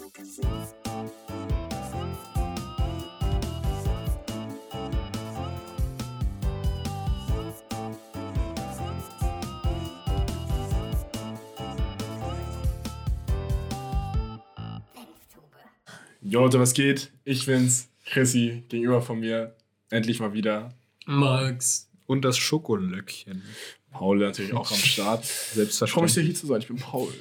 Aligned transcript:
Jo, 0.00 0.04
Leute, 16.42 16.60
was 16.60 16.74
geht? 16.74 17.10
Ich 17.24 17.46
bin's, 17.46 17.88
Chrissy, 18.06 18.62
gegenüber 18.68 19.02
von 19.02 19.18
mir. 19.18 19.56
Endlich 19.90 20.20
mal 20.20 20.32
wieder. 20.32 20.72
Max. 21.06 21.90
Und 22.06 22.24
das 22.24 22.38
Schokolöckchen. 22.38 23.42
Paul 23.90 24.18
natürlich 24.18 24.52
auch 24.52 24.70
am 24.70 24.78
Start. 24.78 25.24
Selbstverständlich. 25.24 25.92
Freue 25.92 26.04
mich 26.04 26.12
sehr 26.12 26.22
hier 26.22 26.34
zu 26.36 26.46
sein. 26.46 26.60
Ich 26.60 26.68
bin 26.68 26.76
Paul. 26.76 27.12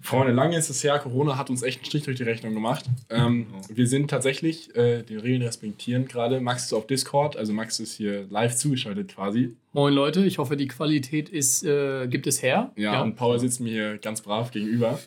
Freunde, 0.00 0.32
lange 0.32 0.56
ist 0.56 0.70
es 0.70 0.82
her. 0.84 0.98
Corona 0.98 1.36
hat 1.36 1.50
uns 1.50 1.62
echt 1.62 1.78
einen 1.78 1.86
Strich 1.86 2.04
durch 2.04 2.16
die 2.16 2.22
Rechnung 2.22 2.54
gemacht. 2.54 2.84
Ähm, 3.10 3.46
wir 3.68 3.86
sind 3.86 4.08
tatsächlich 4.10 4.74
äh, 4.76 5.02
den 5.02 5.20
Regeln 5.20 5.42
respektieren 5.42 6.06
gerade. 6.06 6.40
Max 6.40 6.64
ist 6.64 6.72
auf 6.72 6.86
Discord, 6.86 7.36
also 7.36 7.52
Max 7.52 7.80
ist 7.80 7.94
hier 7.94 8.26
live 8.30 8.56
zugeschaltet 8.56 9.14
quasi. 9.14 9.56
Moin 9.72 9.94
Leute, 9.94 10.24
ich 10.24 10.38
hoffe, 10.38 10.56
die 10.56 10.68
Qualität 10.68 11.28
ist, 11.28 11.64
äh, 11.64 12.06
gibt 12.06 12.26
es 12.26 12.42
her. 12.42 12.72
Ja, 12.76 13.00
und 13.00 13.16
Paul 13.16 13.38
sitzt 13.38 13.60
mir 13.60 13.70
hier 13.70 13.98
ganz 13.98 14.20
brav 14.20 14.50
gegenüber. 14.50 14.98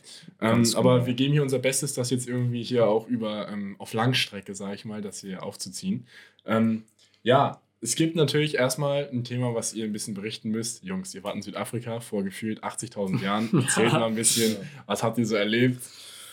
Ähm, 0.41 0.49
Ganz 0.49 0.75
aber 0.75 1.05
wir 1.05 1.13
geben 1.13 1.33
hier 1.33 1.43
unser 1.43 1.59
Bestes, 1.59 1.93
das 1.93 2.09
jetzt 2.09 2.27
irgendwie 2.27 2.63
hier 2.63 2.87
auch 2.87 3.07
über 3.07 3.47
ähm, 3.49 3.75
auf 3.77 3.93
Langstrecke, 3.93 4.55
sage 4.55 4.75
ich 4.75 4.85
mal, 4.85 5.01
das 5.01 5.21
hier 5.21 5.43
aufzuziehen. 5.43 6.07
Ähm, 6.45 6.83
ja, 7.21 7.61
es 7.85 7.93
gibt 7.93 8.15
natürlich 8.15 8.55
erstmal 8.55 9.07
ein 9.13 9.23
Thema, 9.23 9.53
was 9.53 9.75
ihr 9.75 9.85
ein 9.85 9.93
bisschen 9.93 10.15
berichten 10.15 10.49
müsst. 10.49 10.83
Jungs, 10.83 11.13
ihr 11.13 11.23
wart 11.23 11.35
in 11.35 11.43
Südafrika 11.43 11.99
vor 11.99 12.23
gefühlt 12.23 12.63
80.000 12.63 13.21
Jahren. 13.21 13.49
Erzählt 13.63 13.93
mal 13.93 14.07
ein 14.07 14.15
bisschen, 14.15 14.57
was 14.87 15.03
habt 15.03 15.19
ihr 15.19 15.27
so 15.27 15.35
erlebt? 15.35 15.83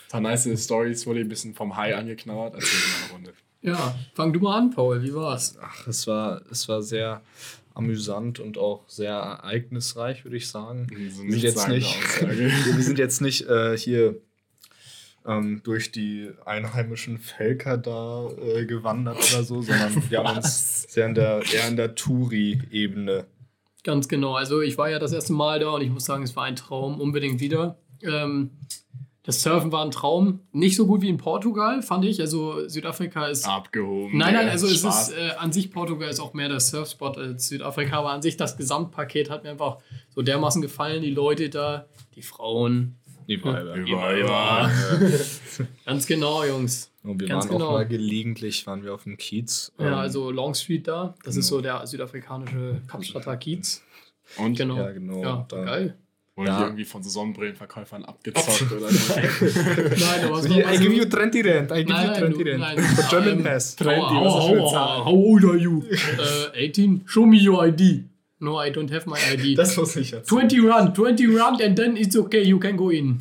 Ein 0.07 0.11
paar 0.11 0.21
nice 0.23 0.65
Stories, 0.65 1.07
wurde 1.07 1.19
ihr 1.19 1.27
ein 1.27 1.29
bisschen 1.29 1.53
vom 1.53 1.77
Hai 1.77 1.95
angeknabbert. 1.95 2.55
Erzählt 2.55 2.83
mal 2.83 3.05
eine 3.05 3.13
Runde. 3.13 3.33
Ja, 3.61 3.95
fang 4.15 4.33
du 4.33 4.41
mal 4.41 4.59
an, 4.59 4.71
Paul. 4.71 5.03
Wie 5.03 5.15
war's? 5.15 5.59
Ach, 5.61 5.87
es 5.87 6.07
war, 6.07 6.41
es 6.51 6.69
war 6.71 6.81
sehr 6.81 7.21
amüsant 7.75 8.41
und 8.41 8.57
auch 8.57 8.89
sehr 8.89 9.13
ereignisreich, 9.13 10.25
würde 10.25 10.39
ich 10.39 10.49
sagen. 10.49 10.87
So 10.89 11.23
Wir 11.23 11.33
sind 11.33 11.43
jetzt 11.43 11.69
nicht, 11.69 12.21
wir 12.77 12.83
sind 12.83 12.99
jetzt 12.99 13.21
nicht 13.21 13.47
äh, 13.47 13.77
hier 13.77 14.17
ähm, 15.27 15.61
durch 15.63 15.93
die 15.93 16.31
einheimischen 16.45 17.19
Völker 17.19 17.79
da 17.79 18.29
äh, 18.31 18.67
gewandert 18.67 19.19
oder 19.33 19.43
so, 19.43 19.63
sondern 19.63 20.03
wir 20.11 20.19
haben 20.19 20.37
uns 20.37 20.85
sehr 20.85 21.07
in 21.07 21.15
der, 21.15 21.43
eher 21.53 21.69
in 21.69 21.77
der 21.77 21.95
Touri-Ebene. 21.95 23.27
Ganz 23.85 24.09
genau. 24.09 24.35
Also 24.35 24.61
ich 24.61 24.79
war 24.79 24.91
ja 24.91 24.99
das 24.99 25.13
erste 25.13 25.33
Mal 25.33 25.61
da 25.61 25.71
und 25.71 25.83
ich 25.83 25.91
muss 25.91 26.05
sagen, 26.05 26.23
es 26.23 26.37
war 26.37 26.45
ein 26.45 26.57
Traum. 26.57 27.01
Unbedingt 27.01 27.41
wieder. 27.41 27.79
Ähm, 28.03 28.51
das 29.25 29.41
Surfen 29.43 29.71
war 29.71 29.85
ein 29.85 29.93
Traum. 29.93 30.41
Nicht 30.51 30.77
so 30.77 30.87
gut 30.87 31.03
wie 31.03 31.09
in 31.09 31.17
Portugal, 31.17 31.83
fand 31.83 32.05
ich. 32.05 32.21
Also 32.21 32.69
Südafrika 32.69 33.27
ist. 33.27 33.47
Abgehoben. 33.47 34.19
Nein, 34.19 34.35
nein, 34.35 34.49
also 34.49 34.67
es 34.67 34.83
ist 34.83 35.13
äh, 35.13 35.31
an 35.39 35.53
sich 35.53 35.71
Portugal 35.71 36.11
ist 36.11 36.19
auch 36.19 36.35
mehr 36.35 36.49
der 36.49 36.59
Surfspot 36.59 37.17
als 37.19 37.49
Südafrika, 37.49 37.99
aber 37.99 38.11
an 38.11 38.23
sich 38.23 38.37
das 38.37 38.57
Gesamtpaket 38.57 39.31
hat 39.31 39.45
mir 39.45 39.51
einfach 39.51 39.79
so 40.11 40.23
dermaßen 40.23 40.61
gefallen. 40.61 41.03
Die 41.03 41.11
Leute 41.11 41.51
da, 41.51 41.87
die 42.17 42.23
Frauen. 42.23 42.97
Die 43.29 43.43
Weiber. 43.45 43.75
Über, 43.75 44.17
über. 44.19 44.71
Ganz 45.87 46.07
genau, 46.07 46.45
Jungs. 46.45 46.91
Und 47.03 47.21
wir 47.21 47.29
Ganz 47.29 47.45
waren 47.47 47.53
genau. 47.53 47.69
auch 47.69 47.73
mal 47.73 47.87
gelegentlich, 47.87 48.67
waren 48.67 48.83
wir 48.85 48.95
auf 48.95 49.05
dem 49.05 49.17
Kiez. 49.17 49.73
Ja, 49.79 49.87
Ähm, 49.89 49.95
also 49.95 50.31
Longstreet 50.31 50.87
da. 50.89 51.15
Das 51.25 51.37
ist 51.37 51.49
genau. 51.49 51.57
so 51.59 51.63
der 51.63 51.87
südafrikanische 51.87 52.81
Kapstadter 52.87 53.37
Kiez. 53.37 53.83
Und 54.39 54.57
Genau. 54.57 54.77
Ja, 54.77 54.91
genau. 54.93 55.23
Ja, 55.23 55.47
Da- 55.49 55.65
geil. 55.65 55.97
Wurde 56.35 56.49
Ja. 56.49 56.59
die 56.61 56.65
irgendwie 56.65 56.85
von 56.87 57.03
so 57.03 57.11
Sonnenbrillenverkäufern 57.11 58.05
abgezockt 58.07 58.73
oder 58.73 58.89
so. 58.89 59.15
Nein, 59.15 60.25
aber 60.25 60.39
es 60.39 60.45
So, 60.49 60.55
war 60.55 60.73
I 60.73 60.79
give 60.79 60.95
you 60.95 61.05
20 61.05 61.45
Rent, 61.45 61.71
I 61.73 61.85
give 61.85 61.89
Nein, 61.93 62.05
you 62.07 62.11
nein, 62.13 62.19
20 62.21 62.39
du- 62.39 62.45
Rent. 62.51 62.61
nein. 62.61 62.77
German 63.11 63.29
Ähm, 63.39 63.45
Pass. 63.45 63.77
How, 63.79 63.85
Trendy, 63.87 64.01
was 64.25 64.33
how, 64.33 64.51
ist 64.53 64.75
eine 64.75 65.05
how, 65.05 65.07
old 65.07 65.45
are 65.45 65.57
you? 65.59 65.83
Äh, 66.55 66.69
18? 66.69 67.03
Show 67.05 67.27
me 67.27 67.37
your 67.47 67.67
ID. 67.67 68.05
No, 68.43 68.61
I 68.61 68.71
don't 68.71 68.91
have 68.93 69.09
my 69.09 69.17
ID. 69.33 69.55
Das 69.57 69.77
muss 69.77 69.95
ich 69.95 70.11
jetzt. 70.11 70.29
20 70.29 70.61
run, 70.65 70.93
20 70.95 71.29
run 71.29 71.63
and 71.63 71.77
then 71.77 71.97
it's 71.97 72.17
okay, 72.17 72.43
you 72.43 72.59
can 72.59 72.77
go 72.77 72.91
in. 72.91 73.19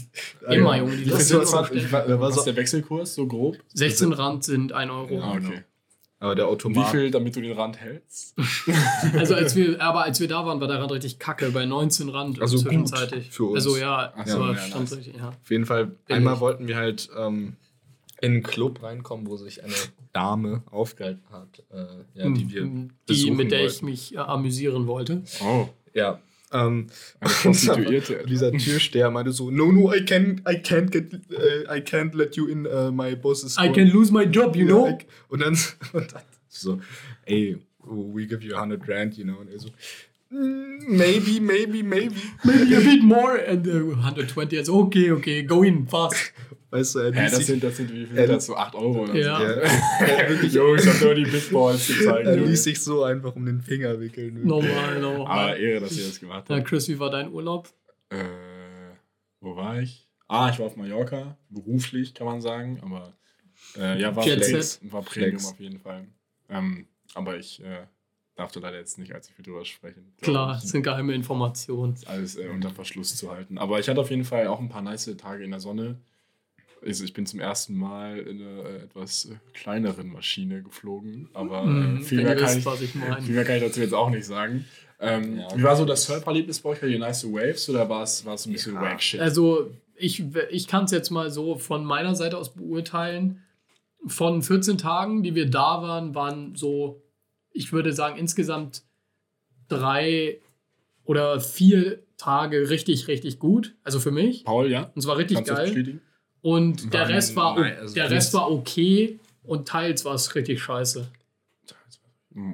Immer, 0.49 0.77
Junge, 0.77 0.97
die 0.97 1.05
Wie 1.05 1.09
das 1.11 1.21
ist 1.21 1.29
so. 1.29 1.41
Was 1.41 1.53
war 1.53 2.29
ist 2.29 2.43
der 2.45 2.55
Wechselkurs, 2.55 3.13
so 3.15 3.27
grob? 3.27 3.57
16 3.73 4.13
Rand 4.13 4.43
sind 4.43 4.73
1 4.73 4.91
Euro. 4.91 5.13
Ja. 5.13 5.21
Ah, 5.21 5.35
okay. 5.37 5.63
Aber 6.19 6.35
der 6.35 6.47
Und 6.49 6.63
wie 6.63 6.67
Automat. 6.69 6.91
viel, 6.91 7.11
damit 7.11 7.35
du 7.35 7.41
den 7.41 7.53
Rand 7.53 7.79
hältst? 7.79 8.35
Also 9.17 9.35
als 9.35 9.55
wir, 9.55 9.79
aber 9.81 10.03
als 10.03 10.19
wir 10.19 10.27
da 10.27 10.45
waren, 10.45 10.59
war 10.59 10.67
der 10.67 10.79
Rand 10.79 10.91
richtig 10.91 11.19
kacke, 11.19 11.49
bei 11.51 11.65
19 11.65 12.09
Rand 12.09 12.41
Also 12.41 12.57
gut 12.57 12.65
zwischenzeitlich. 12.65 13.29
für 13.31 13.45
uns. 13.45 13.65
Also 13.65 13.77
ja, 13.79 14.13
Ach 14.15 14.27
so, 14.27 14.37
so, 14.37 14.51
ja, 14.51 14.57
stand 14.57 14.81
nice. 14.89 14.97
richtig, 14.97 15.15
ja. 15.17 15.29
Auf 15.29 15.49
jeden 15.51 15.65
Fall, 15.65 15.95
einmal 16.09 16.39
wollten 16.39 16.67
wir 16.67 16.77
halt 16.77 17.09
ähm, 17.17 17.57
in 18.21 18.31
einen 18.33 18.43
Club 18.43 18.81
reinkommen, 18.83 19.27
wo 19.27 19.35
sich 19.37 19.63
eine 19.63 19.73
Dame 20.13 20.63
aufgehalten 20.71 21.23
hat, 21.31 21.63
äh, 21.71 22.19
ja, 22.19 22.29
die 22.29 22.49
wir 22.49 22.63
die, 22.63 22.87
besuchen 23.05 23.35
mit 23.37 23.51
der 23.51 23.59
ich 23.65 23.73
wollten. 23.73 23.85
mich 23.85 24.13
äh, 24.15 24.17
amüsieren 24.19 24.87
wollte. 24.87 25.23
Oh, 25.43 25.67
Ja. 25.93 26.21
Ähm, 26.53 26.87
eine 27.21 27.29
Prostituierte. 27.41 28.23
dieser 28.27 28.51
Türsteher 28.51 29.09
meinte 29.09 29.31
so, 29.31 29.49
no, 29.51 29.71
no, 29.71 29.93
I 29.93 29.99
can't, 29.99 30.39
I 30.41 30.57
can't 30.61 30.91
get, 30.91 31.13
äh, 31.31 31.63
I 31.63 31.79
can't 31.81 32.13
let 32.15 32.35
you 32.35 32.47
in 32.47 32.67
uh, 32.67 32.91
my 32.91 33.15
boss's 33.15 33.53
I 33.57 33.63
store." 33.67 33.71
can 33.73 33.87
lose 33.87 34.11
my 34.11 34.23
job, 34.23 34.55
you 34.55 34.65
know? 34.65 34.87
I- 34.87 34.97
Und 35.29 35.39
dann, 35.41 35.57
und 35.93 36.11
dann 36.13 36.21
so, 36.49 36.81
ey, 37.25 37.57
we 37.85 38.27
give 38.27 38.43
you 38.45 38.53
100 38.55 38.81
Rand, 38.89 39.17
you 39.17 39.23
know. 39.23 39.37
Und 39.39 39.49
er 39.49 39.59
so, 39.59 39.69
"Mm, 39.69 39.71
maybe, 40.31 41.39
maybe, 41.41 41.83
maybe. 41.83 42.15
Maybe 42.43 42.75
a 42.75 42.79
bit 42.79 43.03
more. 43.03 43.37
And 43.37 43.67
uh, 43.67 43.95
120, 43.95 44.57
also 44.59 44.79
okay, 44.83 45.11
okay, 45.11 45.43
go 45.43 45.63
in, 45.63 45.87
fast. 45.87 46.33
Weißt 46.69 46.95
du, 46.95 46.99
er 46.99 47.13
Hä, 47.13 47.23
ließ 47.23 47.31
das 47.31 47.45
sind, 47.47 47.63
das 47.63 47.75
sind 47.77 47.91
wie 47.93 48.05
viel? 48.05 48.17
Äh, 48.17 48.27
das 48.27 48.45
so 48.45 48.55
8 48.55 48.75
Euro 48.75 49.03
oder 49.03 49.13
Ja. 49.15 49.37
so. 49.39 49.43
ja, 49.45 50.29
wirklich, 50.29 50.53
Jo, 50.53 50.73
ich 50.75 50.87
hab 50.87 51.01
nur 51.01 51.15
die 51.15 51.25
Big 51.25 51.51
Balls 51.51 51.85
gezeigt. 51.87 52.27
er 52.27 52.37
ließ 52.37 52.63
sich 52.63 52.81
so 52.81 53.03
einfach 53.03 53.35
um 53.35 53.45
den 53.45 53.61
Finger 53.61 53.99
wickeln. 53.99 54.39
Normal, 54.47 54.71
Aber 54.95 54.99
normal. 54.99 55.59
Ehre, 55.59 55.81
dass 55.81 55.97
ihr 55.97 56.05
das 56.07 56.19
gemacht 56.19 56.45
habt. 56.49 56.65
Chris, 56.65 56.87
wie 56.87 56.97
war 56.97 57.09
dein 57.09 57.29
Urlaub? 57.31 57.67
Äh, 58.09 58.23
wo 59.41 59.55
war 59.57 59.81
ich? 59.81 60.07
Ah, 60.29 60.49
ich 60.49 60.59
war 60.59 60.67
auf 60.67 60.77
Mallorca. 60.77 61.37
Beruflich, 61.49 62.13
kann 62.13 62.25
man 62.25 62.39
sagen. 62.39 62.79
Aber 62.81 63.11
äh, 63.77 63.99
ja, 63.99 64.15
war, 64.15 64.25
Jet 64.25 64.45
Flex, 64.45 64.79
war 64.83 65.01
Premium 65.01 65.31
Flex. 65.31 65.51
auf 65.51 65.59
jeden 65.59 65.79
Fall. 65.79 66.07
Ähm, 66.49 66.87
aber 67.15 67.37
ich 67.37 67.61
äh, 67.61 67.85
darf 68.41 68.51
da 68.51 68.59
leider 68.59 68.77
jetzt 68.77 68.97
nicht 68.97 69.13
allzu 69.13 69.31
viel 69.33 69.45
drüber 69.45 69.63
sprechen. 69.65 70.13
Klar, 70.21 70.53
das 70.53 70.69
sind 70.69 70.83
geheime 70.83 71.13
Informationen. 71.13 71.95
ich. 71.99 72.07
Alles 72.07 72.35
äh, 72.35 72.47
unter 72.49 72.69
Verschluss 72.71 73.15
zu 73.15 73.31
halten. 73.31 73.57
Aber 73.57 73.79
ich 73.79 73.87
hatte 73.87 74.01
auf 74.01 74.09
jeden 74.09 74.25
Fall 74.25 74.47
auch 74.47 74.59
ein 74.59 74.69
paar 74.69 74.81
nice 74.81 75.15
Tage 75.17 75.43
in 75.43 75.51
der 75.51 75.59
Sonne. 75.59 75.97
Also 76.83 77.03
ich 77.03 77.13
bin 77.13 77.27
zum 77.27 77.39
ersten 77.39 77.75
Mal 77.77 78.17
in 78.19 78.41
einer 78.41 78.65
äh, 78.65 78.75
etwas 78.83 79.25
äh, 79.25 79.35
kleineren 79.53 80.11
Maschine 80.11 80.63
geflogen. 80.63 81.29
Aber 81.33 81.63
äh, 81.65 82.01
viel, 82.01 82.17
wenn 82.19 82.25
mehr 82.25 82.35
kann 82.35 82.45
wisst, 82.47 82.57
ich, 82.57 82.65
was 82.65 82.81
ich 82.81 82.95
meine. 82.95 83.21
viel 83.21 83.35
mehr 83.35 83.43
kann 83.45 83.55
ich 83.57 83.63
dazu 83.63 83.79
jetzt 83.81 83.93
auch 83.93 84.09
nicht 84.09 84.25
sagen. 84.25 84.65
Ähm, 84.99 85.37
Ja, 85.39 85.47
wie 85.57 85.63
war 85.63 85.75
so 85.75 85.85
das 85.85 86.05
Surferlebnis 86.05 86.59
bei 86.59 86.69
euch? 86.71 86.77
Hattet 86.77 86.91
ihr 86.93 86.99
nice 86.99 87.23
Waves 87.25 87.69
oder 87.69 87.87
war 87.87 88.01
es 88.03 88.25
war 88.25 88.33
es 88.33 88.45
ein 88.47 88.53
bisschen 88.53 88.73
Ja. 88.75 88.81
wack 88.81 89.01
shit? 89.01 89.19
Also, 89.19 89.69
ich, 89.95 90.23
ich 90.49 90.67
kann 90.67 90.85
es 90.85 90.91
jetzt 90.91 91.11
mal 91.11 91.29
so 91.29 91.55
von 91.55 91.85
meiner 91.85 92.15
Seite 92.15 92.37
aus 92.37 92.53
beurteilen. 92.53 93.43
Von 94.07 94.41
14 94.41 94.79
Tagen, 94.79 95.21
die 95.21 95.35
wir 95.35 95.47
da 95.47 95.83
waren, 95.83 96.15
waren 96.15 96.55
so, 96.55 97.00
ich 97.53 97.73
würde 97.73 97.93
sagen, 97.93 98.17
insgesamt 98.17 98.83
drei 99.67 100.39
oder 101.03 101.39
vier 101.39 101.99
Tage 102.17 102.69
richtig, 102.69 103.07
richtig 103.07 103.39
gut. 103.39 103.75
Also 103.83 103.99
für 103.99 104.11
mich. 104.11 104.43
Paul, 104.43 104.69
ja? 104.69 104.83
Und 104.83 104.97
es 104.97 105.07
war 105.07 105.17
richtig 105.17 105.37
Kannst 105.37 105.51
geil. 105.51 105.99
Und 106.41 106.93
der 106.93 107.01
Nein, 107.01 107.13
Rest 107.13 107.35
war, 107.35 107.59
nein, 107.59 107.77
also 107.77 107.93
der 107.93 108.09
Rest 108.09 108.33
war 108.33 108.51
okay 108.51 109.19
und 109.43 109.67
teils 109.67 110.05
war 110.05 110.15
es 110.15 110.33
richtig 110.33 110.61
scheiße. 110.61 111.07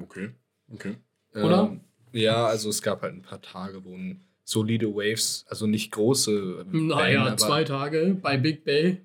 Okay, 0.02 0.30
okay. 0.72 0.96
Oder? 1.34 1.70
Ähm, 1.70 1.80
ja, 2.12 2.46
also 2.46 2.68
es 2.68 2.82
gab 2.82 3.02
halt 3.02 3.14
ein 3.14 3.22
paar 3.22 3.40
Tage, 3.40 3.84
wo 3.84 3.94
ein 3.94 4.20
solide 4.44 4.94
Waves, 4.94 5.44
also 5.48 5.66
nicht 5.66 5.92
große. 5.92 6.66
Naja, 6.70 7.22
aber 7.22 7.36
zwei 7.36 7.64
Tage 7.64 8.16
bei 8.20 8.36
Big 8.36 8.64
Bay. 8.64 9.00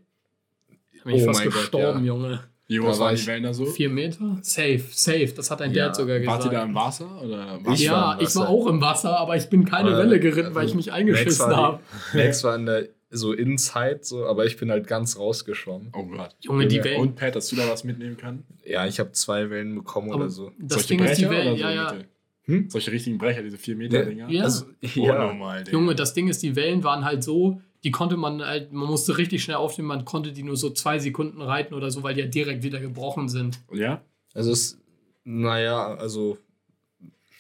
Bin 1.04 1.16
ich 1.16 1.22
Oh 1.22 1.26
fast 1.26 1.40
mein 1.42 1.50
Gott, 1.50 1.60
gestorben, 1.60 2.00
ja. 2.00 2.06
Junge. 2.06 2.44
Wie 2.74 2.78
groß 2.86 3.00
war 3.00 3.08
waren 3.08 3.16
die 3.16 3.28
Wellen 3.28 3.44
da 3.44 3.54
so? 3.54 3.66
Vier 3.66 3.90
Meter? 3.90 4.38
Safe, 4.42 4.82
safe. 4.92 5.34
Das 5.36 5.50
hat 5.52 5.62
ein 5.62 5.74
Ja, 5.74 5.86
Dad 5.88 5.96
sogar 5.96 6.20
gesagt. 6.20 6.44
Wart 6.44 6.52
ihr 6.54 6.58
da 6.58 6.64
im 6.64 6.76
Wasser? 6.76 7.22
Oder 7.22 7.60
Ich 7.74 7.90
war 7.90 8.14
ja, 8.14 8.14
im 8.14 8.20
ich 8.26 8.36
war 8.36 8.44
Wasser. 8.44 8.50
auch 8.50 8.68
im 8.68 8.82
Wasser, 8.82 9.18
aber 9.20 9.36
ich 9.38 9.50
bin 9.50 9.66
keine 9.66 9.90
Aber, 9.90 10.00
Welle 10.00 10.20
geritten, 10.20 10.54
weil 10.56 10.66
ich 10.68 10.76
mich 10.76 10.92
eingeschissen 10.92 11.48
habe. 11.56 11.80
Max 12.14 12.44
war 12.44 12.56
in 12.56 12.66
der, 12.66 12.88
so 13.16 13.32
inside, 13.32 14.00
so, 14.02 14.26
aber 14.26 14.46
ich 14.46 14.58
bin 14.58 14.72
halt 14.72 14.88
ganz 14.88 15.20
rausgeschwommen. 15.20 15.90
Oh 15.96 16.04
Gott. 16.04 16.36
Junge, 16.40 16.66
die 16.68 16.84
Wellen. 16.84 17.00
Und 17.00 17.16
Pat, 17.16 17.36
hast 17.36 17.52
du 17.52 17.56
da 17.56 17.70
was 17.70 17.84
mitnehmen 17.84 18.18
können? 18.18 18.44
Ja, 18.66 18.88
ich 18.88 19.00
habe 19.00 19.12
zwei 19.12 19.50
Wellen 19.52 19.76
bekommen 19.76 20.10
Aber 20.12 20.22
oder 20.22 20.30
so. 20.32 20.52
das 20.58 20.80
Solche 20.88 20.88
Ding 20.98 21.06
ist, 21.06 21.18
die 21.20 21.26
Brecher 21.26 21.32
Wellen, 21.46 21.54
oder 21.54 21.62
ja, 21.62 21.70
so 21.70 21.76
ja. 21.76 21.94
Mitte? 22.00 22.08
Hm? 22.46 22.70
Solche 22.70 22.92
richtigen 22.92 23.18
Brecher, 23.20 23.42
diese 23.44 23.58
4 23.58 23.76
Meter 23.76 24.00
Ja. 24.00 24.06
Dinger? 24.06 24.30
Ja. 24.30 24.44
Also, 24.44 24.66
Oh, 24.66 24.88
ja. 25.06 25.28
normal, 25.28 25.64
Digga. 25.64 25.78
Junge, 25.78 25.96
das 25.96 26.14
Ding 26.14 26.28
ist, 26.28 26.42
die 26.44 26.56
Wellen 26.56 26.84
waren 26.84 27.06
halt 27.06 27.24
so, 27.24 27.62
die 27.84 27.92
konnte 27.92 28.16
man 28.18 28.42
halt, 28.46 28.72
man 28.72 28.88
musste 28.90 29.18
richtig 29.18 29.44
schnell 29.44 29.58
aufnehmen, 29.58 29.88
man 29.90 30.06
konnte 30.06 30.32
die 30.32 30.44
nur 30.44 30.56
so 30.58 30.70
zwei 30.70 31.00
Sekunden 31.00 31.42
reiten 31.42 31.74
oder 31.74 31.92
so, 31.92 32.02
weil 32.04 32.14
die 32.14 32.22
ja 32.22 32.28
direkt 32.28 32.64
wieder 32.64 32.80
gebrochen 32.80 33.28
sind. 33.30 33.60
Ja? 33.72 34.02
Also 34.34 34.52
es, 34.52 34.78
naja, 35.24 35.96
also 35.96 36.38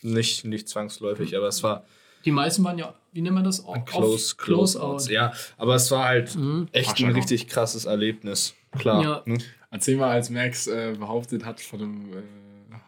nicht, 0.02 0.46
nicht 0.46 0.68
zwangsläufig, 0.68 1.36
aber 1.38 1.48
es 1.48 1.64
war, 1.64 1.86
Die 2.26 2.32
meisten 2.32 2.64
waren 2.64 2.78
ja, 2.78 2.94
wie 3.12 3.22
nennt 3.22 3.36
man 3.36 3.44
das? 3.44 3.64
Auf- 3.66 3.86
Close, 3.86 4.36
close 4.36 4.82
outs. 4.82 5.10
Ja, 5.10 5.34
aber 5.58 5.76
es 5.76 5.90
war 5.92 6.06
halt 6.06 6.36
Mhm. 6.36 6.68
echt 6.72 7.00
ein 7.02 7.12
richtig 7.12 7.48
krasses 7.48 7.86
Erlebnis. 7.86 8.54
Klar. 8.78 9.04
Ja. 9.04 9.22
Ne? 9.26 9.38
Erzähl 9.72 9.98
mal, 9.98 10.10
als 10.12 10.30
Max 10.30 10.68
äh, 10.68 10.96
behauptet 10.98 11.46
hat, 11.46 11.60
von 11.62 11.82
einem 11.82 12.14
äh, 12.14 12.22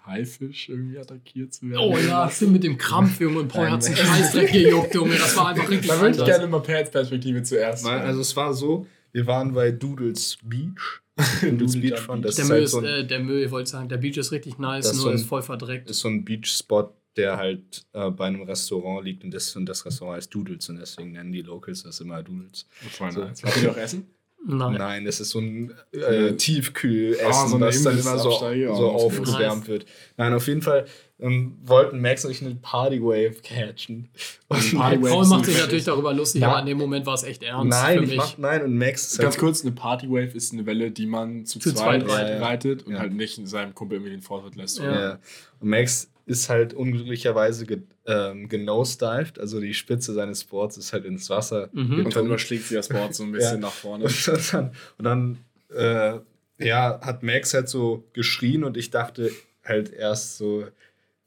Haifisch 0.05 0.69
irgendwie 0.69 0.97
attackiert 0.97 1.53
zu 1.53 1.69
werden. 1.69 1.79
Oh 1.81 1.97
ja, 1.97 2.29
stimmt 2.33 2.53
mit 2.53 2.63
dem 2.63 2.77
Krampf, 2.77 3.19
Junge. 3.19 3.39
Und 3.39 3.47
Paul 3.47 3.69
hat 3.69 3.83
sich. 3.83 3.97
Scheißdreck 3.97 4.51
gejuckt, 4.51 4.93
Junge. 4.93 5.15
Das 5.15 5.35
war 5.35 5.47
einfach 5.47 5.69
richtig 5.69 5.89
Da 5.89 5.99
würde 6.01 6.17
ich 6.17 6.25
gerne 6.25 6.47
mal 6.47 6.59
Perspektive 6.61 7.43
zuerst. 7.43 7.85
Nein, 7.85 8.01
also 8.01 8.21
es 8.21 8.35
war 8.35 8.53
so, 8.53 8.85
wir 9.11 9.25
waren 9.27 9.53
bei 9.53 9.71
Doodles 9.71 10.37
Beach. 10.43 11.01
Doodles 11.41 11.73
Doodle 11.73 11.89
Beachfront, 11.91 12.25
das 12.25 12.35
Der 12.35 12.43
ist 12.43 12.49
Müll 12.49 12.59
halt 12.59 12.69
so 12.69 12.77
ein, 12.79 12.85
äh, 12.85 13.07
der 13.07 13.19
Müll, 13.19 13.43
ich 13.45 13.51
wollte 13.51 13.69
sagen, 13.69 13.87
der 13.87 13.97
Beach 13.97 14.17
ist 14.17 14.31
richtig 14.33 14.57
nice, 14.59 14.83
Das 14.83 14.91
ist 14.93 14.97
nur 14.97 15.03
so 15.03 15.09
ein- 15.11 15.15
ist 15.15 15.25
voll 15.25 15.41
verdreckt. 15.41 15.89
ist 15.89 15.99
so 15.99 16.09
ein 16.09 16.25
Beachspot, 16.25 16.93
der 17.15 17.37
halt 17.37 17.85
äh, 17.93 18.09
bei 18.11 18.25
einem 18.25 18.41
Restaurant 18.41 19.05
liegt 19.05 19.23
und 19.23 19.31
das, 19.33 19.55
und 19.55 19.65
das 19.65 19.85
Restaurant 19.85 20.17
heißt 20.17 20.35
Doodles 20.35 20.67
und 20.67 20.75
deswegen 20.77 21.13
nennen 21.13 21.31
die 21.31 21.41
Locals 21.41 21.83
das 21.83 22.01
immer 22.01 22.21
Doodles. 22.21 22.67
Voll 22.91 23.11
so. 23.13 23.21
nice. 23.21 23.41
Wollt 23.43 23.63
ihr 23.63 23.71
auch 23.71 23.77
essen? 23.77 24.07
Nein. 24.47 24.73
Nein, 24.77 25.07
es 25.07 25.19
ist 25.19 25.31
so 25.31 25.39
ein 25.39 25.73
äh, 25.91 26.33
Tiefkühlessen, 26.33 27.25
Ah, 27.31 27.47
so 27.47 27.59
was 27.59 27.81
dann 27.83 27.97
immer 27.97 28.17
so, 28.19 28.29
so 28.31 28.39
das 28.39 28.79
aufgewärmt 28.79 29.59
nice. 29.61 29.67
wird. 29.67 29.85
Nein, 30.17 30.33
auf 30.33 30.47
jeden 30.47 30.61
Fall 30.61 30.85
ähm, 31.19 31.57
wollten 31.63 31.99
Max 32.01 32.25
und 32.25 32.31
ich 32.31 32.41
eine 32.41 32.55
Partywave 32.55 33.35
catchen. 33.41 34.09
Und 34.49 34.75
Party- 34.77 34.97
Max- 34.97 35.09
Paul 35.13 35.27
macht 35.27 35.45
sich 35.45 35.57
natürlich 35.57 35.85
darüber 35.85 36.13
lustig, 36.13 36.41
Na- 36.41 36.49
aber 36.51 36.59
in 36.59 36.65
dem 36.67 36.77
Moment 36.77 37.05
war 37.05 37.13
es 37.15 37.23
echt 37.23 37.41
ernst 37.41 37.69
Nein, 37.69 37.97
für 37.99 38.03
ich 38.03 38.09
mich. 38.11 38.17
mach, 38.17 38.37
nein, 38.37 38.63
und 38.63 38.77
Max 38.77 39.13
ist 39.13 39.17
Ganz 39.19 39.33
halt, 39.35 39.39
kurz, 39.39 39.61
eine 39.63 39.71
Partywave 39.71 40.35
ist 40.35 40.53
eine 40.53 40.65
Welle, 40.65 40.91
die 40.91 41.05
man 41.07 41.45
zu, 41.45 41.57
Zu 41.59 41.73
zweit 41.73 42.03
zweit 42.03 42.11
reitet. 42.11 42.41
reitet 42.41 42.83
und 42.87 42.93
Ja. 42.93 42.99
halt 42.99 43.13
nicht 43.13 43.39
seinem 43.47 43.73
Kumpel 43.73 43.95
irgendwie 43.97 44.11
den 44.11 44.21
Vortritt 44.21 44.55
lässt. 44.55 44.77
Ja. 44.79 44.93
ja. 45.01 45.19
Und 45.59 45.69
Max 45.69 46.09
ist 46.25 46.49
halt 46.49 46.73
unglücklicherweise 46.73 47.65
ge, 47.65 47.81
ähm, 48.07 48.49
genosdived, 48.49 49.39
also 49.39 49.59
die 49.59 49.73
Spitze 49.73 50.13
seines 50.13 50.43
Boards 50.43 50.77
ist 50.77 50.91
halt 50.93 51.05
ins 51.05 51.29
Wasser 51.29 51.69
Mhm. 51.71 52.05
Und 52.05 52.15
dann 52.15 52.25
überschlägt 52.25 52.65
sie 52.65 52.75
das 52.75 52.89
Board 52.89 53.13
so 53.13 53.23
ein 53.23 53.31
bisschen 53.33 53.55
Ja. 53.61 53.67
nach 53.67 53.71
vorne. 53.73 54.05
Und 54.05 54.53
dann, 54.53 54.71
und 54.97 55.05
dann 55.05 55.37
äh, 55.75 56.19
ja, 56.65 56.99
hat 57.01 57.21
Max 57.23 57.53
halt 57.53 57.69
so 57.69 58.03
geschrien 58.13 58.63
und 58.63 58.77
ich 58.77 58.89
dachte 58.89 59.29
halt 59.63 59.91
erst 59.93 60.37
so, 60.37 60.65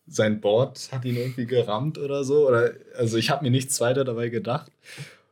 sein 0.06 0.40
Board 0.40 0.88
hat 0.90 1.04
ihn 1.04 1.16
irgendwie 1.16 1.44
gerammt 1.46 1.98
oder 1.98 2.24
so. 2.24 2.48
Oder, 2.48 2.72
also 2.96 3.18
ich 3.18 3.28
habe 3.30 3.44
mir 3.44 3.50
nichts 3.50 3.78
weiter 3.80 4.04
dabei 4.04 4.30
gedacht. 4.30 4.72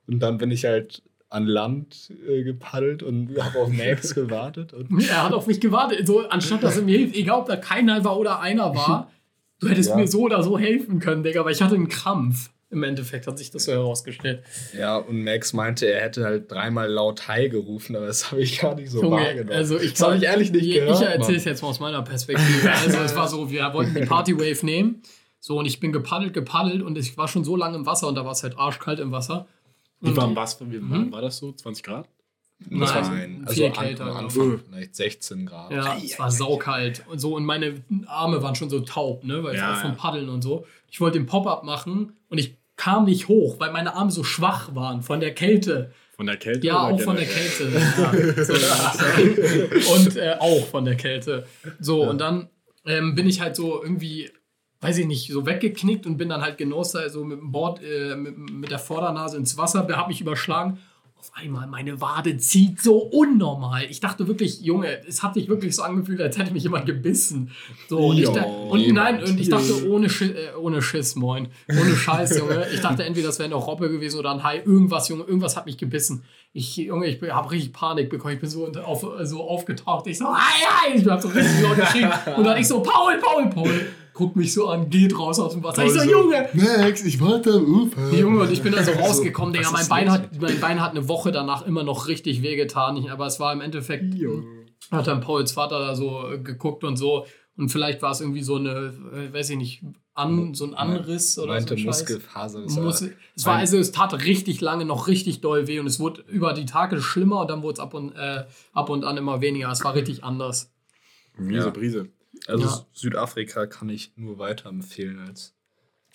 Und 0.06 0.20
dann 0.20 0.36
bin 0.38 0.50
ich 0.50 0.64
halt 0.66 1.02
an 1.30 1.46
Land 1.46 2.12
äh, 2.28 2.42
gepaddelt 2.44 3.02
und 3.02 3.36
habe 3.42 3.58
auf 3.58 3.68
Max 3.70 4.14
gewartet. 4.14 4.74
Und 4.74 5.02
Er 5.08 5.24
hat 5.24 5.32
auf 5.32 5.46
mich 5.46 5.60
gewartet, 5.60 6.06
so 6.06 6.28
anstatt 6.28 6.62
dass 6.62 6.76
er 6.76 6.82
mir 6.82 6.98
hilft, 6.98 7.16
egal 7.16 7.40
ob 7.40 7.46
da 7.46 7.56
keiner 7.56 8.04
war 8.04 8.18
oder 8.18 8.40
einer 8.40 8.74
war, 8.74 9.10
du 9.60 9.68
hättest 9.68 9.90
Ja. 9.90 9.96
mir 9.96 10.06
so 10.08 10.20
oder 10.22 10.42
so 10.42 10.58
helfen 10.58 10.98
können, 10.98 11.22
Digga, 11.22 11.40
aber 11.40 11.50
ich 11.50 11.62
hatte 11.62 11.74
einen 11.74 11.88
Krampf. 11.88 12.50
Im 12.68 12.82
Endeffekt 12.82 13.28
hat 13.28 13.38
sich 13.38 13.50
das 13.52 13.64
so 13.64 13.72
herausgestellt. 13.72 14.42
ja, 14.76 14.96
und 14.96 15.22
Max 15.22 15.52
meinte, 15.52 15.86
er 15.86 16.00
hätte 16.02 16.24
halt 16.24 16.50
dreimal 16.50 16.90
laut 16.90 17.28
Hi 17.28 17.48
gerufen, 17.48 17.94
aber 17.94 18.06
das 18.06 18.32
habe 18.32 18.40
ich 18.42 18.58
gar 18.58 18.74
nicht 18.74 18.90
so 18.90 19.02
Junge, 19.02 19.16
wahrgenommen. 19.22 19.52
also 19.56 19.78
ich 19.78 19.92
das 19.92 20.02
habe 20.02 20.16
ich 20.16 20.24
ehrlich 20.24 20.50
nicht 20.50 20.66
ich, 20.66 20.74
gehört. 20.74 21.00
Ich 21.00 21.06
erzähle 21.06 21.38
es 21.38 21.44
jetzt 21.44 21.62
mal 21.62 21.68
aus 21.68 21.78
meiner 21.78 22.02
Perspektive. 22.02 22.68
Also 22.84 22.98
es 22.98 23.14
war 23.14 23.28
so, 23.28 23.50
wir 23.52 23.72
wollten 23.72 23.94
die 23.94 24.04
Partywave 24.04 24.66
nehmen. 24.66 25.00
So, 25.38 25.60
und 25.60 25.66
ich 25.66 25.78
bin 25.78 25.92
gepaddelt, 25.92 26.34
gepaddelt 26.34 26.82
und 26.82 26.98
ich 26.98 27.16
war 27.16 27.28
schon 27.28 27.44
so 27.44 27.54
lange 27.54 27.76
im 27.76 27.86
Wasser 27.86 28.08
und 28.08 28.16
da 28.16 28.24
war 28.24 28.32
es 28.32 28.42
halt 28.42 28.58
arschkalt 28.58 28.98
im 28.98 29.12
Wasser. 29.12 29.46
Wie 30.00 30.08
Und- 30.08 30.16
warm 30.16 30.34
was? 30.34 30.58
Wie 30.60 30.78
Mhm. 30.78 31.12
war 31.12 31.22
das 31.22 31.36
so? 31.38 31.52
20 31.52 31.84
Grad? 31.84 32.08
Nein, 32.58 33.42
also 33.44 33.54
viel 33.54 33.66
an, 33.66 33.72
kälter, 33.72 34.04
am 34.04 34.10
glaub 34.10 34.22
Anfang 34.24 34.54
ich. 34.54 34.60
vielleicht 34.68 34.96
16 34.96 35.46
Grad. 35.46 35.70
Ja, 35.72 35.96
es 36.02 36.18
war 36.18 36.30
saukalt 36.30 37.04
und 37.08 37.18
so 37.18 37.36
und 37.36 37.44
meine 37.44 37.82
Arme 38.06 38.42
waren 38.42 38.54
schon 38.54 38.70
so 38.70 38.80
taub, 38.80 39.24
ne, 39.24 39.42
weil 39.44 39.54
Ja, 39.54 39.70
ja, 39.72 39.74
vom 39.76 39.90
ja. 39.90 39.96
Paddeln 39.96 40.28
und 40.28 40.42
so. 40.42 40.66
Ich 40.90 41.00
wollte 41.00 41.18
den 41.18 41.26
Pop-up 41.26 41.64
machen 41.64 42.12
und 42.28 42.38
ich 42.38 42.56
kam 42.76 43.04
nicht 43.04 43.28
hoch, 43.28 43.60
weil 43.60 43.72
meine 43.72 43.94
Arme 43.94 44.10
so 44.10 44.24
schwach 44.24 44.74
waren 44.74 45.02
von 45.02 45.20
der 45.20 45.34
Kälte. 45.34 45.92
Von 46.16 46.26
der 46.26 46.38
Kälte? 46.38 46.66
Ja, 46.66 46.80
auch 46.88 47.00
von 47.00 47.16
der? 47.16 47.26
Kälte. 47.26 47.70
Ja, 47.74 48.44
so 48.44 49.92
und 49.94 50.16
äh, 50.16 50.36
auch 50.38 50.66
von 50.66 50.84
der 50.86 50.96
Kälte. 50.96 51.46
So, 51.78 52.08
und 52.08 52.18
dann 52.18 52.48
ähm, 52.86 53.14
bin 53.14 53.26
ich 53.28 53.42
halt 53.42 53.54
so 53.54 53.82
irgendwie, 53.82 54.30
weiß 54.80 54.96
ich 54.98 55.06
nicht, 55.06 55.30
so 55.30 55.44
weggeknickt 55.44 56.06
und 56.06 56.16
bin 56.16 56.30
dann 56.30 56.40
halt 56.40 56.56
genossen, 56.56 56.98
also 56.98 57.22
mit 57.22 57.38
dem 57.38 57.52
Board, 57.52 57.82
äh, 57.82 58.16
mit, 58.16 58.38
mit 58.38 58.70
der 58.70 58.78
Vordernase 58.78 59.36
ins 59.36 59.58
Wasser, 59.58 59.86
hab 59.90 60.08
mich 60.08 60.22
überschlagen. 60.22 60.78
Auf 61.18 61.32
einmal, 61.34 61.66
meine 61.66 62.00
Wade 62.00 62.36
zieht 62.36 62.80
so 62.80 62.98
unnormal. 62.98 63.84
Ich 63.88 64.00
dachte 64.00 64.28
wirklich, 64.28 64.60
Junge, 64.60 65.00
es 65.08 65.22
hat 65.22 65.34
sich 65.34 65.48
wirklich 65.48 65.74
so 65.74 65.82
angefühlt, 65.82 66.20
als 66.20 66.36
hätte 66.36 66.52
mich 66.52 66.64
jemand 66.64 66.84
gebissen. 66.84 67.50
So, 67.88 68.08
und, 68.08 68.18
ich, 68.18 68.24
Jo, 68.24 68.32
da, 68.32 68.42
und 68.42 68.86
nein, 68.92 69.22
und 69.22 69.40
ich 69.40 69.48
dachte, 69.48 69.88
ohne, 69.90 70.10
Schi 70.10 70.26
äh, 70.26 70.54
ohne 70.60 70.82
Schiss, 70.82 71.16
moin. 71.16 71.48
Ohne 71.68 71.96
Scheiß, 71.96 72.38
Junge. 72.38 72.66
Ich 72.72 72.80
dachte, 72.80 73.04
entweder 73.04 73.28
das 73.28 73.38
wäre 73.38 73.46
eine 73.46 73.54
Robbe 73.54 73.88
gewesen 73.88 74.18
oder 74.18 74.30
ein 74.30 74.42
Hai. 74.42 74.58
Irgendwas, 74.58 75.08
Junge, 75.08 75.24
irgendwas 75.24 75.56
hat 75.56 75.64
mich 75.64 75.78
gebissen. 75.78 76.22
Ich, 76.52 76.76
Junge, 76.76 77.06
ich 77.06 77.20
habe 77.30 77.50
richtig 77.50 77.72
Panik 77.72 78.10
bekommen. 78.10 78.34
Ich 78.34 78.40
bin 78.40 78.50
so, 78.50 78.66
auf, 78.66 79.06
so 79.22 79.42
aufgetaucht. 79.42 80.06
Ich 80.06 80.18
so, 80.18 80.26
Hai, 80.26 80.64
Hai! 80.68 80.94
Ich 80.96 81.06
hab 81.06 81.22
so 81.22 81.28
richtig 81.28 81.62
laut 81.62 81.76
geschrien. 81.76 82.10
Und 82.36 82.44
dann 82.44 82.58
ich 82.58 82.68
so, 82.68 82.82
Paul, 82.82 83.18
Paul, 83.18 83.48
Paul. 83.48 83.86
Guckt 84.16 84.34
mich 84.34 84.54
so 84.54 84.68
an, 84.68 84.88
geht 84.88 85.18
raus 85.18 85.38
aus 85.38 85.52
dem 85.52 85.62
Wasser. 85.62 85.84
Ich 85.84 85.90
so, 85.92 85.98
Paul 85.98 86.06
so, 86.08 86.10
Junge, 86.10 86.48
Max, 86.54 87.04
ich 87.04 87.20
wollte 87.20 87.52
am 87.52 87.66
Ufer. 87.66 88.10
Junge, 88.14 88.40
und 88.40 88.50
ich 88.50 88.62
bin 88.62 88.72
da 88.72 88.82
so 88.82 88.92
rausgekommen, 88.92 89.54
was 89.54 89.60
Digga. 89.66 89.72
Mein 89.72 89.88
Bein, 89.88 90.10
hat, 90.10 90.40
mein 90.40 90.58
Bein 90.60 90.80
hat 90.80 90.92
eine 90.92 91.06
Woche 91.06 91.32
danach 91.32 91.66
immer 91.66 91.82
noch 91.84 92.08
richtig 92.08 92.40
wehgetan. 92.42 92.96
Ich- 92.96 93.10
Aber 93.10 93.26
es 93.26 93.38
war 93.40 93.52
im 93.52 93.60
Endeffekt, 93.60 94.14
hat 94.90 95.06
dann 95.06 95.20
Pauls 95.20 95.52
Vater 95.52 95.78
da 95.80 95.94
so 95.94 96.30
äh, 96.32 96.38
geguckt 96.38 96.82
und 96.82 96.96
so. 96.96 97.26
Und 97.58 97.68
vielleicht 97.70 98.00
war 98.00 98.10
es 98.10 98.22
irgendwie 98.22 98.42
so 98.42 98.56
eine, 98.56 98.94
äh, 99.14 99.32
weiß 99.34 99.50
ich 99.50 99.56
nicht, 99.58 99.82
an, 100.14 100.54
so 100.54 100.64
ein 100.64 100.72
Anriss 100.72 101.38
oder 101.38 101.52
meinte 101.52 101.74
so. 101.74 101.76
Scheiß. 101.76 101.84
Muskelfaser. 102.00 102.60
Muss, 102.60 103.02
es 103.34 103.44
war 103.44 103.56
also, 103.56 103.76
es 103.76 103.92
tat 103.92 104.14
richtig 104.24 104.62
lange 104.62 104.86
noch 104.86 105.08
richtig 105.08 105.42
doll 105.42 105.66
weh 105.66 105.78
und 105.78 105.86
es 105.86 106.00
wurde 106.00 106.22
über 106.28 106.54
die 106.54 106.64
Tage 106.64 107.02
schlimmer 107.02 107.42
und 107.42 107.50
dann 107.50 107.60
wurde 107.62 107.74
es 107.74 107.80
ab 107.80 107.92
und, 107.92 108.12
äh, 108.16 108.44
ab 108.72 108.88
und 108.88 109.04
an 109.04 109.18
immer 109.18 109.42
weniger. 109.42 109.70
Es 109.70 109.84
war 109.84 109.94
richtig 109.94 110.24
anders. 110.24 110.72
Miese 111.38 111.66
Ja. 111.66 111.70
Brise. 111.70 112.08
Also 112.46 112.64
Ja. 112.64 112.86
Südafrika 112.92 113.66
kann 113.66 113.88
ich 113.88 114.12
nur 114.16 114.38
weiterempfehlen 114.38 115.18
als 115.20 115.54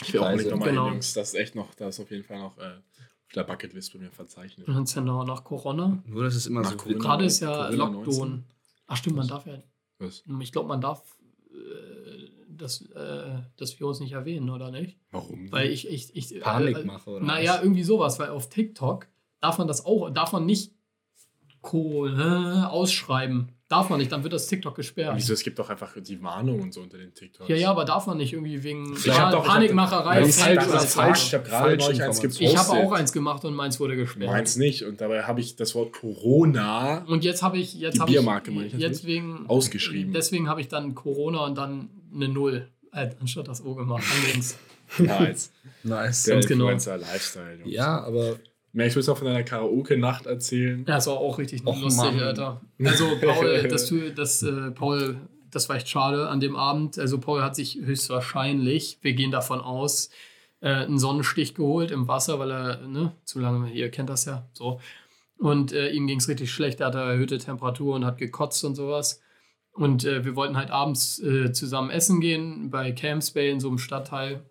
Ich 0.02 0.14
will 0.14 0.22
auch 0.22 0.32
nicht 0.36 0.50
nochmal 0.50 0.70
Genau. 0.70 0.90
Jungs. 0.90 1.14
Das 1.14 1.30
ist 1.30 1.36
echt 1.36 1.56
noch, 1.56 1.74
da 1.76 1.88
ist 1.90 2.00
auf 2.00 2.10
jeden 2.12 2.24
Fall 2.24 2.40
noch 2.40 2.58
äh, 2.58 2.62
auf 2.64 3.34
der 3.36 3.44
Bucketlist 3.44 3.94
bei 3.94 4.00
mir 4.00 4.12
verzeichnet. 4.12 4.68
Und 4.68 4.96
ja 4.96 5.02
noch 5.02 5.26
nach 5.26 5.44
Corona. 5.44 6.02
Nur 6.06 6.24
das 6.24 6.36
ist 6.36 6.48
immer 6.48 6.62
Nach 6.62 6.72
so 6.72 6.78
Corona. 6.78 7.00
Gerade 7.00 7.26
ist 7.26 7.40
ja 7.40 7.48
Corona 7.54 7.70
Lockdown. 7.76 8.04
19. 8.06 8.44
Ach 8.88 8.98
stimmt, 8.98 9.16
man 9.18 9.28
darf 9.28 9.46
ja 9.46 9.62
Was? 10.00 10.24
Ich 10.42 10.52
glaube, 10.52 10.68
man 10.70 10.82
darf 10.82 11.04
äh, 11.54 12.30
das, 12.50 12.82
äh, 12.92 13.40
das 13.58 13.80
Virus 13.80 14.00
nicht 14.00 14.12
erwähnen, 14.14 14.50
oder 14.50 14.72
nicht? 14.72 14.98
Warum? 15.12 15.52
Weil 15.52 15.70
ich, 15.70 15.88
ich, 15.88 16.16
ich 16.16 16.40
Panik 16.42 16.78
äh, 16.78 16.84
mache 16.84 17.10
oder 17.10 17.26
Naja, 17.26 17.56
was? 17.56 17.64
irgendwie 17.64 17.84
sowas, 17.84 18.20
weil 18.20 18.30
auf 18.30 18.50
TikTok 18.50 19.08
darf 19.40 19.58
man 19.58 19.68
das 19.68 19.86
auch, 19.86 20.10
darf 20.10 20.32
man 20.34 20.46
nicht 20.46 20.74
Co 21.62 22.08
äh, 22.08 22.64
ausschreiben. 22.64 23.52
Darf 23.72 23.90
man 23.90 24.00
nicht, 24.00 24.12
dann 24.12 24.22
wird 24.22 24.34
das 24.34 24.48
TikTok 24.48 24.76
gesperrt. 24.76 25.14
Wieso? 25.16 25.32
Es 25.32 25.44
gibt 25.44 25.58
doch 25.58 25.70
einfach 25.70 25.94
die 25.96 26.22
Warnung 26.22 26.60
und 26.60 26.74
so 26.74 26.82
unter 26.82 26.98
den 26.98 27.14
TikToks. 27.14 27.48
Ja, 27.50 27.56
ja, 27.56 27.70
aber 27.72 27.86
darf 27.86 28.06
man 28.06 28.18
nicht 28.18 28.34
irgendwie 28.34 28.62
wegen 28.64 28.94
Ich 28.98 29.06
doch- 29.06 29.44
ich 29.46 29.50
Panikmacherei. 29.50 30.22
Ist 30.24 30.40
so. 30.40 30.46
falsch. 31.00 31.28
Ich 31.28 31.34
habe 31.34 31.48
gerade 31.48 31.78
neulich 31.78 32.04
eins 32.04 32.20
gepostet. 32.20 32.42
Ich 32.50 32.58
habe 32.58 32.72
auch 32.72 32.92
eins 32.92 33.14
gemacht 33.14 33.46
und 33.46 33.54
meins 33.54 33.80
wurde 33.80 33.96
gesperrt. 33.96 34.30
Meins 34.30 34.58
nicht. 34.58 34.84
Und 34.84 35.00
dabei 35.00 35.24
habe 35.24 35.40
ich 35.40 35.56
das 35.56 35.74
Wort 35.74 35.94
Corona 35.94 37.06
Und 37.08 37.24
jetzt 37.24 37.44
habe 37.44 37.60
ich 37.60 37.74
jetzt 37.76 37.96
Die 37.96 38.00
habe 38.02 38.12
Biermarke 38.12 38.52
ich 38.52 38.56
meine 38.56 38.68
ich 38.68 38.74
jetzt 38.74 38.82
jetzt 38.82 39.04
nicht. 39.06 39.08
wegen 39.16 39.46
ausgeschrieben. 39.48 40.12
Deswegen 40.12 40.50
habe 40.50 40.60
ich 40.60 40.68
dann 40.68 40.94
Corona 40.94 41.46
und 41.46 41.58
dann 41.58 41.90
eine 42.14 42.28
Null 42.28 42.68
äh, 42.92 43.10
anstatt 43.22 43.48
das 43.48 43.64
O 43.64 43.74
gemacht. 43.76 44.04
Allerdings. 44.24 44.58
Nice. 44.98 45.52
Nice. 45.84 46.24
Der 46.24 46.34
Ganz 46.36 46.48
genau. 46.48 46.70
Jungs. 46.70 46.90
Ja, 47.64 48.04
aber 48.04 48.36
Max, 48.74 48.96
willst 48.96 49.08
du 49.08 49.12
auch 49.12 49.18
von 49.18 49.28
deiner 49.28 49.44
Karaoke-Nacht 49.44 50.26
erzählen? 50.26 50.86
Ja, 50.88 50.96
das 50.96 51.08
war 51.08 51.18
auch 51.18 51.38
richtig 51.38 51.66
Och, 51.66 51.80
lustig, 51.82 52.14
Mann. 52.14 52.20
Alter. 52.20 52.62
Also 52.84 53.06
Paul, 53.22 53.64
dass 53.70 53.88
du, 53.88 54.12
dass 54.12 54.44
äh, 54.44 54.72
Paul, 54.72 55.18
das 55.50 55.68
war 55.68 55.76
echt 55.76 55.90
schade 55.90 56.30
an 56.30 56.40
dem 56.40 56.56
Abend. 56.56 56.98
Also 56.98 57.20
Paul 57.20 57.42
hat 57.42 57.56
sich 57.56 57.80
höchstwahrscheinlich, 57.82 59.00
wir 59.02 59.14
gehen 59.14 59.32
davon 59.32 59.60
aus, 59.60 60.10
äh, 60.62 60.70
einen 60.70 61.00
Sonnenstich 61.00 61.54
geholt 61.54 61.92
im 61.92 62.08
Wasser, 62.08 62.40
weil 62.40 62.52
er, 62.52 62.88
ne, 62.88 63.14
zu 63.26 63.40
lange, 63.40 63.72
ihr 63.72 63.90
kennt 63.90 64.10
das 64.10 64.26
ja, 64.26 64.48
so. 64.54 64.80
Und 65.38 65.74
äh, 65.74 65.90
ihm 65.90 66.08
ging 66.08 66.20
es 66.20 66.30
richtig 66.30 66.52
schlecht, 66.52 66.80
er 66.80 66.88
hatte 66.88 67.00
erhöhte 67.00 67.40
Temperatur 67.40 67.96
und 67.96 68.06
hat 68.06 68.20
gekotzt 68.20 68.64
und 68.64 68.76
sowas. 68.76 69.22
Und 69.74 70.06
äh, 70.06 70.24
wir 70.24 70.36
wollten 70.36 70.56
halt 70.56 70.70
abends 70.70 71.20
äh, 71.20 71.52
zusammen 71.52 71.90
essen 71.90 72.22
gehen 72.22 72.70
bei 72.70 72.92
Camps 72.92 73.32
Bay 73.32 73.50
in 73.50 73.60
so 73.60 73.70
einem 73.70 73.80
Stadtteil. 73.80 74.44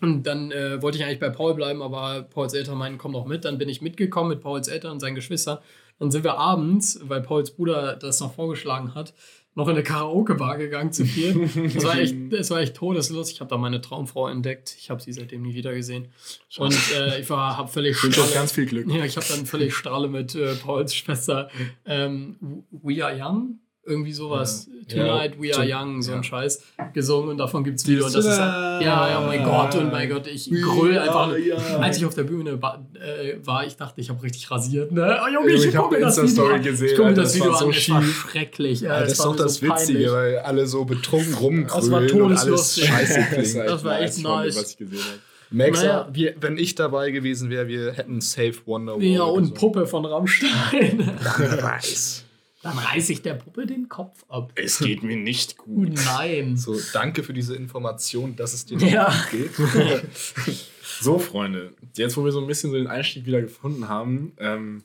Und 0.00 0.22
dann 0.26 0.50
äh, 0.50 0.80
wollte 0.82 0.98
ich 0.98 1.04
eigentlich 1.04 1.20
bei 1.20 1.30
Paul 1.30 1.54
bleiben, 1.54 1.82
aber 1.82 2.22
Pauls 2.22 2.54
Eltern 2.54 2.78
meinten, 2.78 2.98
komm 2.98 3.12
doch 3.12 3.26
mit. 3.26 3.44
Dann 3.44 3.58
bin 3.58 3.68
ich 3.68 3.82
mitgekommen 3.82 4.30
mit 4.30 4.40
Pauls 4.40 4.68
Eltern 4.68 4.92
und 4.92 5.00
seinen 5.00 5.14
Geschwistern. 5.14 5.58
Dann 5.98 6.10
sind 6.10 6.24
wir 6.24 6.38
abends, 6.38 6.98
weil 7.02 7.20
Pauls 7.20 7.50
Bruder 7.50 7.96
das 7.96 8.20
noch 8.20 8.32
vorgeschlagen 8.34 8.94
hat, 8.94 9.12
noch 9.54 9.66
in 9.68 9.74
eine 9.74 9.82
Karaoke-Bar 9.82 10.56
gegangen 10.56 10.92
zu 10.92 11.04
viert. 11.04 11.36
Das 11.74 11.84
war 11.84 11.98
echt, 11.98 12.14
das 12.30 12.50
war 12.50 12.60
echt 12.60 12.74
todeslos. 12.76 13.30
Ich 13.30 13.40
habe 13.40 13.50
da 13.50 13.58
meine 13.58 13.80
Traumfrau 13.82 14.28
entdeckt. 14.28 14.74
Ich 14.78 14.88
habe 14.88 15.02
sie 15.02 15.12
seitdem 15.12 15.42
nie 15.42 15.54
wieder 15.54 15.74
gesehen. 15.74 16.08
Und 16.56 16.74
äh, 16.96 17.20
ich 17.20 17.28
war, 17.28 17.58
habe 17.58 17.68
völlig 17.68 18.02
Ich 18.02 18.14
Stralle- 18.14 18.32
ganz 18.32 18.52
viel 18.52 18.64
Glück. 18.66 18.88
ja, 18.90 19.04
ich 19.04 19.16
habe 19.16 19.26
dann 19.28 19.44
völlig 19.44 19.74
Strahle 19.74 20.08
mit 20.08 20.34
äh, 20.34 20.54
Pauls 20.54 20.94
Schwester 20.94 21.50
ähm, 21.84 22.64
We 22.70 23.04
Are 23.04 23.14
Young 23.14 23.58
irgendwie 23.86 24.12
sowas. 24.12 24.68
Ja. 24.88 25.04
Tonight 25.04 25.40
We 25.40 25.54
Are 25.56 25.64
Ja. 25.66 25.80
Young, 25.82 26.02
so 26.02 26.12
ein 26.12 26.18
Ja. 26.18 26.22
Scheiß 26.22 26.62
gesungen 26.92 27.30
und 27.30 27.38
davon 27.38 27.64
gibt's 27.64 27.86
Video. 27.86 28.04
Und 28.06 28.14
das 28.14 28.24
ist 28.24 28.38
halt, 28.38 28.82
ja, 28.84 29.08
ja, 29.08 29.20
mein 29.26 29.42
Gott, 29.44 29.74
und 29.76 29.90
mein 29.90 30.08
Gott, 30.08 30.26
ich 30.26 30.50
gröl 30.50 30.98
einfach. 30.98 31.32
Als 31.80 31.96
ich 31.96 32.04
auf 32.04 32.14
der 32.14 32.24
Bühne 32.24 32.60
war, 32.60 32.84
äh, 32.94 33.36
war 33.44 33.64
ich 33.66 33.76
dachte, 33.76 34.00
ich 34.00 34.10
habe 34.10 34.22
richtig 34.22 34.50
rasiert. 34.50 34.92
Ne? 34.92 35.18
Oh, 35.24 35.28
Junge, 35.32 35.52
ich, 35.52 35.64
Ich 35.66 35.76
hab 35.76 35.84
gucke 35.84 35.94
mir 35.94 36.00
die 36.00 36.04
das 36.16 36.22
Video 36.22 36.58
gesehen, 36.62 36.88
Ich 36.88 36.96
gucke 36.96 37.08
mir 37.08 37.14
das 37.14 37.24
das 37.32 37.34
Video 37.36 37.52
war 37.52 37.58
so 37.58 37.64
an, 37.66 37.70
es 37.70 37.88
war 37.90 38.02
schief. 38.02 38.26
schrecklich. 38.30 38.80
Ja, 38.82 38.88
Ja, 38.94 39.00
das 39.00 39.12
es 39.12 39.18
ist 39.18 39.24
doch 39.24 39.36
das 39.36 39.54
so 39.54 39.62
Witzige, 39.66 39.98
peinlich. 39.98 40.12
weil 40.12 40.38
alle 40.40 40.66
so 40.66 40.84
betrunken 40.84 41.34
rumgrölen 41.34 41.68
Das 41.68 41.90
war 41.90 42.22
und 42.24 42.36
alles 42.38 42.80
scheiße 42.80 43.14
Das 43.18 43.28
klingt. 43.30 43.54
war, 43.56 43.64
Das 43.64 43.84
war 43.84 44.00
echt 44.00 44.18
nice 44.18 44.22
von 44.22 44.30
mir, 44.32 44.36
nice. 44.44 44.56
was 44.56 44.70
ich 44.72 44.76
gesehen 44.76 44.98
habe. 45.00 45.18
Max, 45.52 45.82
Naja. 45.82 46.08
wir, 46.12 46.34
wenn 46.40 46.58
ich 46.58 46.74
dabei 46.76 47.10
gewesen 47.10 47.50
wäre, 47.50 47.66
wir 47.66 47.92
hätten 47.92 48.20
Safe 48.20 48.54
Wonderwall. 48.66 49.02
Ja, 49.02 49.22
und 49.24 49.40
gesungen. 49.42 49.54
Puppe 49.54 49.86
von 49.86 50.04
Rammstein. 50.04 51.10
Nice. 51.60 52.24
Dann 52.62 52.76
reiße 52.76 53.12
ich 53.12 53.22
der 53.22 53.34
Puppe 53.34 53.64
den 53.66 53.88
Kopf 53.88 54.24
ab. 54.28 54.52
Es 54.54 54.78
geht 54.80 55.02
mir 55.02 55.16
nicht 55.16 55.56
gut. 55.56 55.92
nein. 56.04 56.56
So, 56.58 56.76
danke 56.92 57.22
für 57.22 57.32
diese 57.32 57.56
Information, 57.56 58.36
dass 58.36 58.52
es 58.52 58.66
dir 58.66 58.76
nicht 58.76 58.92
Ja. 58.92 59.12
gut 59.30 59.30
geht. 59.30 60.56
So, 61.02 61.18
Freunde, 61.18 61.72
jetzt 61.96 62.16
wo 62.18 62.24
wir 62.26 62.32
so 62.32 62.40
ein 62.40 62.46
bisschen 62.46 62.70
so 62.70 62.76
den 62.76 62.86
Einstieg 62.88 63.24
wieder 63.24 63.40
gefunden 63.40 63.88
haben, 63.88 64.32
ähm, 64.38 64.82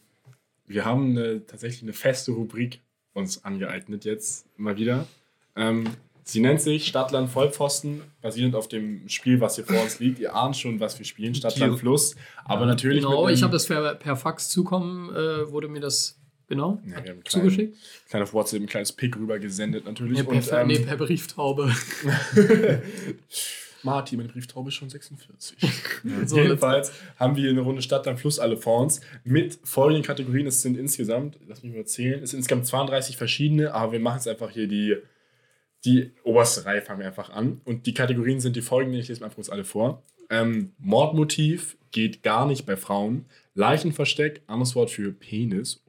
wir 0.66 0.86
haben 0.86 1.10
eine, 1.12 1.46
tatsächlich 1.46 1.82
eine 1.84 1.92
feste 1.94 2.32
Rubrik 2.32 2.80
uns 3.14 3.44
angeeignet 3.44 4.06
jetzt 4.06 4.46
mal 4.58 4.78
wieder. 4.78 5.08
Ähm, 5.58 5.86
sie 6.24 6.40
nennt 6.40 6.62
sich 6.62 6.88
Stadtland 6.88 7.30
Vollpfosten, 7.30 8.02
basierend 8.22 8.56
auf 8.56 8.70
dem 8.70 9.10
Spiel, 9.10 9.42
was 9.42 9.56
hier 9.56 9.66
vor 9.66 9.82
uns 9.82 10.00
liegt. 10.00 10.20
Ihr 10.20 10.34
ahnt 10.36 10.56
schon, 10.56 10.80
was 10.80 10.98
wir 11.00 11.06
spielen, 11.06 11.36
Stadtland 11.36 11.80
Fluss. 11.80 12.16
Aber 12.46 12.66
natürlich. 12.66 13.04
Genau, 13.04 13.28
ich 13.28 13.44
habe 13.44 13.52
das 13.54 13.66
per, 13.66 13.96
per 13.96 14.16
Fax 14.16 14.48
zukommen, 14.48 15.10
äh, 15.14 15.52
wurde 15.52 15.68
mir 15.68 15.82
das 15.82 16.18
genau 16.48 16.82
Ja, 16.90 17.02
kleinen- 17.02 17.26
zugeschickt. 17.26 17.78
klein 18.10 18.24
auf 18.24 18.34
WhatsApp 18.34 18.62
ein 18.62 18.68
kleines 18.68 18.92
Pick 18.94 19.16
rüber 19.18 19.40
gesendet 19.40 19.86
natürlich. 19.86 20.18
Nee, 20.20 20.24
per, 20.24 20.34
und, 20.34 20.52
ähm, 20.52 20.68
nee, 20.68 20.80
per 20.80 20.98
Brieftaube. 20.98 21.72
Martin, 23.84 24.18
meine 24.18 24.30
Brieftaube 24.30 24.70
ist 24.70 24.76
schon 24.76 24.90
46. 24.90 25.58
So, 26.26 26.38
Jedenfalls 26.38 26.92
haben 27.18 27.36
wir 27.36 27.42
hier 27.44 27.52
eine 27.52 27.62
Runde 27.62 27.82
Stadt 27.82 28.08
am 28.08 28.18
Fluss 28.18 28.40
alle 28.40 28.58
uns 28.82 29.02
mit 29.24 29.60
folgenden 29.64 30.04
Kategorien. 30.04 30.48
Es 30.48 30.62
sind 30.62 30.78
insgesamt, 30.78 31.38
lass 31.48 31.62
mich 31.64 31.74
mal 31.74 31.86
zählen, 31.86 32.22
es 32.24 32.32
sind 32.32 32.40
insgesamt 32.40 32.66
32 32.66 33.16
verschiedene, 33.18 33.74
aber 33.74 33.92
wir 33.94 34.00
machen 34.00 34.18
es 34.20 34.28
einfach 34.28 34.50
hier 34.50 34.68
die, 34.68 34.96
die 35.86 36.12
oberste 36.24 36.66
Reihe, 36.66 36.82
fangen 36.82 37.00
wir 37.00 37.08
einfach 37.08 37.30
an. 37.30 37.62
Und 37.64 37.86
die 37.86 37.94
Kategorien 37.94 38.40
sind 38.40 38.56
die 38.56 38.62
folgenden, 38.62 39.00
ich 39.00 39.08
lese 39.08 39.20
mal 39.20 39.26
einfach 39.28 39.36
kurz 39.36 39.50
alle 39.50 39.64
vor. 39.66 40.02
Ähm, 40.32 40.74
Mordmotiv 40.80 41.78
geht 41.92 42.24
gar 42.24 42.48
nicht 42.48 42.66
bei 42.66 42.76
Frauen. 42.78 43.26
Leichenversteck, 43.54 44.42
anderes 44.48 44.76
Wort 44.76 44.90
für 44.90 45.12
Penis. 45.12 45.84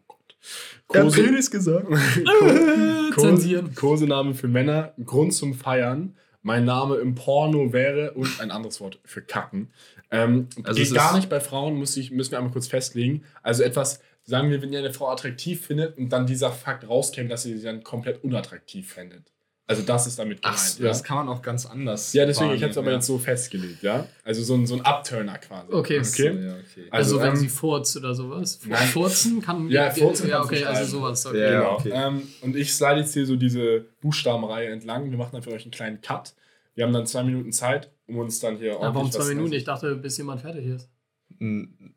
Oh 0.88 0.92
Gott. 0.92 1.02
Kose- 1.02 1.50
gesagt. 1.50 1.86
Ko- 3.14 3.20
Zensieren. 3.20 3.74
Kosename 3.74 4.34
für 4.34 4.48
Männer, 4.48 4.94
Grund 5.04 5.34
zum 5.34 5.54
Feiern. 5.54 6.16
Mein 6.42 6.64
Name 6.64 6.96
im 6.96 7.14
Porno 7.16 7.72
wäre 7.72 8.12
und 8.12 8.40
ein 8.40 8.50
anderes 8.52 8.80
Wort 8.80 9.00
für 9.04 9.20
Kacken. 9.20 9.72
Ähm, 10.12 10.46
Also 10.62 10.78
geht 10.78 10.86
es 10.88 10.94
gar 10.94 11.16
nicht 11.16 11.28
bei 11.28 11.40
Frauen, 11.40 11.74
muss 11.74 11.96
ich, 11.96 12.12
müssen 12.12 12.30
wir 12.30 12.38
einmal 12.38 12.52
kurz 12.52 12.68
festlegen. 12.68 13.24
Also 13.42 13.64
etwas, 13.64 14.00
sagen 14.22 14.50
wir, 14.50 14.62
wenn 14.62 14.72
ihr 14.72 14.78
eine 14.78 14.92
Frau 14.92 15.08
attraktiv 15.10 15.66
findet 15.66 15.98
und 15.98 16.10
dann 16.10 16.26
dieser 16.26 16.52
Fakt 16.52 16.88
rauskäme, 16.88 17.28
dass 17.28 17.44
ihr 17.46 17.56
sie 17.58 17.64
dann 17.64 17.82
komplett 17.82 18.22
unattraktiv 18.22 18.92
findet. 18.92 19.24
Also 19.68 19.82
das 19.82 20.06
ist 20.06 20.16
damit 20.18 20.42
gemeint. 20.42 20.60
Ach, 20.60 20.78
ja? 20.78 20.86
das 20.86 21.02
kann 21.02 21.16
man 21.16 21.28
auch 21.28 21.42
ganz 21.42 21.66
anders. 21.66 22.12
ja, 22.12 22.24
deswegen, 22.24 22.52
ich 22.52 22.60
hätte 22.60 22.70
es 22.70 22.76
aber 22.76 22.86
wahrnehmen, 22.86 23.00
jetzt 23.00 23.06
so 23.08 23.18
festgelegt, 23.18 23.82
ja. 23.82 24.06
Also 24.22 24.44
so 24.44 24.54
ein, 24.54 24.64
so 24.64 24.76
ein 24.76 24.80
Upturner 24.82 25.38
quasi. 25.38 25.72
Okay. 25.72 25.94
ja. 25.94 26.00
okay? 26.00 26.06
So, 26.06 26.22
ja, 26.22 26.52
okay. 26.52 26.86
Also, 26.90 27.16
Also, 27.16 27.20
wenn 27.20 27.28
ähm, 27.30 27.36
sie 27.36 27.48
furzt 27.48 27.96
oder 27.96 28.14
sowas. 28.14 28.60
Nein. 28.64 28.86
Furzen 28.86 29.42
kann. 29.42 29.68
Ja, 29.68 29.90
furzen 29.90 30.28
Ja, 30.28 30.44
okay, 30.44 30.64
also 30.64 30.98
sowas. 30.98 31.26
Okay. 31.26 31.40
Ja, 31.40 31.58
Genau. 31.58 31.72
okay. 31.78 31.90
Ähm, 31.92 32.22
und 32.42 32.54
ich 32.54 32.72
slide 32.72 33.00
jetzt 33.00 33.12
hier 33.14 33.26
so 33.26 33.34
diese 33.34 33.86
Buchstabenreihe 34.00 34.68
entlang. 34.68 35.10
Wir 35.10 35.18
machen 35.18 35.30
dann 35.32 35.42
für 35.42 35.50
euch 35.50 35.62
einen 35.64 35.72
kleinen 35.72 36.00
Cut. 36.00 36.34
Wir 36.76 36.84
haben 36.84 36.92
dann 36.92 37.06
zwei 37.06 37.24
Minuten 37.24 37.50
Zeit, 37.50 37.90
um 38.06 38.18
uns 38.18 38.38
dann 38.38 38.58
hier 38.58 38.68
Ja, 38.68 38.80
warum 38.80 38.96
ordentlich 38.96 39.20
zwei 39.20 39.34
Minuten? 39.34 39.52
Ich 39.52 39.64
dachte, 39.64 39.96
bis 39.96 40.16
jemand 40.18 40.42
fertig 40.42 40.66
ist. 40.66 40.88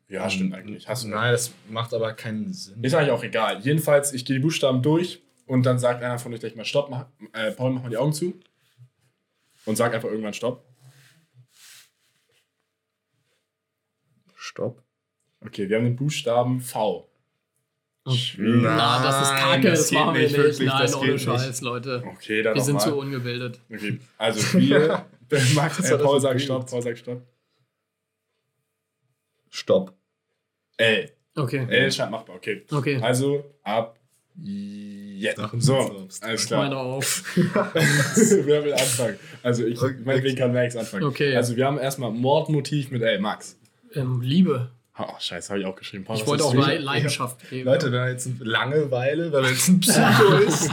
Ja, 0.08 0.28
stimmt 0.28 0.54
eigentlich. 0.54 0.88
Hast 0.88 1.04
du 1.04 1.08
Nein, 1.08 1.32
das 1.32 1.52
macht 1.70 1.94
aber 1.94 2.12
keinen 2.14 2.52
Sinn. 2.52 2.82
Ist 2.82 2.94
eigentlich 2.94 3.12
auch 3.12 3.22
egal. 3.22 3.60
Jedenfalls, 3.60 4.12
ich 4.12 4.24
gehe 4.24 4.36
die 4.36 4.42
Buchstaben 4.42 4.82
durch 4.82 5.22
und 5.50 5.64
dann 5.64 5.80
sagt 5.80 6.00
einer 6.04 6.16
von 6.20 6.32
euch 6.32 6.38
gleich 6.38 6.54
mal 6.54 6.64
Stopp. 6.64 6.90
Mach, 6.90 7.06
äh, 7.32 7.50
Paul, 7.50 7.72
mach 7.72 7.82
mal 7.82 7.88
die 7.88 7.96
Augen 7.96 8.12
zu. 8.12 8.38
Und 9.66 9.74
sag 9.74 9.92
einfach 9.92 10.08
irgendwann 10.08 10.32
Stopp. 10.32 10.64
Stopp. 14.36 14.80
Okay, 15.44 15.68
wir 15.68 15.76
haben 15.76 15.84
den 15.86 15.96
Buchstaben 15.96 16.60
V. 16.60 17.10
Na, 18.04 19.02
das 19.02 19.22
ist 19.22 19.30
Nein, 19.32 19.40
kacke, 19.42 19.70
das 19.70 19.80
das, 19.80 19.92
machen 19.92 20.14
wir 20.14 20.22
nicht, 20.22 20.36
wirklich, 20.36 20.68
Nein, 20.68 20.82
das 20.82 20.94
ohne 20.94 21.06
geht 21.06 21.14
nicht. 21.14 21.24
Scheiß, 21.24 21.60
Leute. 21.62 22.04
Okay, 22.06 22.42
dann 22.42 22.54
Wir 22.54 22.62
sind 22.62 22.80
zu 22.80 22.90
nochmal. 22.90 23.06
ungebildet. 23.06 23.60
Okay, 23.68 24.00
also 24.18 24.58
wir. 24.58 25.04
Max, 25.54 25.90
äh, 25.90 25.98
Paul 25.98 26.20
sagt 26.20 26.40
Stopp? 26.40 26.70
Paul 26.70 26.82
sagt 26.82 26.98
Stopp. 26.98 27.22
Stopp. 29.48 29.94
L. 30.76 31.10
Okay. 31.34 31.66
L 31.68 31.90
scheint 31.92 32.12
machbar, 32.12 32.36
okay. 32.36 32.64
Okay. 32.70 33.00
Also 33.02 33.52
ab 33.64 33.99
jetzt. 34.36 35.36
Sachen 35.38 35.60
So, 35.60 36.06
alles 36.20 36.42
Ich 36.42 36.46
klar. 36.46 36.62
meine 36.62 36.76
auf. 36.76 37.24
Wer 37.36 38.64
will 38.64 38.72
anfangen? 38.72 39.16
Also 39.42 39.64
ich, 39.64 39.80
Okay. 39.80 39.96
meinetwegen 40.04 40.36
kann 40.36 40.52
Max 40.52 40.76
anfangen. 40.76 41.04
Okay. 41.04 41.36
Also 41.36 41.56
wir 41.56 41.66
haben 41.66 41.78
erstmal 41.78 42.10
Mordmotiv 42.10 42.90
mit 42.90 43.02
L. 43.02 43.18
Max. 43.20 43.56
Ähm, 43.94 44.20
Liebe. 44.22 44.70
Oh, 44.98 45.04
scheiße, 45.18 45.48
habe 45.50 45.60
ich 45.60 45.66
auch 45.66 45.76
geschrieben. 45.76 46.04
Paul, 46.04 46.16
Ich 46.16 46.26
wollte 46.26 46.44
auch? 46.44 46.52
Le 46.54 46.76
Leidenschaft 46.78 47.48
geben. 47.48 47.64
Leute, 47.64 47.86
wenn 47.86 48.00
er 48.00 48.10
jetzt 48.10 48.26
eine 48.26 48.36
Langeweile, 48.40 49.32
wenn 49.32 49.44
er 49.44 49.50
jetzt 49.50 49.68
ein 49.68 49.80
Psycho 49.80 50.36
ist, 50.46 50.70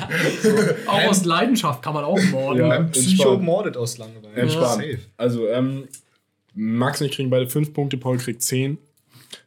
auch 0.86 1.04
aus 1.06 1.24
Leidenschaft 1.24 1.82
kann 1.82 1.94
man 1.94 2.04
auch 2.04 2.20
morden. 2.32 2.60
Ja. 2.60 2.70
ein 2.72 2.92
Psycho 2.92 3.38
mordet 3.38 3.78
aus 3.78 3.98
Langeweile. 3.98 4.34
Entspannt. 4.36 4.84
Also, 5.16 5.48
ähm, 5.48 5.88
Max 6.54 7.00
und 7.00 7.08
ich 7.08 7.14
kriegen 7.14 7.30
beide 7.30 7.48
5 7.50 7.74
Punkte, 7.74 7.98
Paul 7.98 8.18
kriegt 8.18 8.42
10. 8.42 8.78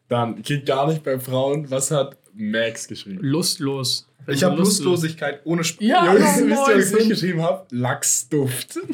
Dann 0.09 0.41
geht 0.43 0.65
gar 0.67 0.87
nicht 0.89 1.03
bei 1.05 1.19
Frauen. 1.19 1.71
Was 1.71 1.91
hat 1.91 2.17
Max 2.41 2.89
geschrieben? 2.89 3.19
Lustlos. 3.23 4.07
Wenn 4.27 4.35
Ich 4.35 4.45
habe 4.45 4.55
lustlos- 4.57 4.85
Lustlosigkeit 4.85 5.41
ohne 5.45 5.65
Spaß. 5.65 5.79
Ja, 5.87 6.05
Jungs, 6.13 6.21
ja, 6.21 6.27
wisst 6.47 6.69
ihr, 6.69 6.77
was 6.77 6.87
ich 6.91 6.95
nicht 6.99 7.09
geschrieben 7.11 7.43
habe? 7.43 7.65
Lachsduft. 7.71 8.79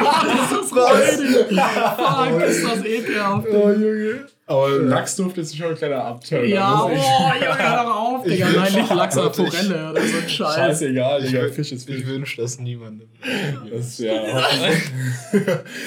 Das 0.00 0.52
ist 0.64 0.74
räudig. 0.74 1.46
Fuck, 1.48 2.42
ist 2.42 2.64
das 2.64 2.84
ekelhaft. 2.84 3.46
oh, 3.50 3.70
Junge. 3.70 4.26
Aber 4.46 4.68
Lachsduft 4.78 5.38
ist 5.38 5.56
schon 5.56 5.68
ein 5.68 5.74
kleiner 5.76 6.04
Abturner. 6.04 6.44
Ja, 6.44 6.84
oh, 6.84 6.88
muss 6.88 6.96
Junge, 6.98 7.34
ich- 7.38 7.58
hör 7.58 7.84
doch 7.84 7.96
auf, 7.96 8.24
Digga. 8.24 8.48
Nein, 8.50 8.72
nicht 8.74 8.94
Lachs 8.94 9.16
ich- 9.16 9.22
Forelle 9.22 9.90
oder 9.90 10.00
so 10.00 10.16
ein 10.16 10.28
Scheiß. 10.28 10.54
Scheißegal, 10.54 11.24
Ich, 11.24 11.30
Digga. 11.30 11.48
Fisch 11.48 11.72
ist 11.72 11.88
ich 11.88 11.96
Fisch. 11.96 12.06
wünsche 12.06 12.40
das 12.42 12.58
niemandem. 12.58 13.08
Das 13.70 13.86
ist 13.86 13.98
ja. 14.00 14.12
Ihr 15.32 15.42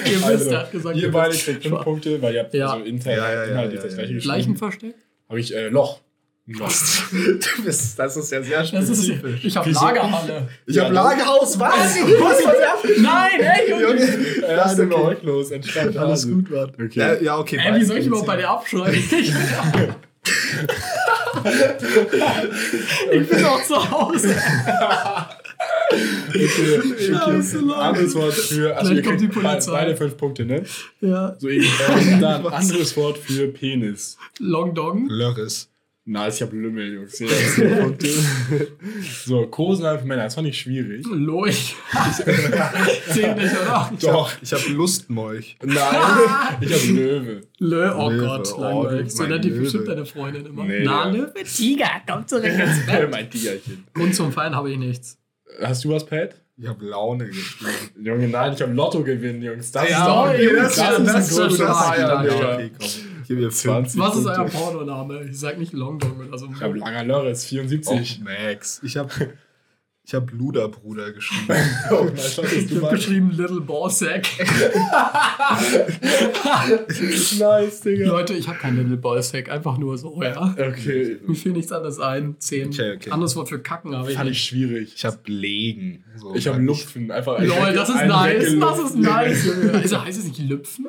wisst, 0.06 0.24
Also, 0.24 0.50
er 0.50 0.58
hat 0.60 0.72
gesagt, 0.72 0.96
ihr 0.96 1.02
ihr 1.04 1.10
beide 1.12 1.36
kriegt 1.36 1.62
5 1.62 1.80
Punkte, 1.82 2.22
weil 2.22 2.34
ihr 2.34 2.40
habt 2.40 2.54
Ja. 2.54 2.70
so 2.70 2.82
intern 2.84 3.16
Ja, 3.16 3.30
ja, 3.32 3.34
ja, 3.34 3.44
inhaltlich 3.50 3.78
ja, 3.78 3.82
das 3.84 3.92
ja. 3.92 3.98
gleiche 3.98 4.14
geschrieben. 4.14 4.34
Leichenversteck? 4.34 4.94
Habe 5.28 5.40
ich 5.40 5.54
äh, 5.54 5.68
Loch. 5.68 6.00
Loch. 6.46 6.70
Du 7.10 7.62
bist, 7.64 7.98
das 7.98 8.16
ist 8.16 8.30
ja 8.30 8.42
sehr 8.42 8.62
Das 8.62 8.88
ist, 8.88 9.04
spezifisch. 9.06 9.44
ich 9.44 9.56
habe? 9.56 9.70
Lagerhalle. 9.70 10.48
Ich 10.66 10.78
habe 10.78 10.94
Ja, 10.94 11.02
Lagerhaus, 11.02 11.58
was? 11.58 11.96
Was? 11.96 12.38
Nein, 12.98 13.40
ey, 13.40 13.70
Junge. 13.70 14.42
Ja, 14.42 14.56
das 14.56 14.72
ist 14.72 14.78
ist 14.78 14.92
okay. 14.92 15.02
okay. 15.02 15.16
los. 15.26 15.50
Entspannt. 15.50 15.96
Alles 15.96 16.28
gut, 16.28 16.50
Mann. 16.50 16.70
Okay. 16.74 16.90
Ja, 17.00 17.14
ja 17.14 17.38
okay. 17.38 17.58
Ey, 17.64 17.80
wie 17.80 17.84
soll 17.84 17.96
ich 17.96 18.06
überhaupt 18.06 18.26
bei 18.26 18.36
dir 18.36 18.50
abschreiben? 18.50 18.94
ich 23.12 23.28
bin 23.28 23.44
auch 23.44 23.62
zu 23.62 23.90
Hause. 23.90 24.34
Okay. 26.28 27.08
Leute. 27.08 27.76
Anderes 27.76 28.14
Wort 28.14 28.34
für. 28.34 28.76
Also, 28.76 28.92
Gleich 28.92 29.04
ihr 29.04 29.10
kommt 29.10 29.32
Polizei. 29.32 29.72
beide 29.72 29.96
fünf 29.96 30.16
Punkte, 30.16 30.44
ne? 30.44 30.64
Ja. 31.00 31.36
So 31.38 31.48
eben. 31.48 31.66
Dann 32.20 32.46
anderes 32.46 32.96
Wort 32.96 33.18
für 33.18 33.48
Penis. 33.48 34.18
Long 34.40 34.74
Dong. 34.74 35.08
Lörres. 35.08 35.70
Nice, 36.06 36.36
ich 36.36 36.42
habe 36.42 36.54
Lümmel, 36.56 36.92
Jungs. 36.92 37.12
Zehn 37.12 37.28
so, 39.24 39.46
Kosenheim 39.46 39.98
für 40.00 40.04
Männer. 40.04 40.24
Das 40.24 40.34
fand 40.34 40.46
ich 40.48 40.58
schwierig. 40.60 41.04
Lurch. 41.10 41.74
Zählt 43.10 43.36
nicht, 43.38 43.52
oder? 43.62 43.90
Doch. 44.00 44.30
Ich 44.42 44.52
habe 44.52 44.68
Lustmolch. 44.70 45.56
Nein, 45.62 45.76
ich 46.60 46.72
habe 46.74 46.92
Löwe. 46.92 47.40
Lö, 47.58 47.90
oh 47.96 48.10
Löwe, 48.10 48.26
Gott, 48.26 48.52
oh, 48.54 48.60
langweilig. 48.60 49.12
So 49.12 49.22
nennt 49.24 49.44
die 49.44 49.50
bestimmt 49.50 49.88
deine 49.88 50.04
Freundin 50.04 50.44
immer. 50.44 50.64
Nee, 50.64 50.84
Na, 50.84 51.06
ja. 51.06 51.10
Löwe, 51.10 51.42
Tiger, 51.44 51.90
komm 52.06 52.26
zurück 52.26 52.44
ins 52.44 52.84
Bett. 52.86 53.10
mein 53.10 53.30
Tigerchen. 53.30 53.84
Grund 53.94 54.14
zum 54.14 54.30
Feiern 54.30 54.54
habe 54.54 54.70
ich 54.72 54.78
nichts. 54.78 55.18
Hast 55.62 55.84
du 55.84 55.88
was, 55.90 56.04
Pat? 56.04 56.34
Ich 56.56 56.66
habe 56.68 56.84
Laune 56.84 57.26
gespielt. 57.28 57.92
Junge, 58.00 58.28
nein, 58.28 58.52
ich 58.52 58.60
habe 58.62 58.72
Lotto 58.74 59.02
gewinnen, 59.02 59.42
Jungs. 59.42 59.72
Das 59.72 59.88
Ja, 59.88 60.00
ist 60.00 60.06
doch 60.06 60.28
okay, 60.28 60.54
das, 60.54 60.76
das- 60.76 60.98
ist 60.98 61.06
das 61.08 61.30
ist 61.30 61.38
ein 61.38 61.42
großes 61.48 61.56
stark, 61.56 61.94
Feiern, 61.96 62.06
stark. 62.06 62.22
Digga. 62.28 62.54
Okay, 62.54 62.70
komm. 62.78 62.88
Ich 63.24 63.28
gebe 63.28 63.40
dir 63.40 63.48
20 63.48 63.98
Was 63.98 64.18
ist 64.18 64.26
euer 64.26 64.44
Pornoname? 64.44 65.24
Ich 65.24 65.40
sag 65.40 65.58
nicht 65.58 65.72
Long 65.72 65.98
Dong 65.98 66.28
oder 66.28 66.36
so. 66.36 66.46
Ich 66.54 66.60
habe 66.60 66.76
langer 66.76 67.24
Oh, 67.24 67.34
74. 67.34 68.20
Max. 68.20 68.82
Ich 68.84 68.98
habe 68.98 69.08
Ich 70.06 70.12
habe 70.12 70.30
Luderbruder 70.36 71.12
geschrieben. 71.12 71.46
Oh, 71.90 72.06
na, 72.14 72.22
Ich 72.22 72.36
habe 72.82 72.94
geschrieben 72.94 73.30
Little 73.30 73.62
Ballsack. 73.62 74.26
nice, 77.38 77.80
Digga. 77.80 78.08
Leute, 78.08 78.34
ich 78.34 78.46
habe 78.46 78.58
kein 78.58 78.76
Little 78.76 78.98
Ballsack, 78.98 79.48
einfach 79.48 79.78
nur 79.78 79.96
so, 79.96 80.22
ja. 80.22 80.54
Okay, 80.58 81.16
Mir 81.26 81.34
fiel 81.34 81.52
nichts 81.52 81.72
anderes 81.72 82.00
ein. 82.00 82.36
Zehn. 82.38 82.68
Okay, 82.68 82.96
okay. 82.96 83.10
Anderes 83.10 83.34
Wort 83.36 83.48
für 83.48 83.58
kacken 83.58 83.96
habe 83.96 84.10
ich 84.10 84.18
fand 84.18 84.30
ich 84.30 84.44
schwierig. 84.44 84.92
Ich 84.94 85.06
habe 85.06 85.18
Legen. 85.24 86.04
So, 86.16 86.34
Ich 86.34 86.46
habe 86.46 86.60
Lupfen, 86.60 87.10
einfach 87.10 87.40
Lol, 87.40 87.72
das 87.72 87.88
ist 87.88 88.04
nice. 88.04 88.56
Das 88.60 88.78
ist 88.78 88.96
nice, 88.96 89.46
Junge. 89.46 89.72
Also 89.84 90.04
heißt 90.04 90.18
es 90.18 90.24
nicht 90.26 90.40
Lüpfen? 90.40 90.88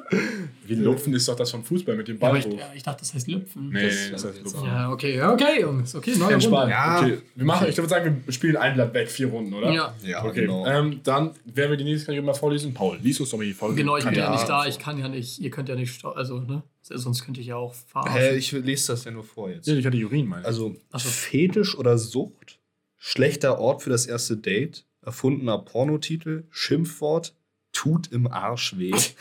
Wie 0.68 0.76
Lupfen 0.76 1.14
ist 1.14 1.28
doch 1.28 1.36
das 1.36 1.52
von 1.52 1.64
Fußball 1.64 1.96
mit 1.96 2.08
dem 2.08 2.16
Ja, 2.16 2.20
Ball 2.22 2.30
aber 2.32 2.40
ich, 2.40 2.46
hoch. 2.46 2.58
ja, 2.60 2.72
ich 2.76 2.84
dachte, 2.84 3.00
das 3.02 3.14
heißt 3.14 3.28
Lüpfen. 3.28 3.70
Nee, 3.70 3.84
Das- 3.86 3.94
nee, 4.06 4.12
das 4.12 4.26
heißt 4.26 4.44
Lupfen. 4.44 4.64
Ja, 4.66 4.92
okay, 4.92 5.16
ja, 5.18 5.34
okay, 5.34 5.62
Jungs. 5.62 5.96
Okay, 5.96 6.16
neue. 6.18 6.36
Runde. 6.36 6.70
Ja. 6.72 7.00
Okay, 7.02 7.18
wir 7.36 7.46
machen, 7.46 7.68
ich 7.70 7.78
würde 7.78 7.90
sagen, 7.90 8.22
wir 8.26 8.34
spielen 8.34 8.58
ein 8.58 8.74
Blatt 8.76 8.94
weg, 8.94 9.10
vier 9.10 9.28
Runden, 9.28 9.54
oder? 9.54 9.72
Ja, 9.72 9.96
Ja, 10.04 10.26
Okay, 10.26 10.42
genau. 10.42 10.66
ähm, 10.66 11.00
dann 11.04 11.32
werden 11.46 11.72
wir 11.72 11.78
die 11.78 11.84
nächste 11.84 12.08
Kategorie 12.08 12.26
mal 12.28 12.34
vorlesen. 12.34 12.74
Paul, 12.74 12.98
lies 13.02 13.20
uns 13.20 13.30
doch 13.30 13.38
mal 13.38 13.44
die 13.46 13.54
Folge. 13.54 13.76
genau, 13.76 13.98
ich 13.98 14.06
bin 14.06 14.14
ja, 14.14 14.26
Ja. 14.26 14.32
nicht 14.32 14.48
da. 14.50 14.66
Ich 14.66 14.80
kann 14.80 14.98
ja 14.98 15.08
nicht, 15.08 15.40
ihr 15.40 15.50
könnt 15.52 15.70
ja 15.70 15.76
nicht, 15.76 16.04
also, 16.06 16.40
ne? 16.40 16.64
Sonst 16.82 17.24
könnte 17.26 17.42
ich 17.42 17.48
ja 17.48 17.56
auch 17.56 17.74
fahren. 17.74 18.12
Hä, 18.14 18.36
ich 18.36 18.52
lese 18.52 18.94
das 18.94 19.06
ja 19.06 19.12
nur 19.12 19.24
vor 19.24 19.50
jetzt. 19.50 19.66
Ja, 19.68 19.74
die 19.74 19.82
Kategorien 19.82 20.28
meine 20.28 20.42
ich. 20.42 20.48
Also 20.48 20.76
so. 20.92 21.00
Fetisch 21.10 21.76
oder 21.78 21.98
Sucht, 21.98 22.60
schlechter 22.98 23.58
Ort 23.60 23.82
für 23.82 23.90
das 23.90 24.06
erste 24.06 24.38
Date, 24.38 24.86
erfundener 25.02 25.58
Pornotitel, 25.58 26.46
Schimpfwort, 26.52 27.34
tut 27.76 28.12
im 28.12 28.26
Arsch 28.32 28.78
weh. 28.78 28.92
das 28.92 29.12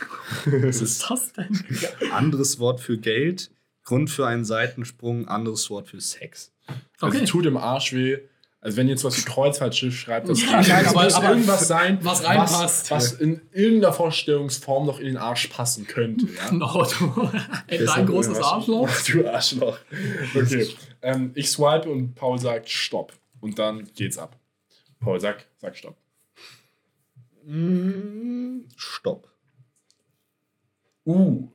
Was 0.46 0.80
ist 0.80 1.10
das 1.10 1.32
denn? 1.32 1.64
anderes 2.12 2.58
Wort 2.58 2.80
für 2.80 2.96
Geld, 2.98 3.50
Grund 3.84 4.08
für 4.10 4.26
einen 4.26 4.44
Seitensprung, 4.44 5.26
anderes 5.28 5.68
Wort 5.70 5.88
für 5.88 6.00
Sex. 6.00 6.52
Also 7.00 7.16
Okay. 7.18 7.26
tut 7.26 7.46
im 7.46 7.56
Arsch 7.56 7.92
weh. 7.92 8.18
Also 8.60 8.78
wenn 8.78 8.88
jetzt 8.88 9.04
was 9.04 9.18
wie 9.18 9.22
Kreuzfahrtschiff 9.28 9.94
schreibt, 9.94 10.26
das 10.30 10.40
Ja, 10.42 10.52
nein, 10.62 10.62
Es 10.86 10.88
aber- 10.94 11.04
muss 11.04 11.14
aber 11.14 11.28
irgendwas 11.30 11.68
sein, 11.68 11.98
was 12.02 12.24
reinpasst. 12.24 12.90
was, 12.90 13.12
was 13.12 13.20
in 13.20 13.42
irgendeiner 13.52 13.92
Vorstellungsform 13.92 14.86
noch 14.86 14.98
in 15.00 15.04
den 15.04 15.16
Arsch 15.18 15.48
passen 15.48 15.86
könnte. 15.86 16.26
Ja? 16.32 16.50
No, 16.50 16.86
du. 16.98 17.30
Ey, 17.66 17.84
dein 17.84 18.06
großes 18.06 18.38
Arschloch. 18.38 18.88
Du 19.12 19.28
Arschloch. 19.30 19.76
Okay. 20.34 20.68
ähm, 21.02 21.32
ich 21.34 21.50
swipe 21.50 21.90
und 21.90 22.14
Paul 22.14 22.38
sagt 22.38 22.70
Stopp. 22.70 23.12
Und 23.40 23.58
dann 23.58 23.86
geht's 23.96 24.16
ab. 24.16 24.38
Paul, 25.00 25.20
sag, 25.20 25.44
sag 25.58 25.76
Stopp. 25.76 25.96
Mm, 27.46 28.66
Stopp. 28.76 29.28
Uh. 31.06 31.48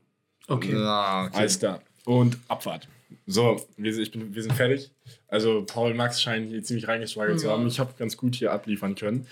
Okay. 0.47 0.73
Ja, 0.73 1.25
okay. 1.25 1.37
Alles 1.37 1.59
klar. 1.59 1.81
Und 2.05 2.37
Abfahrt. 2.47 2.87
So, 3.25 3.65
wir, 3.77 3.93
sind- 3.93 4.03
ich 4.03 4.11
bin, 4.11 4.33
wir 4.33 4.41
sind 4.43 4.53
fertig. 4.53 4.91
Also 5.27 5.63
Paul 5.65 5.93
Max 5.93 6.21
scheint 6.21 6.49
hier 6.49 6.63
ziemlich 6.63 6.87
reingeschweigert 6.87 7.39
zu 7.39 7.47
Ja. 7.47 7.53
haben. 7.53 7.67
Ich 7.67 7.79
habe 7.79 7.93
ganz 7.97 8.17
gut 8.17 8.35
hier 8.35 8.51
abliefern 8.51 8.95
können. 8.95 9.27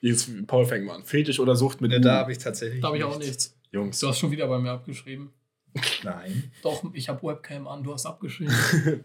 Jetzt, 0.00 0.30
Paul 0.46 0.64
fängt 0.66 0.86
mal 0.86 0.94
an. 0.96 1.04
Fetisch 1.04 1.40
oder 1.40 1.56
Sucht 1.56 1.80
mit 1.80 1.92
Ja, 1.92 1.98
da 1.98 2.14
habe 2.18 2.32
ich 2.32 2.38
tatsächlich. 2.38 2.80
Da 2.80 2.88
habe 2.88 2.98
ich 2.98 3.04
auch 3.04 3.18
nichts. 3.18 3.54
Jungs. 3.72 3.98
Du 4.00 4.08
hast 4.08 4.18
schon 4.18 4.30
wieder 4.30 4.46
bei 4.46 4.58
mir 4.58 4.70
abgeschrieben. 4.70 5.30
Nein. 6.02 6.50
Doch, 6.62 6.82
ich 6.92 7.08
habe 7.08 7.22
Webcam 7.26 7.68
an, 7.68 7.82
du 7.82 7.92
hast 7.92 8.06
abgeschrieben. 8.06 8.54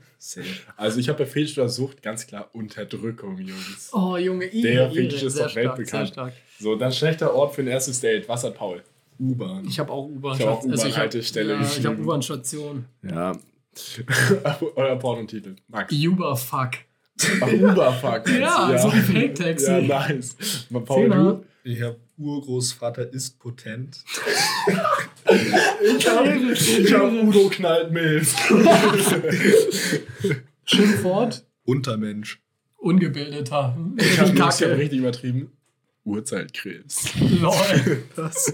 Also 0.78 1.00
ich 1.00 1.10
habe 1.10 1.20
bei 1.20 1.26
Fetisch 1.30 1.58
oder 1.58 1.68
Sucht 1.70 2.02
ganz 2.02 2.26
klar 2.26 2.50
Unterdrückung, 2.54 3.38
Jungs. 3.40 3.90
Oh, 3.94 4.16
Junge, 4.18 4.50
Der 4.50 4.72
Ehre, 4.72 4.92
Fetisch 4.94 5.24
ist 5.24 5.40
doch 5.40 5.54
weltbekannt. 5.56 5.90
Sehr 5.90 6.08
stark. 6.08 6.34
So, 6.60 6.76
dann 6.76 6.92
schlechter 6.94 7.34
Ort 7.34 7.54
für 7.56 7.62
ein 7.62 7.68
erstes 7.68 8.00
Date. 8.00 8.28
Was 8.30 8.44
hat 8.44 8.56
Paul? 8.56 8.82
U-Bahn. 9.20 9.66
Ich 9.68 9.78
habe 9.80 9.92
auch 9.92 10.06
U-Bahn. 10.08 10.38
Ich 10.40 10.46
hab 10.46 10.54
auch 10.54 10.64
also 10.64 10.74
ich 10.74 10.80
hab- 10.82 10.88
U-Bahn-Haltestelle 10.88 11.54
Ja, 11.54 11.60
ich 11.62 11.66
habe 11.68 11.76
geschrieben. 11.82 12.04
U-Bahn-Station. 12.04 12.86
Ja. 13.04 13.32
Euer 14.76 14.96
Pornotitel. 14.98 15.56
Max. 15.68 15.94
Uber-Fuck. 15.94 16.72
Uberfuck. 17.42 18.28
Ja, 18.40 18.78
so 18.78 18.92
wie 18.94 19.00
Fake-Taxi. 19.02 19.66
Ja, 19.72 19.82
nice. 19.82 20.36
Paul, 20.86 21.04
Zehner. 21.04 21.16
du? 21.34 21.46
Ich 21.64 21.82
habe 21.82 21.98
Urgroßvater 22.18 23.12
ist 23.14 23.40
potent. 23.40 24.04
Ich 25.98 26.08
habe 26.10 26.54
ich 26.54 26.94
hab 26.94 27.12
Udo 27.12 27.50
knallt 27.50 27.92
Milf. 27.92 28.36
Schimpfwort. 30.66 31.46
Untermensch. 31.66 32.40
Ungebildeter. 32.78 33.78
Ich 33.98 34.20
habe 34.20 34.34
Kacke. 34.36 34.78
richtig 34.78 35.00
übertrieben. 35.00 35.52
Uhrzeitkrebs. 36.06 37.14
Lol. 37.42 38.04
Das 38.18 38.54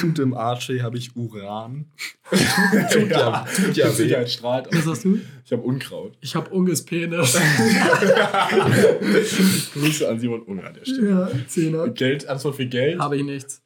tut 0.00 0.18
im 0.18 0.32
Arsch 0.32 0.70
weh, 0.70 0.80
habe 0.80 0.96
ich 0.96 1.14
Uran. 1.14 1.84
tut 2.90 3.10
ja- 3.10 3.44
tut 3.54 3.76
ja 3.76 3.98
weh. 3.98 4.26
Strahlt. 4.26 4.68
Was 4.74 4.86
hast 4.86 5.04
du? 5.04 5.20
Ich 5.44 5.52
habe 5.52 5.60
Unkraut. 5.60 6.16
Ich 6.22 6.34
habe 6.34 6.48
Unges 6.48 6.82
Penis. 6.86 7.34
Grüße 9.74 10.08
an 10.08 10.18
Simon 10.20 10.40
Unger 10.42 10.68
an 10.68 10.74
der 10.74 10.84
Stelle. 10.86 11.10
ja, 11.10 11.28
Zehner. 11.46 11.88
Geld, 11.90 12.26
Antwort 12.26 12.56
für 12.56 12.64
Geld. 12.66 12.98
Habe 12.98 13.18
ich 13.18 13.24
nichts. 13.24 13.60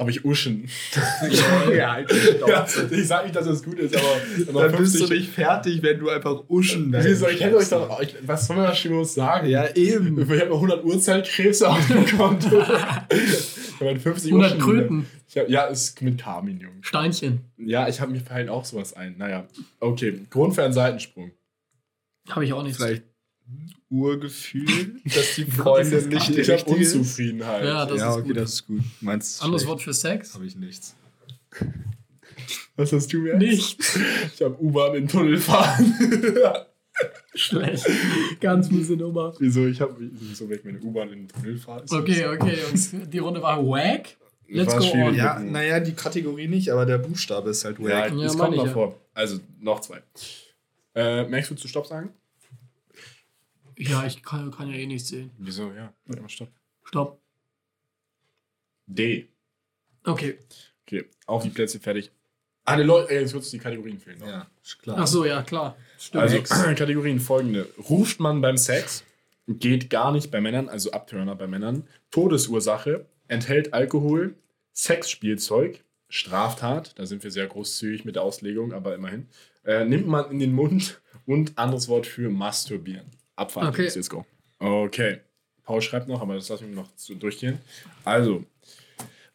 Habe 0.00 0.10
ich 0.12 0.24
Uschen. 0.24 0.66
ja, 1.76 1.92
halt 1.92 2.10
Ja, 2.48 2.66
ich 2.90 3.06
sag 3.06 3.24
nicht, 3.24 3.36
dass 3.36 3.44
das 3.44 3.62
gut 3.62 3.78
ist, 3.78 3.94
aber, 3.94 4.16
aber 4.48 4.68
Dann 4.68 4.78
bist 4.78 4.94
du 4.94 5.00
50 5.00 5.18
nicht 5.18 5.30
fertig, 5.30 5.82
wenn 5.82 5.98
du 5.98 6.08
einfach 6.08 6.42
Uschen 6.48 6.90
Wieso? 6.90 7.28
Ich 7.28 7.38
hätte 7.38 7.58
euch 7.58 7.68
doch. 7.68 8.00
Ich, 8.00 8.16
was 8.22 8.46
soll 8.46 8.56
man 8.56 8.64
da 8.64 8.74
schon 8.74 8.92
los 8.92 9.12
sagen? 9.12 9.46
Ja, 9.46 9.68
eben. 9.74 10.18
Ich 10.18 10.40
habe 10.40 10.48
noch 10.48 10.56
100 10.56 10.82
Uhrzeitkrebse 10.86 11.68
auf 11.70 11.86
dem 11.86 12.06
Konto. 12.16 12.62
ich 13.10 13.80
habe 13.80 14.00
50 14.00 14.32
100 14.32 14.52
Uschen. 14.52 14.60
Kröten. 14.62 15.06
Ich 15.28 15.36
hab, 15.36 15.50
ja, 15.50 15.64
ist 15.64 16.00
mit 16.00 16.18
Carmin, 16.18 16.60
Jungs. 16.60 16.86
Steinchen. 16.86 17.44
Ja, 17.58 17.86
ich 17.86 18.00
habe 18.00 18.10
mir 18.10 18.20
fallen 18.20 18.48
auch 18.48 18.64
sowas 18.64 18.94
ein. 18.94 19.16
Naja, 19.18 19.46
okay. 19.80 20.22
Grund 20.30 20.54
für 20.54 20.64
einen 20.64 20.72
Seitensprung. 20.72 21.32
Habe 22.30 22.46
ich 22.46 22.54
auch 22.54 22.62
nichts. 22.62 22.78
Vielleicht 22.82 23.04
Urgefühl, 23.88 25.00
dass 25.04 25.34
die 25.36 25.44
Freundin 25.44 26.08
nicht 26.08 26.28
die 26.28 26.40
Ich 26.40 26.48
habe 26.48 26.58
richtige 26.58 26.80
ist. 26.80 26.94
Unzufriedenheit. 26.94 27.64
Ja, 27.64 27.86
das 27.86 27.98
ja, 28.00 28.10
ist 28.10 28.16
okay, 28.18 28.28
gut. 28.28 28.36
das 28.36 28.52
ist 28.52 28.66
gut. 28.66 28.80
Meinst 29.00 29.42
Anderes 29.42 29.66
Wort 29.66 29.82
für 29.82 29.92
Sex? 29.92 30.34
Habe 30.34 30.46
ich 30.46 30.56
nichts. 30.56 30.94
Was 32.76 32.92
hast 32.92 33.12
du 33.12 33.18
mir? 33.20 33.36
Nichts. 33.36 33.98
Ich 34.34 34.42
habe 34.42 34.56
U-Bahn 34.62 34.94
in 34.94 35.02
den 35.02 35.08
Tunnel 35.08 35.36
fahren. 35.38 35.94
Schlecht. 37.34 37.86
Ganz 38.40 38.70
miese 38.70 38.96
Nummer. 38.96 39.34
Wieso? 39.38 39.66
Ich 39.66 39.80
habe 39.80 39.96
so 40.32 40.48
weg, 40.48 40.60
wenn 40.64 40.76
eine 40.76 40.84
U-Bahn 40.84 41.08
in 41.12 41.18
den 41.20 41.28
Tunnel 41.28 41.58
fahre. 41.58 41.84
Ist 41.84 41.92
Okay, 41.92 42.26
okay, 42.26 42.58
Jungs. 42.66 42.94
Die 43.08 43.18
Runde 43.18 43.42
war 43.42 43.62
wack. 43.66 44.16
Let's 44.48 44.72
War 44.72 44.80
go 44.80 45.08
on. 45.08 45.14
Ja, 45.14 45.38
naja, 45.38 45.78
die 45.80 45.92
Kategorie 45.92 46.48
nicht, 46.48 46.70
aber 46.70 46.86
der 46.86 46.98
Buchstabe 46.98 47.50
ist 47.50 47.64
halt 47.64 47.78
das- 47.78 47.88
Ja, 47.88 47.98
wack. 48.00 48.12
Ja, 48.12 48.26
es 48.26 48.36
meine 48.36 48.38
kommt 48.38 48.52
ich 48.54 48.58
noch 48.58 48.66
ja. 48.66 48.72
vor. 48.72 49.00
Also 49.14 49.38
noch 49.60 49.80
zwei. 49.80 50.02
Äh, 50.94 51.28
merkst 51.28 51.50
du 51.50 51.54
zu 51.54 51.68
Stopp 51.68 51.86
sagen? 51.86 52.10
Ja, 53.88 54.06
ich 54.06 54.22
kann, 54.22 54.50
kann 54.50 54.68
ja 54.68 54.76
eh 54.76 54.86
nichts 54.86 55.08
sehen. 55.08 55.30
Wieso? 55.38 55.72
Ja, 55.72 55.92
mal 56.06 56.28
Stopp. 56.28 56.50
Stopp. 56.84 57.20
D. 58.86 59.28
Okay. 60.04 60.38
Okay, 60.86 61.08
auf 61.26 61.42
die 61.42 61.50
Plätze 61.50 61.78
fertig. 61.78 62.10
Alle 62.64 62.84
Leute, 62.84 63.12
äh, 63.12 63.20
jetzt 63.20 63.32
wird 63.32 63.50
die 63.52 63.58
Kategorien 63.58 63.98
fehlen. 63.98 64.18
noch. 64.18 64.26
Ja, 64.26 64.46
ist 64.62 64.78
klar. 64.80 64.96
Ach 64.98 65.06
so, 65.06 65.24
ja, 65.24 65.42
klar. 65.42 65.76
Stimmt. 65.98 66.22
Also 66.22 66.42
Kategorien 66.74 67.20
folgende. 67.20 67.68
Ruft 67.88 68.20
man 68.20 68.40
beim 68.40 68.56
Sex, 68.56 69.04
geht 69.46 69.88
gar 69.88 70.12
nicht 70.12 70.30
bei 70.30 70.40
Männern, 70.40 70.68
also 70.68 70.90
Abturner 70.92 71.36
bei 71.36 71.46
Männern, 71.46 71.86
Todesursache, 72.10 73.06
enthält 73.28 73.72
Alkohol, 73.72 74.34
Sexspielzeug, 74.74 75.84
Straftat, 76.08 76.98
da 76.98 77.06
sind 77.06 77.22
wir 77.22 77.30
sehr 77.30 77.46
großzügig 77.46 78.04
mit 78.04 78.16
der 78.16 78.22
Auslegung, 78.22 78.72
aber 78.72 78.94
immerhin, 78.94 79.28
äh, 79.64 79.84
nimmt 79.84 80.06
man 80.08 80.30
in 80.30 80.38
den 80.38 80.52
Mund 80.52 81.00
und 81.26 81.56
anderes 81.56 81.88
Wort 81.88 82.06
für 82.06 82.30
masturbieren. 82.30 83.06
Abfahrt, 83.40 83.68
Okay. 83.68 83.90
let's 83.94 84.08
go. 84.10 84.24
Okay, 84.58 85.20
Paul 85.64 85.80
schreibt 85.80 86.08
noch, 86.08 86.20
aber 86.20 86.34
das 86.34 86.48
lassen 86.48 86.68
wir 86.68 86.76
noch 86.76 86.94
zu 86.96 87.14
durchgehen. 87.14 87.58
Also, 88.04 88.44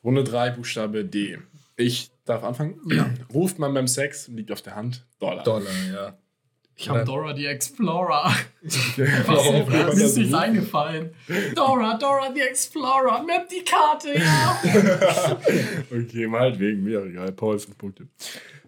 Runde 0.03 0.23
3, 0.23 0.51
Buchstabe 0.51 1.03
D. 1.03 1.39
Ich 1.77 2.11
darf 2.25 2.43
anfangen. 2.43 2.79
Ja. 2.89 3.09
Ruft 3.33 3.57
man 3.59 3.73
beim 3.73 3.87
Sex, 3.87 4.27
liegt 4.27 4.51
auf 4.51 4.61
der 4.61 4.75
Hand, 4.75 5.05
Dollar. 5.19 5.43
Dollar, 5.43 5.71
ja. 5.93 6.17
ich 6.75 6.87
habe 6.89 7.03
Dora 7.03 7.33
die 7.33 7.45
Explorer. 7.47 8.31
Mir 8.97 9.91
ist 10.05 10.17
nichts 10.17 10.33
eingefallen. 10.33 11.13
Dora, 11.55 11.97
Dora 11.97 12.29
die 12.31 12.41
Explorer. 12.41 13.23
Map 13.23 13.49
die 13.49 13.63
Karte, 13.63 14.13
ja. 14.17 14.61
Okay, 15.91 16.27
meinetwegen, 16.27 16.83
mir 16.83 17.01
auch 17.01 17.05
egal. 17.05 17.31
Paul, 17.31 17.57
fünf 17.59 17.77
Punkte. 17.77 18.07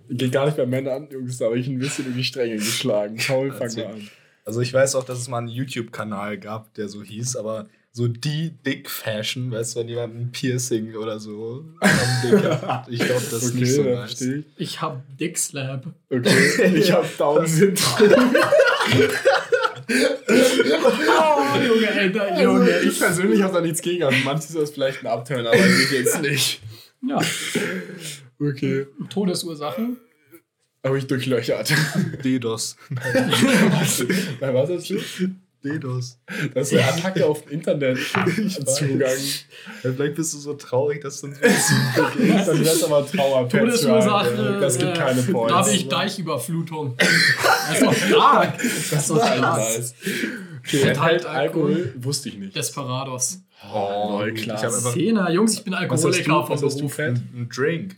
Geht 0.09 0.31
gar 0.31 0.45
nicht 0.45 0.57
bei 0.57 0.65
Männern 0.65 1.03
an, 1.03 1.09
Jungs, 1.11 1.37
da 1.37 1.45
habe 1.45 1.59
ich 1.59 1.67
ein 1.67 1.77
bisschen 1.79 2.07
in 2.07 2.15
die 2.15 2.23
Stränge 2.23 2.55
geschlagen. 2.55 3.17
Paul, 3.27 3.51
fang 3.51 3.73
mal 3.75 3.85
an. 3.85 4.09
Also 4.47 4.61
ich 4.61 4.73
weiß 4.73 4.95
auch, 4.95 5.03
dass 5.03 5.19
es 5.19 5.27
mal 5.27 5.39
einen 5.39 5.49
YouTube-Kanal 5.49 6.37
gab, 6.37 6.73
der 6.75 6.87
so 6.87 7.03
hieß, 7.03 7.35
aber 7.35 7.67
so 7.91 8.07
die 8.07 8.51
Dick 8.65 8.89
Fashion, 8.89 9.51
weißt 9.51 9.75
du, 9.75 9.79
wenn 9.81 9.89
jemand 9.89 10.15
ein 10.15 10.31
Piercing 10.31 10.95
oder 10.95 11.19
so 11.19 11.65
am 11.81 11.89
Dick 12.23 12.43
hat. 12.45 12.87
Ich 12.89 12.99
glaube, 12.99 13.23
das 13.29 13.43
ist 13.43 13.49
Okay, 13.51 13.59
nicht 13.59 13.73
so 13.73 13.83
nice. 13.83 14.21
ich. 14.21 14.45
Ich 14.55 14.81
hab 14.81 15.03
Dick 15.17 15.37
Slab. 15.37 15.85
Okay, 16.09 16.75
ich 16.75 16.91
habe 16.93 17.07
Down-Syndrom. 17.17 18.35
Oh, 19.89 21.59
Junge, 21.65 22.11
da, 22.11 22.23
Also, 22.23 22.41
Junge. 22.43 22.79
ich 22.81 22.99
persönlich 22.99 23.41
habe 23.41 23.53
da 23.53 23.61
nichts 23.61 23.81
gegen. 23.81 24.03
Also 24.03 24.17
manches 24.25 24.49
ist 24.49 24.55
das 24.57 24.71
vielleicht 24.71 25.01
ein 25.03 25.07
Abturn, 25.07 25.45
aber 25.47 25.55
ich 25.55 25.91
jetzt 25.91 26.21
nicht. 26.21 26.61
Ja, 27.07 27.19
Okay. 28.39 28.85
Todesursache. 29.09 29.95
Habe 30.87 30.97
ich 30.99 31.07
durchlöchert. 31.07 31.73
DDoS. 32.23 32.77
was? 32.89 34.05
Nein, 34.41 34.53
was 34.53 34.69
hast 34.69 34.89
du? 34.89 34.97
DDoS. 35.63 36.19
Das 36.53 36.71
ist 36.71 36.77
eine 36.79 36.87
Attacke 36.87 37.25
auf 37.25 37.43
den 37.43 37.53
Internetzugang. 37.59 38.27
Ja, 39.83 39.91
vielleicht 39.91 40.15
bist 40.15 40.33
du 40.33 40.37
so 40.37 40.53
traurig, 40.53 41.01
dass 41.01 41.21
du 41.21 41.27
uns 41.27 41.39
begehst. 41.39 42.47
Dann 42.47 42.63
wär's 42.63 42.83
aber 42.83 43.05
Trauer. 43.05 43.49
Todesursache. 43.49 44.57
Das 44.61 44.77
gibt 44.77 44.95
äh, 44.95 44.99
keine 44.99 45.21
Points. 45.23 45.51
Da 45.53 45.59
habe 45.59 45.71
ich 45.71 45.87
Deichüberflutung. 45.89 46.95
Das 46.97 47.73
ist 47.73 47.81
doch 47.85 47.93
stark. 47.93 48.57
Das 48.57 48.93
ist 48.93 49.09
doch 49.09 49.39
nice. 49.39 49.93
Okay, 50.59 50.81
Enthalt 50.81 50.97
enthält 50.97 51.25
Alkohol. 51.25 51.73
Alkohol, 51.75 51.93
wusste 51.97 52.29
ich 52.29 52.37
nicht. 52.37 52.55
Desperados. 52.55 53.39
Oh, 53.73 54.19
lol, 54.19 54.33
Ich 54.35 54.43
klar. 54.43 54.63
einfach 54.63 54.93
Zehner, 54.93 55.31
Jungs, 55.31 55.55
ich 55.55 55.63
bin 55.63 55.73
Alkoholiker 55.73 56.45
du 56.49 56.55
Beruf. 56.57 56.93
fett? 56.93 57.15
ein 57.15 57.49
Drink. 57.53 57.95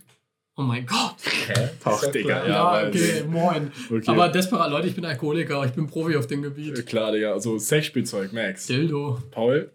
Oh 0.60 0.63
mein 0.63 0.86
Gott. 0.86 1.15
Hä? 1.48 1.69
Ach, 1.86 2.12
Digga, 2.12 2.45
Ja, 2.45 2.82
Ja, 2.82 2.88
okay, 2.89 3.24
moin. 3.24 3.72
Okay. 3.89 4.04
Aber 4.12 4.28
Desperat, 4.28 4.69
Leute, 4.69 4.89
ich 4.89 4.95
bin 4.95 5.06
Alkoholiker, 5.06 5.63
ich 5.65 5.72
bin 5.72 5.88
Profi 5.88 6.17
auf 6.17 6.28
dem 6.28 6.41
Gebiet. 6.41 6.78
Äh, 6.78 6.82
Klar, 6.84 7.13
Digga. 7.13 7.32
Also 7.32 7.58
Sexspielzeug, 7.58 8.34
Max. 8.34 8.65
Dildo. 8.67 9.24
Paul? 9.32 9.72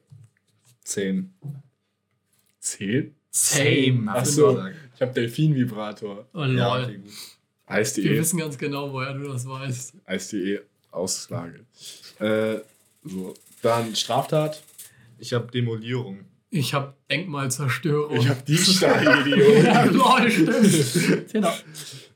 10. 0.84 1.32
10? 2.60 3.14
Same. 3.30 4.04
Ach 4.08 4.26
so. 4.26 4.62
Ich 4.94 5.00
habe 5.00 5.12
Delfin-Vibrator. 5.14 6.26
Oh, 6.34 6.38
lol. 6.40 6.54
Ja, 6.58 6.82
okay. 6.82 7.00
Wir 7.02 7.74
Eis.de. 7.74 8.18
wissen 8.18 8.38
ganz 8.38 8.58
genau, 8.58 8.92
woher 8.92 9.14
du 9.14 9.26
das 9.26 9.48
weißt. 9.48 9.94
Eis.de. 10.04 10.60
Auslage. 10.90 11.60
Äh, 12.18 12.56
so. 13.04 13.32
Dann 13.62 13.96
Straftat. 13.96 14.62
Ich 15.18 15.32
habe 15.32 15.50
Demolierung. 15.50 16.26
Ich 16.56 16.72
habe 16.72 16.94
Denkmalzerstörung. 17.10 18.16
Ich 18.16 18.28
habe 18.28 18.40
Diebstahl, 18.46 19.02
Idiot. 19.26 19.64
ja, 19.64 19.84
lol, 19.86 20.30
stimmt. 20.30 21.32
Genau. 21.32 21.52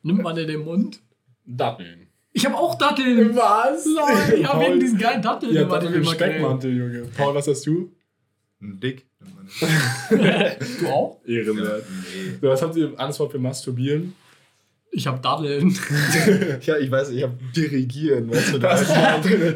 Nimmt 0.04 0.22
man 0.22 0.36
in 0.36 0.46
den 0.46 0.64
Mund? 0.64 1.00
Datteln. 1.44 2.06
Ich 2.32 2.46
habe 2.46 2.54
auch 2.56 2.78
Datteln. 2.78 3.34
Was? 3.34 3.84
Lol, 3.84 4.38
ich 4.38 4.46
habe 4.46 4.64
wegen 4.64 4.78
diesen 4.78 4.96
geilen 4.98 5.20
Datteln. 5.22 5.52
Ja, 5.52 5.64
Datteln 5.64 5.92
im. 5.94 6.04
Speckmantel, 6.04 6.76
Junge. 6.76 7.08
Paul, 7.16 7.34
was 7.34 7.48
hast 7.48 7.66
du? 7.66 7.90
Ein 8.62 8.78
Dick. 8.78 9.06
Du 10.80 10.86
auch? 10.86 11.20
Ehrenwert. 11.26 11.84
Nee. 12.14 12.34
So, 12.40 12.48
was 12.48 12.62
habt 12.62 12.76
ihr 12.76 12.92
Antwort 12.98 13.32
für 13.32 13.38
Masturbieren? 13.40 14.14
Ich 14.92 15.06
habe 15.08 15.20
Datteln. 15.20 15.76
Ja, 16.62 16.76
ich 16.78 16.90
weiß, 16.90 17.10
ich 17.10 17.22
habe 17.24 17.34
Dirigieren. 17.56 18.30
Weißt 18.30 18.54
du, 18.54 18.58
da 18.58 18.80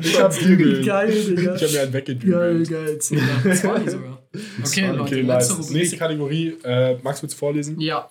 Ich 0.01 0.21
hab 0.21 0.37
Dübeln. 0.37 0.85
Geil, 0.85 1.13
Digga. 1.13 1.55
Ich 1.55 1.63
habe 1.63 1.73
mir 1.73 1.81
einen 1.83 1.93
Geil, 1.93 1.93
weggedübelt. 1.93 2.69
geil. 2.71 2.99
Zehner. 2.99 3.55
Zwei 3.55 3.89
sogar. 3.89 4.22
Okay, 4.65 4.87
Leute, 4.89 5.01
Okay, 5.03 5.21
letzte 5.23 5.53
nice. 5.55 5.59
Rubrik. 5.61 5.71
Nächste 5.77 5.97
Kategorie. 5.97 6.57
Äh, 6.65 6.97
Max, 7.03 7.23
willst 7.23 7.35
du 7.35 7.39
vorlesen? 7.39 7.81
Ja. 7.81 8.09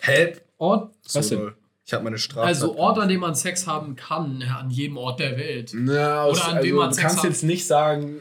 Help. 0.00 0.40
Ort, 0.58 0.90
Was 1.12 1.28
denn? 1.28 1.38
So, 1.38 1.50
Ich 1.86 1.92
habe 1.92 2.04
meine 2.04 2.18
Strafe. 2.18 2.46
also 2.46 2.76
Ort, 2.76 2.98
an 2.98 3.08
dem 3.08 3.20
man 3.20 3.34
Sex 3.34 3.66
haben 3.66 3.94
kann, 3.96 4.40
ja, 4.46 4.56
an 4.58 4.70
jedem 4.70 4.96
Ort 4.96 5.20
der 5.20 5.36
Welt. 5.36 5.72
Ja, 5.86 6.26
Oder 6.26 6.48
an 6.48 6.62
dem 6.62 6.76
man 6.76 6.88
du 6.88 6.94
Sex 6.94 7.06
kannst 7.06 7.18
hat. 7.18 7.24
jetzt 7.30 7.42
nicht 7.44 7.66
sagen, 7.66 8.20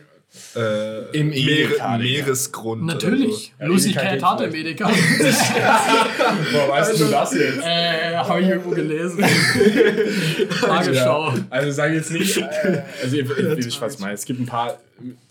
äh, 0.56 1.18
Im 1.18 1.30
Meere, 1.30 1.70
Edeka. 1.72 1.98
Meeresgrund. 1.98 2.84
Natürlich. 2.86 3.54
Ja, 3.60 3.66
Lucy 3.66 3.90
Edeka 3.92 4.02
Cat 4.02 4.12
geht 4.14 4.24
hatte 4.24 4.52
vielleicht. 4.52 4.80
Medica. 4.80 4.90
woher 6.52 6.70
weißt 6.70 7.00
du 7.00 7.06
das 7.06 7.34
jetzt? 7.34 7.60
äh, 7.64 8.16
habe 8.18 8.42
ich 8.42 8.48
irgendwo 8.50 8.70
gelesen. 8.72 9.20
Tagesschau. 10.62 11.30
Ja, 11.34 11.46
also 11.50 11.72
sag 11.72 11.94
jetzt 11.94 12.12
nicht, 12.12 12.38
äh, 12.38 12.82
also 13.02 13.16
ihr, 13.16 13.26
ihr, 13.26 13.50
ihr 13.50 13.58
wisst, 13.58 13.82
was 13.82 13.96
ich 13.96 14.00
meine. 14.00 14.14
Es 14.14 14.26
gibt 14.26 14.40
ein 14.40 14.46
paar, 14.46 14.78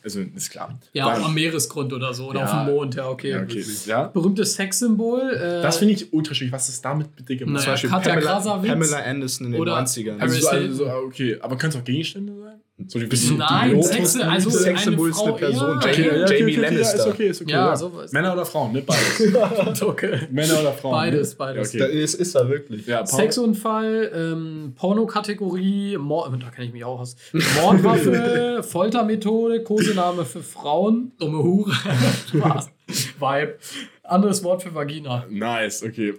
also 0.05 0.21
ist 0.35 0.51
klar. 0.51 0.79
Ja, 0.93 1.13
Dann- 1.13 1.25
am 1.25 1.35
Meeresgrund 1.35 1.93
oder 1.93 2.13
so. 2.15 2.29
Oder 2.29 2.41
Ja. 2.41 2.45
auf 2.47 2.67
dem 2.67 2.75
Mond, 2.75 2.95
ja, 2.95 3.09
okay. 3.09 3.31
ja, 3.31 3.43
okay. 3.43 3.65
ja. 3.87 4.05
Berühmtes 4.09 4.55
Sexsymbol. 4.55 5.21
Äh, 5.33 5.63
Das 5.63 5.79
finde 5.79 5.95
ich 5.95 6.13
ultra 6.13 6.35
schwierig. 6.35 6.53
Was 6.53 6.69
ist 6.69 6.85
damit 6.85 7.15
bitte 7.17 7.37
gemacht? 7.37 7.65
Naja, 7.67 7.77
Zum 7.77 7.91
Beispiel 7.91 8.13
Pamela. 8.15 8.41
Pamela 8.63 8.99
Anderson 9.05 9.47
in 9.47 9.53
den 9.53 9.61
Oder 9.61 9.77
90ern. 9.79 10.19
Paris 10.19 10.35
Also, 10.35 10.41
so, 10.41 10.49
also, 10.51 10.75
so, 10.85 10.91
okay, 11.07 11.37
aber 11.41 11.57
können 11.57 11.73
es 11.73 11.79
auch 11.79 11.85
Gegenstände 11.85 12.33
sein? 12.41 12.61
So 12.89 12.99
die, 12.99 13.07
Nein, 13.39 13.71
Lotus- 13.73 13.89
Sex, 13.89 14.21
also 14.21 14.51
Sex- 14.51 14.67
eine 14.67 14.77
Sexsymbol 14.77 15.09
ist 15.09 15.17
Frau 15.17 15.25
eine 15.29 15.33
Person. 15.37 15.69
Jamie- 15.69 15.77
Okay, 15.79 16.03
ja, 16.03 16.25
okay, 16.25 16.39
Jamie 16.39 16.43
okay, 16.43 16.45
okay, 16.45 16.61
Lannister. 16.61 16.97
Ja, 16.99 17.03
ist 17.05 17.09
okay, 17.15 17.29
ist 17.29 17.41
okay. 17.41 17.51
Ja, 17.53 17.67
Ja, 17.69 17.77
sowas. 17.77 18.13
Männer 18.13 18.33
oder 18.35 18.45
Frauen, 18.45 18.73
nicht 18.75 18.87
beides. 18.87 19.83
okay. 19.83 20.19
Männer 20.31 20.61
oder 20.61 20.73
Frauen. 20.75 20.93
Beides, 20.93 21.31
ne? 21.31 21.37
beides. 21.39 21.73
Ja, 21.73 21.79
Da 21.79 21.85
okay. 21.87 22.03
ist, 22.03 22.15
ist 22.17 22.35
er 22.35 22.49
wirklich. 22.51 22.87
Ja, 22.87 23.07
Sexunfall, 23.07 24.13
ähm, 24.15 24.75
Pornokategorie, 24.77 25.97
Mord, 25.97 26.31
da 26.43 26.51
kenne 26.51 26.67
ich 26.67 26.73
mich 26.75 26.85
auch 26.85 27.01
aus. 27.01 27.17
Mordwaffe, 27.63 28.63
Foltermethode, 28.69 29.56
Kosename 29.65 30.25
für 30.25 30.43
Frauen, 30.43 31.13
dumme 31.19 31.39
Hure, 31.43 31.73
Spaß, 32.29 32.71
Vibe. 33.19 33.59
Anderes 34.03 34.43
Wort 34.45 34.63
für 34.63 34.75
Vagina. 34.75 35.25
Nice, 35.29 35.83
okay. 35.83 36.15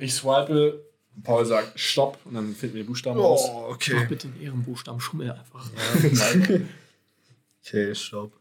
Ich 0.00 0.14
swipe, 0.14 0.84
Paul 1.22 1.44
sagt 1.46 1.78
Stopp 1.78 2.18
und 2.24 2.34
dann 2.34 2.54
finden 2.54 2.76
wir 2.76 2.86
Buchstaben 2.86 3.18
raus. 3.18 3.42
Oh, 3.48 3.60
Mach 3.68 3.74
okay. 3.76 4.06
bitte 4.08 4.28
einen 4.28 4.40
Ehrenbuchstaben, 4.42 5.00
schummel 5.00 5.32
einfach. 5.32 5.68
Okay, 7.62 7.94
stopp. 7.94 8.32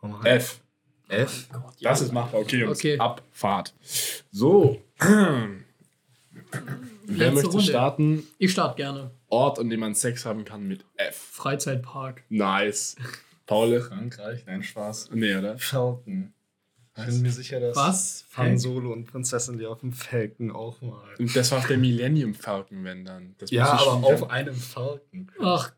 Rein. 0.00 0.26
F. 0.26 0.60
F. 1.08 1.48
Das 1.82 2.00
ist 2.00 2.12
machbar. 2.12 2.40
Okay, 2.42 2.58
Jungs. 2.60 2.78
Okay. 2.78 2.98
Abfahrt. 2.98 3.74
So. 4.30 4.80
Wer 4.98 5.56
Letzte 7.06 7.32
möchte 7.34 7.50
Runde. 7.50 7.62
starten? 7.64 8.22
Ich 8.38 8.52
starte 8.52 8.76
gerne. 8.76 9.10
Ort, 9.28 9.58
an 9.58 9.68
dem 9.68 9.80
man 9.80 9.94
Sex 9.94 10.24
haben 10.24 10.44
kann 10.44 10.66
mit 10.66 10.84
F. 10.96 11.16
Freizeitpark. 11.32 12.22
Nice. 12.28 12.96
Paul? 13.46 13.80
Frankreich, 13.80 14.44
nein, 14.46 14.62
Spaß. 14.62 15.10
Nee, 15.12 15.36
oder? 15.36 15.58
Falcon. 15.58 16.32
Ich 16.96 17.06
bin 17.06 17.22
mir 17.22 17.32
sicher, 17.32 17.58
dass 17.58 17.76
Was? 17.76 18.24
Han 18.36 18.56
Solo 18.56 18.92
und 18.92 19.06
Prinzessin 19.06 19.58
die 19.58 19.66
auf 19.66 19.80
dem 19.80 19.92
Falcon 19.92 20.52
auch 20.52 20.80
mal. 20.80 21.02
Und 21.18 21.34
das 21.34 21.50
war 21.50 21.58
auf 21.58 21.66
der 21.66 21.76
Millennium 21.76 22.34
Falcon, 22.34 22.84
wenn 22.84 23.04
dann. 23.04 23.34
Das 23.38 23.50
Ja, 23.50 23.66
aber 23.72 24.06
auf 24.06 24.30
einem 24.30 24.54
Falcon. 24.54 25.28
Ach, 25.42 25.72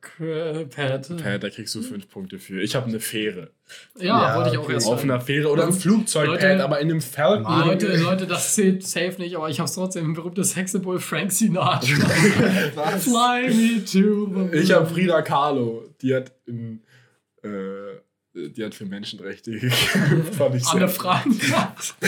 Pat. 0.75 1.09
Ja, 1.25 1.39
da 1.39 1.49
kriegst 1.49 1.75
du 1.75 1.81
fünf 1.81 2.11
Punkte 2.11 2.39
für. 2.39 2.61
Ich 2.61 2.75
habe 2.77 2.89
eine 2.89 3.01
Fähre. 3.01 3.51
Ja, 3.99 4.05
Ja, 4.05 4.37
wollte 4.37 4.51
ich 4.51 4.59
auch 4.59 4.69
erst 4.69 4.87
Auf 4.89 5.03
einer 5.05 5.19
Fähre 5.23 5.49
oder 5.51 5.65
im 5.65 5.73
Flugzeug, 5.73 6.27
Leute- 6.27 6.49
Pad, 6.49 6.61
aber 6.61 6.81
in 6.81 6.91
einem. 6.91 7.43
Mann. 7.43 7.67
Leute, 7.67 7.97
Leute, 7.97 8.27
das 8.27 8.55
zählt 8.55 8.87
safe 8.87 9.15
nicht, 9.19 9.37
aber 9.37 9.49
ich 9.49 9.59
habe 9.59 9.69
es 9.71 9.75
trotzdem. 9.75 10.11
Ein 10.11 10.13
berühmtes 10.13 10.51
Sexsymbol 10.51 11.01
Frank 11.01 11.33
Sinatra. 11.33 11.81
Fly 12.99 13.49
me 13.55 13.83
to 13.87 14.51
the 14.51 14.59
Ich 14.59 14.71
habe 14.71 14.87
Frida 14.87 15.23
Kahlo. 15.23 15.85
Die 16.03 16.15
hat 16.15 16.31
in, 16.45 16.83
äh, 17.47 18.49
die 18.51 18.65
hat 18.65 18.75
für 18.75 18.85
Menschenrechte 18.87 19.51
gekämpft. 19.59 20.35
Fand 20.35 20.55
ich 20.57 20.65
sehr. 20.65 20.89
Frank. 20.89 21.35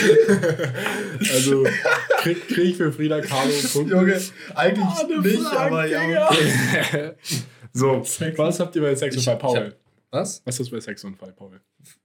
Also 1.33 1.65
krieg, 2.21 2.47
krieg 2.47 2.65
ich 2.71 2.77
für 2.77 2.91
Frida 2.91 3.21
Kahlo 3.21 3.51
Punkte. 3.73 3.95
Junge, 3.95 4.21
eigentlich 4.55 4.85
Anne 4.85 5.19
nicht, 5.21 5.39
Frank, 5.41 5.53
aber 5.59 5.85
ja. 5.85 6.29
So, 7.73 8.01
was 8.37 8.59
habt 8.59 8.75
ihr 8.75 8.81
bei 8.81 8.95
Sexunfall, 8.95 9.35
Ich- 9.35 9.39
Paul? 9.41 9.57
ich 9.57 9.63
hab- 9.65 9.75
Was? 10.11 10.41
was 10.45 10.59
ist 10.59 10.69
bei 10.71 10.79
Sexunfall, 10.79 11.33
Paul? 11.33 11.59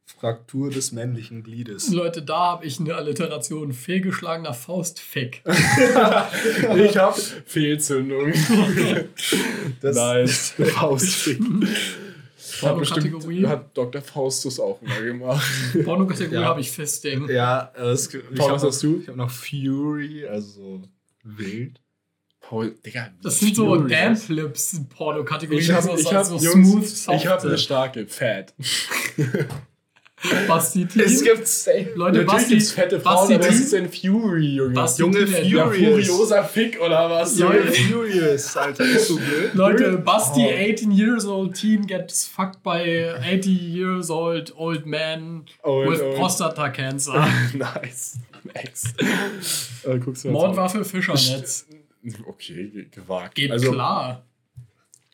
Fraktur 0.07 0.71
des 0.71 0.93
männlichen 0.93 1.43
Gliedes. 1.43 1.91
Leute, 1.91 2.23
da 2.23 2.37
habe 2.53 2.67
ich 2.67 2.79
eine 2.79 2.95
Alliteration. 2.95 3.73
Fehlgeschlagener 3.73 4.55
Faustfick. 4.55 5.43
Ich 5.47 6.97
hab 6.97 7.19
Fehlzündung. 7.47 8.33
Das- 9.81 9.97
nice. 9.97 10.55
Faustfick. 10.75 11.41
Pornokategorie. 12.61 13.47
hat 13.47 13.77
Dr. 13.77 14.01
Faustus 14.03 14.59
auch 14.61 14.81
immer 14.83 15.01
gemacht. 15.01 15.45
Pornokategorie 15.85 16.41
Ja. 16.41 16.45
habe 16.49 16.61
ich 16.61 16.71
Fisting. 16.71 17.29
Ja, 17.29 17.73
das, 17.77 18.13
ich 18.13 18.23
Paul, 18.37 18.49
hab 18.49 18.55
was 18.57 18.63
noch- 18.63 18.69
hast 18.71 18.83
du? 18.83 19.01
Ich 19.03 19.09
habe 19.09 19.19
noch 19.19 19.31
Fury, 19.31 20.27
also 20.27 20.83
wild. 21.23 21.81
Paul, 22.41 22.75
Digga. 22.85 23.11
Das 23.23 23.41
sind 23.41 23.57
so 23.57 23.67
Fury. 23.67 23.89
Dampflips 23.91 24.81
Pornokategorie. 24.95 25.61
Ich 25.61 25.73
hab, 25.73 25.83
so, 25.83 25.95
ich 25.97 26.03
so, 26.03 26.13
hab, 26.13 26.25
so 26.27 26.37
Jungs, 26.37 27.09
ich 27.09 27.27
hab 27.27 27.43
eine 27.43 27.57
starke 27.59 28.07
Fat. 28.07 28.53
Basti 30.49 30.87
Es 30.97 31.19
Teen. 31.19 31.25
gibt 31.25 31.47
safe. 31.49 31.91
Leute, 31.95 32.19
Natürlich 32.19 32.27
Basti, 32.27 32.55
gibt's 32.55 32.73
fette 32.73 33.01
Frauen, 33.01 33.15
Basti 33.17 33.35
aber 33.35 33.45
was 33.45 33.49
Teen. 33.55 33.63
ist 33.63 33.73
denn 33.73 33.89
Fury, 33.91 34.47
Junge? 34.57 34.75
Basti 34.75 35.03
Junge, 35.03 35.19
ja, 35.21 35.65
Furious. 35.67 36.07
furioser 36.07 36.45
Fick 36.45 36.81
oder 36.81 37.11
was? 37.11 37.39
Junge? 37.39 37.63
Furious, 37.65 38.57
Alter, 38.57 38.85
ist 38.85 39.09
so 39.09 39.17
blöd. 39.17 39.55
Leute, 39.55 39.99
Basti, 39.99 40.41
Oh. 40.47 40.51
18 40.51 40.91
years 40.91 41.25
old 41.27 41.55
teen, 41.55 41.87
gets 41.87 42.27
fucked 42.27 42.63
by 42.63 42.81
80 43.23 43.51
years 43.51 44.11
old 44.11 44.53
old 44.57 44.87
man 44.87 45.45
Old, 45.63 45.89
with 45.89 46.01
old. 46.01 46.17
prostata 46.17 46.69
cancer. 46.71 47.13
nice. 47.55 48.19
Max. 48.55 48.95
äh, 49.85 50.29
Mordwaffe, 50.31 50.85
Fischernetz. 50.85 51.67
Okay, 52.27 52.69
ge- 52.69 52.87
gewagt. 52.91 53.35
Geht 53.35 53.51
also, 53.53 53.73
klar. 53.73 54.23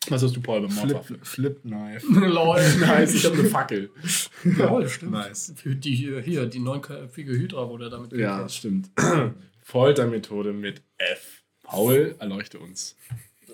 Was 0.09 0.23
hast 0.23 0.35
du, 0.35 0.41
Paul, 0.41 0.63
beim 0.63 0.71
Flip, 0.71 0.83
Mordwaffe? 0.93 1.19
Flip 1.23 1.61
Knife. 1.63 2.07
Lol. 2.27 2.61
Nice, 2.81 3.15
ich 3.15 3.25
habe 3.27 3.39
eine 3.39 3.49
Fackel. 3.49 3.91
Lol, 4.45 4.89
stimmt. 4.89 5.13
Nice. 5.13 5.53
Für 5.57 5.75
die 5.77 5.95
hier, 5.95 6.21
hier, 6.21 6.47
die 6.47 6.59
neunköpfige 6.59 7.33
Hydra 7.33 7.69
wurde 7.69 7.91
damit 7.91 8.13
Ja, 8.13 8.37
gekillt. 8.37 8.53
stimmt. 8.53 8.91
Foltermethode 9.63 10.53
mit 10.53 10.83
F. 10.99 11.43
Paul, 11.63 12.17
erleuchte 12.19 12.59
uns. 12.59 12.97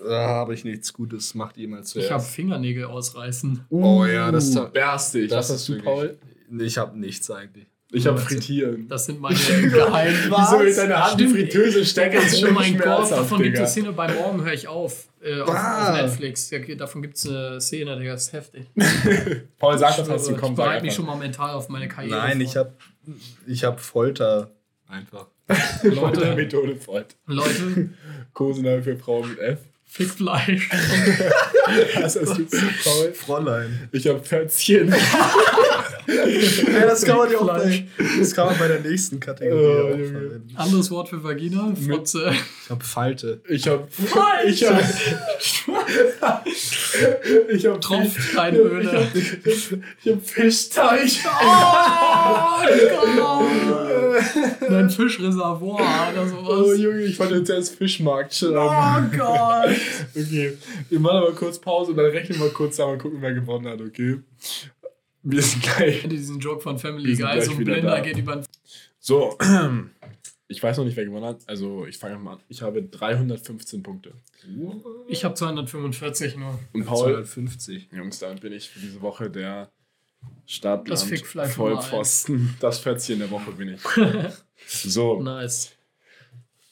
Da 0.03 0.27
habe 0.27 0.53
ich 0.53 0.63
nichts 0.63 0.93
Gutes, 0.93 1.33
macht 1.35 1.57
ihr 1.57 1.67
mal 1.67 1.81
Ich 1.81 1.95
habe 1.95 2.07
zuerst. 2.07 2.29
Fingernägel 2.31 2.85
ausreißen. 2.85 3.65
Oh 3.69 4.05
ja, 4.05 4.31
das- 4.31 4.55
Uh, 4.55 4.69
berstig. 4.71 5.29
das 5.29 5.49
Was 5.49 5.55
hast 5.55 5.69
ist 5.69 5.79
du, 5.79 5.83
Paul? 5.83 6.17
Ich 6.59 6.77
habe 6.77 6.97
nichts 6.97 7.29
eigentlich. 7.29 7.67
Ich 7.91 8.05
habe 8.05 8.17
Das- 8.17 8.25
frittieren. 8.27 8.87
Das 8.89 9.05
sind 9.05 9.21
meine 9.21 9.35
geheimen. 9.71 10.17
Wieso 10.29 10.59
mit 10.59 10.77
deiner 10.77 11.05
Hand 11.09 11.19
die 11.19 11.29
Stimmt. 11.29 11.51
Fritteuse 11.53 11.85
stecken? 11.85 12.17
ist 12.17 12.35
Oh 12.43 12.45
schon 12.47 12.53
mein 12.53 12.77
Gott, 12.77 13.09
davon 13.11 13.41
gibt 13.41 13.57
es 13.57 13.71
Szene 13.71 13.93
bei 13.93 14.11
Morgen 14.13 14.43
höre 14.43 14.53
ich 14.53 14.67
auf. 14.67 15.07
Äh, 15.23 15.39
auf, 15.41 15.49
Ah. 15.49 15.93
auf 15.93 16.01
Netflix. 16.01 16.49
Ja, 16.51 16.59
davon 16.75 17.01
gibt 17.01 17.15
es 17.17 17.27
eine 17.27 17.61
Szene, 17.61 17.97
Digga, 17.97 18.11
das 18.13 18.23
ist 18.27 18.33
heftig. 18.33 18.67
Paul, 19.57 19.77
sag 19.77 19.95
das, 19.97 20.07
was 20.09 20.25
du 20.25 20.31
ich 20.33 20.37
kommst. 20.37 20.57
bereite 20.57 20.83
mich 20.85 20.93
schon 20.93 21.05
mal 21.05 21.15
mental 21.15 21.51
auf 21.51 21.69
meine 21.69 21.87
Karriere 21.87 22.17
Nein, 22.19 22.41
ich 22.41 22.53
vor. 22.53 22.59
habe 22.65 22.73
ich 23.47 23.63
hab 23.63 23.79
Folter 23.79 24.51
einfach. 24.87 25.27
Leute, 25.83 25.95
Leute, 26.19 26.35
Methode 26.35 26.75
freut. 26.75 27.15
Leute, 27.25 27.89
Kosename 28.33 28.83
für 28.83 28.97
Frauen 28.97 29.29
mit 29.29 29.39
F. 29.39 29.59
Fickfleisch. 29.89 30.69
Was 31.95 32.15
hast 32.19 32.37
du 32.37 32.45
Paul? 32.83 33.13
Fräulein. 33.13 33.89
Ich 33.91 34.07
habe 34.07 34.19
Pfötzchen. 34.19 34.93
Ja, 36.07 36.85
das 36.85 37.03
kann 37.03 37.17
man 37.17 37.29
ja 37.29 37.37
auch 37.37 37.47
bei, 37.47 37.85
das 38.17 38.33
kann 38.33 38.45
man 38.45 38.57
bei 38.57 38.69
der 38.69 38.79
nächsten 38.79 39.19
Kategorie 39.19 39.59
Oh, 39.61 39.89
verwenden. 39.89 40.53
Anderes 40.55 40.89
Wort 40.89 41.09
für 41.09 41.21
Vagina, 41.21 41.73
Fotze. 41.75 42.31
Ich 42.63 42.69
habe 42.69 42.85
Falte. 42.85 43.41
Ich 43.49 43.67
habe 43.67 43.85
ich 44.47 44.65
habe 44.65 44.81
ich 47.49 47.65
habe 47.65 47.79
Tropft 47.79 48.33
keine 48.35 48.57
Öle. 48.57 49.07
Ich 49.13 50.11
habe 50.11 50.21
Fischteich. 50.21 51.23
Oh 51.25 52.61
Gott! 53.15 54.69
Ein 54.69 54.89
Fischreservoir 54.89 55.75
oder 56.11 56.23
Oh 56.23 56.27
sowas. 56.63 56.79
Junge, 56.79 57.01
ich 57.03 57.19
wollte 57.19 57.35
jetzt 57.35 57.49
erst 57.49 57.75
Fischmarkt 57.75 58.33
Oh 58.43 58.53
schreiben. 58.53 59.11
Gott! 59.15 59.75
Okay, 60.15 60.57
wir 60.89 60.99
machen 60.99 61.17
aber 61.17 61.33
kurz 61.33 61.59
Pause 61.59 61.91
und 61.91 61.97
dann 61.97 62.07
rechnen 62.07 62.39
wir 62.39 62.49
kurz 62.49 62.75
zusammen 62.75 62.93
und 62.93 62.99
gucken, 63.01 63.21
wer 63.21 63.33
gewonnen 63.33 63.67
hat, 63.67 63.81
okay? 63.81 64.19
Wir 65.23 65.41
sind 65.41 65.61
gleich. 65.63 66.07
Diesen 66.07 66.39
Joke 66.39 66.61
von 66.61 66.77
Family 66.79 67.15
Guy, 67.15 67.41
so 67.41 67.51
ein 67.51 67.63
Blender 67.63 67.91
da. 67.91 67.99
geht 67.99 68.17
über 68.17 68.37
den 68.37 68.45
So, 68.99 69.37
ich 70.47 70.63
weiß 70.63 70.77
noch 70.77 70.85
nicht, 70.85 70.95
wer 70.95 71.05
gewonnen 71.05 71.25
hat. 71.25 71.41
Also, 71.47 71.85
ich 71.85 71.97
fange 71.97 72.17
mal 72.17 72.33
an. 72.33 72.39
Ich 72.47 72.61
habe 72.61 72.81
315 72.81 73.83
Punkte. 73.83 74.13
Ich 75.07 75.25
habe 75.25 75.33
245 75.35 76.37
nur. 76.37 76.59
Und 76.73 76.85
Paul, 76.85 77.25
250. 77.25 77.89
Jungs, 77.91 78.19
damit 78.19 78.41
bin 78.41 78.53
ich 78.53 78.69
für 78.69 78.79
diese 78.79 79.01
Woche 79.01 79.29
der 79.29 79.69
Stadtland 80.45 80.89
Das 80.89 81.53
Vollpfosten. 81.53 82.55
Das 82.59 82.79
Fötzchen 82.79 83.19
der 83.19 83.29
Woche 83.29 83.51
bin 83.51 83.69
ich. 83.69 83.81
So, 84.65 85.21
Nice. 85.21 85.73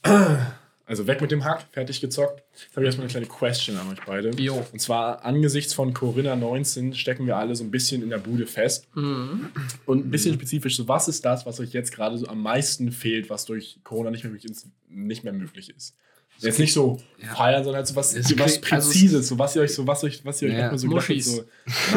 also 0.88 1.08
weg 1.08 1.20
mit 1.22 1.32
dem 1.32 1.44
Hack, 1.44 1.66
fertig 1.72 2.00
gezockt. 2.02 2.44
Jetzt 2.54 2.72
habe 2.76 2.82
ich 2.82 2.86
erstmal 2.88 3.06
eine 3.06 3.12
kleine 3.12 3.26
Question 3.26 3.78
an 3.78 3.90
euch 3.92 4.00
beide. 4.06 4.30
Jo. 4.40 4.64
Und 4.72 4.80
zwar 4.80 5.26
angesichts 5.26 5.74
von 5.74 5.94
Corinna 5.94 6.36
19 6.36 6.94
stecken 6.94 7.26
wir 7.26 7.38
alle 7.38 7.56
so 7.56 7.64
ein 7.64 7.72
bisschen 7.72 8.04
in 8.04 8.10
der 8.12 8.20
Bude 8.20 8.46
fest. 8.46 8.88
Mhm. 8.96 9.50
Und 9.86 10.06
ein 10.06 10.12
bisschen 10.12 10.36
spezifisch, 10.36 10.76
so 10.78 10.88
was 10.88 11.08
ist 11.08 11.26
das, 11.26 11.46
was 11.46 11.60
euch 11.60 11.74
jetzt 11.74 11.92
gerade 11.92 12.18
so 12.18 12.28
am 12.28 12.42
meisten 12.42 12.92
fehlt, 12.92 13.30
was 13.30 13.46
durch 13.46 13.80
Corona 13.84 14.12
nicht 14.12 14.24
mehr 14.24 14.32
möglich 14.32 14.52
ist? 14.52 14.68
Nicht 14.88 15.24
mehr 15.24 15.34
möglich 15.34 15.70
ist? 15.76 15.96
Jetzt 16.40 16.60
nicht 16.60 16.74
so 16.74 17.00
Ja. 17.22 17.34
feiern, 17.34 17.64
sondern 17.64 17.78
halt 17.80 17.88
so 17.88 17.96
was, 17.96 18.14
was 18.16 18.26
klingt- 18.26 18.42
also 18.42 18.56
es- 18.56 18.62
Präzises, 18.62 19.28
so 19.30 19.40
was 19.40 19.56
ihr 19.56 19.62
euch 19.62 19.74
so, 19.74 19.88
was 19.88 20.04
euch, 20.04 20.24
was 20.26 20.42
ihr 20.42 20.50
euch 20.50 20.56
Ja, 20.56 20.78
so 20.78 20.88
gedacht 20.90 21.10
habt, 21.10 21.22
so 21.24 21.46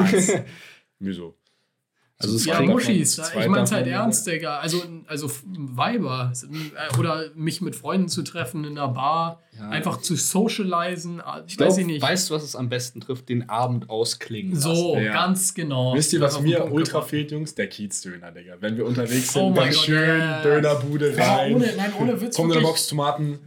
nice. 0.00 0.32
Wieso? 1.00 1.34
Also 2.20 2.34
es 2.34 2.46
Ja, 2.46 2.60
Muschis. 2.62 3.16
Ich 3.18 3.46
meine 3.48 3.62
es 3.62 3.70
halt 3.70 3.86
ernst, 3.86 4.26
Digga. 4.26 4.58
Also, 4.58 4.82
also 5.06 5.30
Weiber. 5.46 6.32
Äh, 6.92 6.98
Oder 6.98 7.26
mich 7.36 7.60
mit 7.60 7.76
Freunden 7.76 8.08
zu 8.08 8.22
treffen 8.24 8.64
in 8.64 8.76
einer 8.76 8.88
Bar. 8.88 9.40
Ja. 9.56 9.68
Einfach 9.68 9.98
zu 9.98 10.16
socialisen. 10.16 11.20
äh, 11.20 11.22
Ich 11.46 11.52
weiß 11.52 11.56
glaube, 11.76 11.80
ich 11.80 11.86
nicht. 11.86 12.02
weißt 12.02 12.28
du, 12.30 12.34
was 12.34 12.42
es 12.42 12.56
am 12.56 12.68
besten 12.68 13.00
trifft? 13.00 13.28
Den 13.28 13.48
Abend 13.48 13.88
ausklingen. 13.88 14.54
lassen. 14.54 14.74
so, 14.74 14.96
Ja. 14.98 15.12
ganz 15.12 15.54
genau. 15.54 15.94
Wisst 15.94 16.12
ihr, 16.12 16.20
was 16.20 16.40
mir 16.40 16.58
Punkt 16.58 16.72
ultra 16.74 16.92
gebracht. 16.94 17.10
fehlt, 17.10 17.30
Jungs? 17.30 17.54
Der 17.54 17.68
Kiezdöner, 17.68 18.32
Digga. 18.32 18.54
Wenn 18.58 18.76
wir 18.76 18.84
unterwegs 18.84 19.32
sind, 19.32 19.42
Oh 19.42 19.50
mein 19.50 19.56
dann 19.66 19.70
Gott, 19.74 19.84
schön 19.84 20.18
ja. 20.18 20.42
Dönerbude 20.42 21.14
Ja, 21.16 21.36
rein. 21.36 21.54
ohne, 21.54 21.72
nein, 21.76 21.92
ohne 22.00 22.20
Witz. 22.20 22.34
Kommt 22.34 22.46
in 22.52 22.58
eine 22.58 22.62
wirklich. 22.62 22.66
Box 22.68 22.86
Tomaten, 22.88 23.38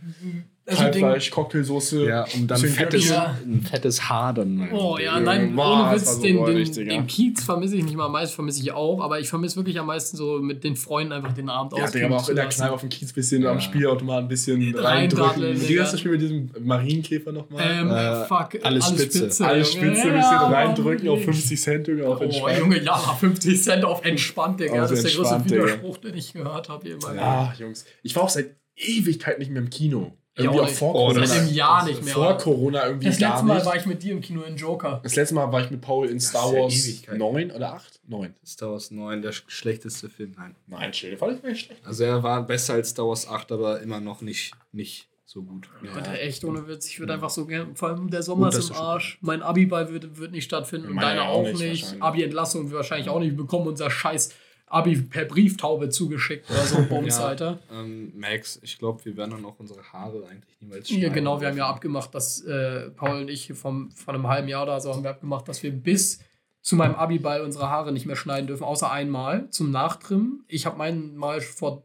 Also 0.64 0.84
Kalbfleisch, 0.84 1.32
Cocktailsoße. 1.32 2.06
Ja, 2.08 2.26
um 2.36 2.46
dann 2.48 2.60
fettes. 2.60 3.10
Ja. 3.10 3.36
ein 3.44 3.62
fettes 3.64 4.08
Haar 4.10 4.32
dann. 4.34 4.70
Oh 4.72 4.98
ja, 5.00 5.20
nein, 5.20 5.56
boah, 5.56 5.88
ohne 5.90 5.96
Witz, 5.96 6.16
so 6.16 6.22
den, 6.22 6.46
den, 6.46 6.88
den 6.88 7.08
Kiez 7.08 7.44
vermisse 7.44 7.76
ich 7.78 7.84
nicht 7.84 7.96
mal, 7.96 8.08
meist 8.10 8.36
vermisse 8.36 8.62
ich 8.62 8.72
auch, 8.72 9.02
aber 9.02 9.20
ich 9.20 9.28
vermisse 9.28 9.56
wirklich 9.56 9.80
am 9.80 9.88
meisten 9.88 10.18
so 10.18 10.38
mit 10.40 10.64
den 10.64 10.76
Freunden 10.76 11.14
einfach 11.14 11.34
den 11.34 11.50
Abend 11.50 11.74
Ja, 11.76 11.90
Digga, 11.90 12.06
aber 12.06 12.18
auch 12.18 12.30
in 12.30 12.36
der 12.36 12.46
Kneipe 12.48 12.74
auf 12.74 12.82
dem 12.82 12.90
Kiez 12.90 13.12
bisschen 13.12 13.42
Ja. 13.42 13.52
am 13.52 13.60
Spielautomat 13.60 14.20
ein 14.24 14.28
bisschen 14.28 14.76
reindrücken. 14.78 15.68
Wie 15.68 15.80
heißt 15.82 15.94
das 15.94 16.00
Spiel 16.00 16.12
mit 16.12 16.22
diesem 16.22 16.52
Marienkäfer 16.62 17.32
nochmal? 17.32 17.64
Ähm, 17.68 17.90
Äh, 17.90 18.26
fuck, 18.26 18.60
alles 18.64 18.88
Spitze. 18.88 19.46
Alles 19.46 19.74
Junge. 19.74 19.88
Spitze, 19.88 20.02
ein 20.10 20.16
Ja, 20.16 20.22
bisschen 20.38 20.54
reindrücken 20.54 21.10
auf 21.10 21.24
50 21.24 21.60
Cent, 21.60 21.88
Junge, 21.88 22.06
auf 22.08 22.20
Oh, 22.20 22.24
entspannt. 22.24 22.60
Junge, 22.60 22.84
ja, 22.84 22.96
50 22.98 23.64
Cent 23.64 23.84
auf 23.84 24.06
entspannt, 24.06 24.60
Digga. 24.60 24.84
Auf 24.84 24.90
das 24.92 25.04
ist 25.04 25.18
der 25.18 25.24
größte. 25.26 25.46
Widerspruch, 25.50 25.98
den 25.98 26.16
ich 26.16 26.34
gehört 26.34 26.70
habe. 26.70 26.88
Ja, 27.16 27.54
Jungs. 27.58 27.86
Ich 28.04 28.16
war 28.16 28.24
auch 28.24 28.30
seit 28.30 28.56
Ewigkeit 28.76 29.40
nicht 29.40 29.50
mehr 29.52 29.62
im 29.62 29.70
Kino. 29.72 30.14
Irgendwie 30.36 30.60
auch 30.60 30.64
auch 30.64 30.70
vor 30.70 30.90
Oh, 30.90 30.94
Corona. 31.08 31.26
Seit 31.26 31.40
einem 31.42 31.54
Jahr 31.54 31.86
nicht 31.86 32.04
mehr. 32.06 32.14
Vor 32.14 32.38
Corona 32.38 32.86
irgendwie 32.88 33.08
das 33.08 33.20
letzte 33.20 33.44
Mal 33.46 33.56
nicht. 33.56 33.66
war 33.66 33.76
ich 33.76 33.86
mit 33.86 34.02
dir 34.02 34.14
im 34.14 34.22
Kino 34.22 34.42
in 34.44 34.56
Joker. 34.56 35.02
das 35.04 35.16
letzte 35.16 35.36
Mal 35.36 35.52
war 35.52 35.62
ich 35.62 35.70
mit 35.72 35.82
Paul 35.82 36.08
in 36.08 36.20
Star 36.22 36.54
ja 36.54 36.62
Wars 36.62 36.74
Ewigkeit. 36.88 37.18
9 37.18 37.52
oder 37.52 37.74
8? 37.74 38.00
9. 38.08 38.34
Star 38.46 38.72
Wars 38.72 38.92
9, 38.92 39.22
der 39.22 39.34
sch- 39.34 39.44
schlechteste 39.48 40.10
Film. 40.10 40.34
Nein. 40.38 40.56
Nein, 40.68 40.92
chill, 40.94 41.18
fand 41.18 41.38
ich 41.38 41.44
nicht 41.44 41.66
schlecht. 41.66 41.86
Also 41.86 42.04
er 42.06 42.24
war 42.24 42.46
besser 42.48 42.76
als 42.76 42.92
Star 42.92 43.08
Wars 43.08 43.28
8, 43.28 43.52
aber 43.52 43.82
immer 43.82 44.00
noch 44.00 44.22
nicht, 44.22 44.54
nicht 44.72 45.10
so 45.26 45.44
gut. 45.44 45.70
Alter, 45.96 46.14
echt 46.20 46.44
ohne 46.46 46.66
Witz. 46.68 46.88
Ich 46.88 47.00
würde 47.00 47.14
einfach 47.14 47.30
so 47.30 47.46
gern, 47.46 47.76
vor 47.76 47.90
allem 47.90 48.10
der 48.10 48.24
Sommer 48.24 48.50
Gut, 48.52 48.60
ist 48.60 48.70
im 48.70 48.76
Arsch. 48.78 49.18
Mein 49.22 49.42
Abi-Ball 49.42 49.92
wird, 49.92 50.18
wird 50.18 50.32
nicht 50.32 50.46
stattfinden 50.46 50.90
und 50.92 50.98
deiner 51.02 51.24
auch 51.30 51.44
nicht, 51.44 51.60
nicht. 51.60 52.02
Abi-Entlassung 52.02 52.66
wird 52.70 52.76
wahrscheinlich 52.78 53.10
auch 53.10 53.20
nicht. 53.20 53.32
Wir 53.32 53.38
bekommen 53.38 53.68
unser 53.68 53.90
scheiß 53.92 54.34
Abi 54.72 54.96
per 55.02 55.26
Brieftaube 55.26 55.90
zugeschickt 55.90 56.50
oder 56.50 56.62
so, 56.64 56.84
Bums, 56.88 57.18
Ja. 57.20 57.26
Alter. 57.26 57.60
Ähm, 57.72 58.14
Max, 58.18 58.60
ich 58.64 58.78
glaube, 58.80 59.04
wir 59.06 59.18
werden 59.18 59.32
dann 59.32 59.46
auch 59.46 59.60
unsere 59.60 59.84
Haare 59.92 60.26
eigentlich 60.30 60.56
niemals 60.62 60.90
Ja, 60.90 60.96
schneiden 60.98 61.14
genau, 61.14 61.42
wir 61.42 61.48
haben 61.50 61.58
ja 61.58 61.68
abgemacht, 61.68 62.14
dass 62.16 62.42
äh, 62.42 62.90
Paul 62.92 63.22
und 63.22 63.30
ich 63.30 63.52
vom, 63.54 63.92
von 63.92 64.16
einem 64.16 64.28
halben 64.28 64.48
Jahr 64.48 64.64
oder 64.64 64.80
so 64.80 64.94
haben 64.94 65.04
wir 65.04 65.10
abgemacht, 65.10 65.48
dass 65.48 65.62
wir 65.64 65.72
bis 65.72 66.20
zu 66.62 66.76
meinem 66.76 66.96
Abi-Ball 66.96 67.42
unsere 67.42 67.70
Haare 67.70 67.92
nicht 67.92 68.06
mehr 68.06 68.16
schneiden 68.16 68.48
dürfen, 68.48 68.64
außer 68.64 68.92
einmal 68.92 69.50
zum 69.50 69.72
Nachtrimmen. 69.72 70.44
Ich 70.48 70.66
habe 70.66 70.78
meinen 70.78 71.16
mal 71.18 71.42
vor 71.42 71.84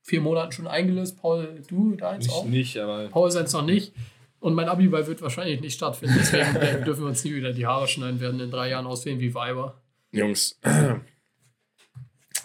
vier 0.00 0.20
Monaten 0.20 0.52
schon 0.52 0.66
eingelöst. 0.66 1.20
Paul, 1.20 1.62
du 1.68 1.96
deins 1.96 2.26
Nicht, 2.26 2.34
auch? 2.34 2.44
nicht, 2.46 2.76
aber 2.78 3.08
Paul 3.08 3.30
seins 3.30 3.52
noch 3.52 3.64
nicht. 3.64 3.92
Und 4.40 4.54
mein 4.54 4.68
Abi-Ball 4.68 5.06
wird 5.06 5.22
wahrscheinlich 5.22 5.60
nicht 5.60 5.74
stattfinden. 5.74 6.16
Deswegen 6.18 6.56
äh, 6.56 6.82
dürfen 6.84 7.02
wir 7.02 7.08
uns 7.08 7.22
nie 7.24 7.34
wieder 7.34 7.52
die 7.52 7.66
Haare 7.66 7.86
schneiden, 7.86 8.20
werden 8.20 8.40
in 8.40 8.50
drei 8.50 8.70
Jahren 8.70 8.86
aussehen 8.86 9.20
wie 9.20 9.34
Weiber. 9.34 9.80
Jungs, 10.12 10.58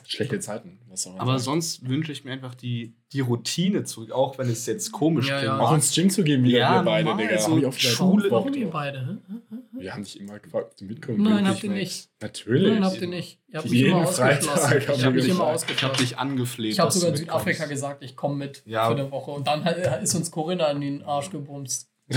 schlechte 0.08 0.40
Zeiten. 0.40 0.80
Was 0.90 1.04
soll 1.04 1.14
man 1.14 1.22
Aber 1.22 1.32
sagen? 1.34 1.44
sonst 1.62 1.88
wünsche 1.88 2.12
ich 2.12 2.24
mir 2.24 2.32
einfach 2.32 2.56
die, 2.56 2.96
die 3.14 3.20
Routine 3.20 3.84
zurück, 3.84 4.12
auch 4.12 4.38
wenn 4.38 4.50
es 4.50 4.66
jetzt 4.66 4.92
komisch 4.92 5.28
Ja, 5.28 5.40
klingt. 5.40 5.54
ja. 5.54 5.60
auch 5.60 5.74
ins 5.74 5.94
Gym 5.94 6.10
zu 6.10 6.24
gehen 6.24 6.44
wieder, 6.44 6.58
Ja, 6.60 6.76
wir 6.80 6.84
beide, 6.84 7.06
normal, 7.06 7.28
Digga. 7.28 7.40
so 7.40 7.62
Hab 7.66 7.76
ich 7.76 7.90
Schule- 7.90 8.30
Bock 8.30 8.46
Warum 8.46 8.62
drauf. 8.62 8.72
beide? 8.72 9.22
Hä? 9.30 9.56
Wir 9.80 9.94
haben 9.94 10.04
dich 10.04 10.20
immer 10.20 10.40
gefragt, 10.40 10.68
ob 10.72 10.78
du 10.78 10.86
mitkommen 10.86 11.22
Nein, 11.24 11.48
habt 11.48 11.64
ihr 11.64 11.70
nicht. 11.70 12.10
Natürlich. 12.22 12.74
Nein, 12.74 12.84
habt 12.86 13.00
ihr 13.02 13.08
nicht. 13.08 13.40
Ihr 13.48 13.58
habt 13.60 13.70
mich 13.70 13.80
Jeden 13.80 13.92
immer 13.92 14.08
Freitag 14.08 14.38
ausgeschlossen. 14.50 14.70
haben 14.70 14.78
Ich 14.80 14.88
wir 14.88 15.06
habe 15.06 15.16
mich 15.16 15.26
immer 15.28 15.52
gesagt. 15.52 15.72
Ich 15.72 15.84
habe 15.84 15.94
ausgeschlossen. 15.94 15.98
dich 16.04 16.18
angefleht. 16.18 16.72
Ich 16.74 16.80
habe 16.80 16.92
sogar 16.92 17.10
in 17.10 17.16
Südafrika 17.18 17.66
gesagt, 17.66 18.04
ich 18.04 18.16
komme 18.16 18.36
mit 18.36 18.64
Ja. 18.66 18.88
für 18.88 18.96
eine 18.96 19.12
Woche. 19.12 19.32
Und 19.32 19.46
dann 19.48 19.66
ist 20.02 20.16
uns 20.16 20.32
Corinna 20.32 20.72
in 20.72 20.82
den 20.82 21.04
Arsch 21.04 21.30
gebumst. 21.30 21.90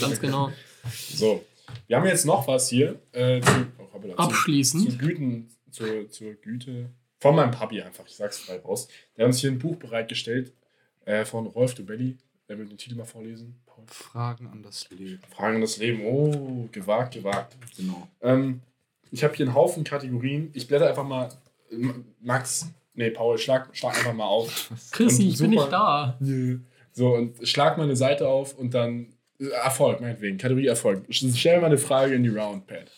Ganz 0.00 0.20
genau. 0.20 0.50
So, 1.14 1.42
wir 1.86 1.96
haben 1.96 2.06
jetzt 2.06 2.26
noch 2.26 2.46
was 2.46 2.68
hier. 2.68 3.00
Äh, 3.12 3.40
zu, 3.40 3.50
oh, 3.78 4.00
zu, 4.02 4.18
Abschließend. 4.18 4.90
zu 4.92 4.98
Güten, 4.98 5.48
zur, 5.70 6.10
zur 6.10 6.34
Güte 6.34 6.90
von 7.24 7.36
meinem 7.36 7.52
Papi 7.52 7.80
einfach, 7.80 8.04
ich 8.06 8.16
sag's 8.16 8.38
frei 8.40 8.58
raus. 8.58 8.86
Der 9.16 9.24
hat 9.24 9.28
uns 9.28 9.38
hier 9.40 9.50
ein 9.50 9.58
Buch 9.58 9.76
bereitgestellt 9.76 10.52
äh, 11.06 11.24
von 11.24 11.46
Rolf 11.46 11.74
Dubelli. 11.74 12.18
Der 12.50 12.58
will 12.58 12.66
den 12.66 12.76
Titel 12.76 12.96
mal 12.96 13.06
vorlesen. 13.06 13.58
Paul. 13.64 13.84
Fragen 13.86 14.46
an 14.48 14.62
das 14.62 14.90
Leben. 14.90 15.22
Fragen 15.34 15.54
an 15.54 15.60
das 15.62 15.78
Leben. 15.78 16.04
Oh, 16.04 16.68
gewagt, 16.70 17.14
gewagt. 17.14 17.56
Genau. 17.78 18.06
Ähm, 18.20 18.60
ich 19.10 19.24
habe 19.24 19.34
hier 19.34 19.46
einen 19.46 19.54
Haufen 19.54 19.84
Kategorien. 19.84 20.50
Ich 20.52 20.68
blätter 20.68 20.86
einfach 20.86 21.02
mal. 21.04 21.30
M- 21.70 22.04
Max, 22.20 22.68
nee, 22.92 23.08
Paul, 23.10 23.38
schlag, 23.38 23.74
schlag 23.74 23.96
einfach 23.96 24.12
mal 24.12 24.26
auf. 24.26 24.70
Chrissy, 24.92 25.28
ich 25.28 25.38
bin 25.38 25.48
nicht 25.50 25.72
da. 25.72 26.18
So, 26.92 27.14
und 27.14 27.48
schlag 27.48 27.78
mal 27.78 27.84
eine 27.84 27.96
Seite 27.96 28.28
auf 28.28 28.56
und 28.58 28.74
dann 28.74 29.14
äh, 29.40 29.46
Erfolg, 29.46 30.00
meinetwegen. 30.02 30.36
Kategorie 30.36 30.66
Erfolg. 30.66 31.04
Stell 31.08 31.60
mal 31.60 31.68
eine 31.68 31.78
Frage 31.78 32.14
in 32.14 32.22
die 32.22 32.28
Roundpad. 32.28 32.88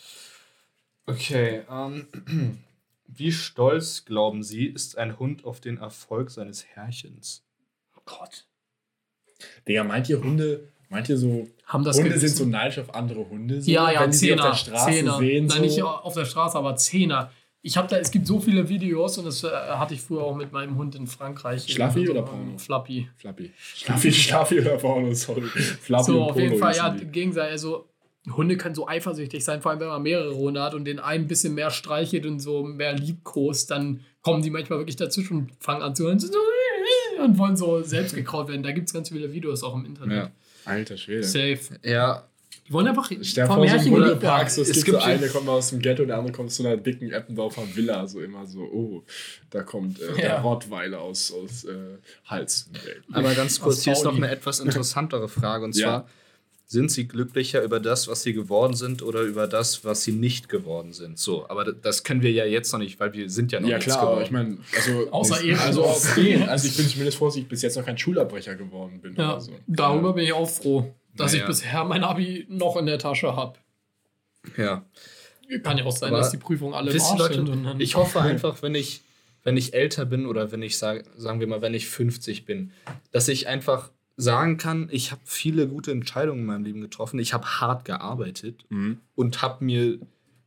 Okay, 1.07 1.61
ähm, 1.71 2.07
wie 3.07 3.31
stolz, 3.31 4.05
glauben 4.05 4.43
Sie, 4.43 4.65
ist 4.65 4.97
ein 4.97 5.17
Hund 5.19 5.45
auf 5.45 5.59
den 5.61 5.77
Erfolg 5.77 6.29
seines 6.29 6.65
Herrchens? 6.65 7.43
Oh 7.95 8.01
Gott. 8.05 8.45
Digga, 9.67 9.83
meint 9.83 10.09
ihr 10.09 10.19
Hunde, 10.21 10.71
meint 10.89 11.09
ihr 11.09 11.17
so, 11.17 11.47
Haben 11.65 11.83
das 11.83 11.97
Hunde 11.97 12.09
gewissen? 12.09 12.27
sind 12.27 12.37
so 12.37 12.45
neidisch 12.45 12.79
auf 12.79 12.93
andere 12.93 13.29
Hunde? 13.29 13.61
So, 13.61 13.69
Ja, 13.71 13.91
ja, 13.91 14.01
wenn 14.01 14.11
die 14.11 14.17
sie 14.17 14.33
auf 14.33 14.39
Zehner. 14.39 14.49
der 14.49 14.55
Straße 14.57 14.91
Zehner. 14.91 15.17
sehen? 15.17 15.45
Nein, 15.47 15.57
so? 15.57 15.63
nicht 15.63 15.81
auf 15.83 16.13
der 16.13 16.25
Straße, 16.25 16.57
aber 16.57 16.75
Zehner. 16.75 17.31
Ich 17.61 17.75
habe 17.75 17.87
da, 17.87 17.97
es 17.97 18.11
gibt 18.11 18.27
so 18.27 18.39
viele 18.39 18.69
Videos 18.69 19.17
und 19.17 19.25
das 19.25 19.43
äh, 19.43 19.49
hatte 19.49 19.93
ich 19.93 20.01
früher 20.01 20.23
auch 20.23 20.35
mit 20.35 20.51
meinem 20.53 20.77
Hund 20.77 20.95
in 20.95 21.05
Frankreich. 21.07 21.67
Schlaffi 21.67 22.07
oder 22.09 22.21
Porno? 22.21 22.57
Flappy. 22.57 23.09
Flappy. 23.17 23.51
Schlaffi, 23.57 24.11
Schlaffi 24.13 24.59
oder 24.61 24.77
Porno, 24.77 25.13
sorry. 25.13 25.41
Flappy 25.41 26.03
So, 26.05 26.23
und 26.23 26.29
auf 26.31 26.37
jeden 26.39 26.57
Fall, 26.59 26.75
ja, 26.75 26.89
Gegenteil, 26.89 27.51
also 27.51 27.89
Hunde 28.35 28.57
können 28.57 28.75
so 28.75 28.87
eifersüchtig 28.87 29.43
sein, 29.43 29.61
vor 29.61 29.71
allem 29.71 29.79
wenn 29.79 29.87
man 29.87 30.01
mehrere 30.03 30.35
Hunde 30.35 30.61
hat 30.61 30.73
und 30.73 30.85
den 30.85 30.99
einen 30.99 31.25
ein 31.25 31.27
bisschen 31.27 31.53
mehr 31.55 31.71
streichelt 31.71 32.25
und 32.25 32.39
so 32.39 32.63
mehr 32.63 32.93
liebkost, 32.93 33.71
dann 33.71 34.01
kommen 34.21 34.41
die 34.41 34.49
manchmal 34.49 34.79
wirklich 34.79 34.95
dazwischen 34.97 35.37
und 35.37 35.51
fangen 35.59 35.81
an 35.81 35.95
zu 35.95 36.03
hören 36.05 36.19
und 37.23 37.37
wollen 37.37 37.55
so 37.57 37.81
selbst 37.83 38.15
gekraut 38.15 38.47
werden. 38.49 38.63
Da 38.63 38.71
gibt 38.71 38.87
es 38.87 38.93
ganz 38.93 39.09
viele 39.09 39.31
Videos 39.31 39.63
auch 39.63 39.75
im 39.75 39.85
Internet. 39.85 40.17
Ja. 40.17 40.31
Alter 40.65 40.97
Schwede. 40.97 41.23
Safe. 41.23 41.59
Ja, 41.83 42.27
Die 42.67 42.73
wollen 42.73 42.87
einfach 42.87 43.09
Stell 43.21 43.47
vor, 43.47 43.55
so 43.55 43.63
Herrchen 43.63 43.93
geliebt 43.93 44.09
Hundepark, 44.11 44.49
so, 44.49 44.61
es, 44.61 44.69
Es 44.69 44.75
gibt, 44.75 44.85
gibt 44.87 44.97
so 44.97 45.01
so- 45.03 45.09
einen, 45.09 45.21
der 45.21 45.29
kommt 45.29 45.45
mal 45.45 45.53
aus 45.53 45.69
dem 45.69 45.79
Ghetto, 45.79 46.03
der 46.05 46.17
andere 46.17 46.33
kommt 46.33 46.47
aus 46.49 46.57
so 46.57 46.65
einer 46.67 46.75
dicken 46.77 47.11
Eppendorfer 47.11 47.63
Villa, 47.75 48.05
so 48.07 48.19
immer 48.19 48.45
so, 48.45 48.59
oh, 48.59 49.03
da 49.49 49.63
kommt 49.63 49.99
äh, 50.01 50.13
der 50.15 50.25
Ja. 50.25 50.41
Rottweiler 50.41 50.99
aus, 50.99 51.31
aus 51.31 51.63
äh, 51.63 51.75
Hals. 52.25 52.69
aber 53.13 53.33
ganz 53.33 53.59
kurz, 53.61 53.77
Aus 53.77 53.83
hier 53.85 53.93
ist 53.93 54.03
noch 54.03 54.15
eine 54.17 54.29
etwas 54.29 54.59
interessantere 54.59 55.29
Frage. 55.29 55.63
Und 55.63 55.77
Ja. 55.77 56.05
Sind 56.69 56.91
sie 56.91 57.07
glücklicher 57.07 57.63
über 57.63 57.79
das, 57.79 58.09
was 58.09 58.23
sie 58.23 58.33
geworden 58.33 58.73
sind 58.75 59.01
oder 59.01 59.21
über 59.21 59.47
das, 59.47 59.85
was 59.85 60.03
sie 60.03 60.11
nicht 60.11 60.49
geworden 60.49 60.91
sind? 60.91 61.17
So, 61.17 61.47
aber 61.49 61.71
das 61.71 62.03
können 62.03 62.21
wir 62.21 62.31
ja 62.31 62.43
jetzt 62.45 62.71
noch 62.73 62.79
nicht, 62.79 62.99
weil 62.99 63.13
wir 63.13 63.29
sind 63.29 63.53
ja 63.53 63.61
noch 63.61 63.69
Ja 63.69 63.77
nichts 63.77 63.93
klar, 63.93 64.03
aber 64.09 64.23
geworden. 64.25 64.25
ich 64.25 64.31
meine, 64.31 64.57
also, 64.75 65.11
Außer 65.13 65.41
ich- 65.43 65.49
Ehre. 65.51 65.61
also 65.61 65.85
aus 65.85 66.13
denen, 66.15 66.49
also 66.49 66.67
ich 66.67 66.75
bin 66.75 66.87
zumindest 66.89 67.17
froh, 67.17 67.27
dass 67.27 67.37
ich 67.37 67.47
bis 67.47 67.61
jetzt 67.61 67.77
noch 67.77 67.85
kein 67.85 67.97
Schulabbrecher 67.97 68.55
geworden 68.55 68.99
bin. 69.01 69.15
Ja, 69.15 69.31
oder 69.33 69.41
so. 69.41 69.51
darüber 69.65 70.11
bin 70.13 70.25
ich 70.25 70.33
auch 70.33 70.49
froh, 70.49 70.93
dass 71.15 71.31
Naja. 71.31 71.43
ich 71.45 71.47
bisher 71.47 71.83
mein 71.85 72.03
Abi 72.03 72.45
noch 72.49 72.75
in 72.75 72.85
der 72.85 72.99
Tasche 72.99 73.33
habe. 73.35 73.57
ja. 74.57 74.85
Kann 75.63 75.77
ja 75.77 75.85
auch 75.85 75.95
sein, 75.95 76.09
Aber 76.09 76.17
dass 76.17 76.31
die 76.31 76.37
Prüfungen 76.37 76.73
alle 76.73 76.91
im 76.91 77.01
Arsch 77.01 77.17
Leute, 77.19 77.35
sind. 77.35 77.47
Und 77.47 77.63
dann 77.63 77.79
ich 77.79 77.95
hoffe 77.95 78.19
einfach, 78.19 78.61
wenn 78.61 78.75
ich, 78.75 78.99
wenn 79.45 79.55
ich 79.55 79.73
älter 79.73 80.03
bin 80.05 80.25
oder 80.25 80.51
wenn 80.51 80.61
ich 80.61 80.77
sage, 80.77 81.05
sagen 81.15 81.39
wir 81.39 81.47
mal, 81.47 81.61
wenn 81.61 81.73
ich 81.73 81.87
50 81.87 82.43
bin, 82.45 82.73
dass 83.13 83.29
ich 83.29 83.47
einfach 83.47 83.89
sagen 84.19 84.57
kann, 84.57 84.89
ich 84.91 85.11
habe 85.11 85.21
viele 85.25 85.67
gute 85.67 85.91
Entscheidungen 85.91 86.39
in 86.41 86.45
meinem 86.47 86.65
Leben 86.65 86.81
getroffen, 86.81 87.19
ich 87.19 87.33
habe 87.33 87.45
hart 87.45 87.85
gearbeitet 87.85 88.65
Mhm. 88.69 88.97
und 89.15 89.41
habe 89.43 89.63
mir 89.63 89.99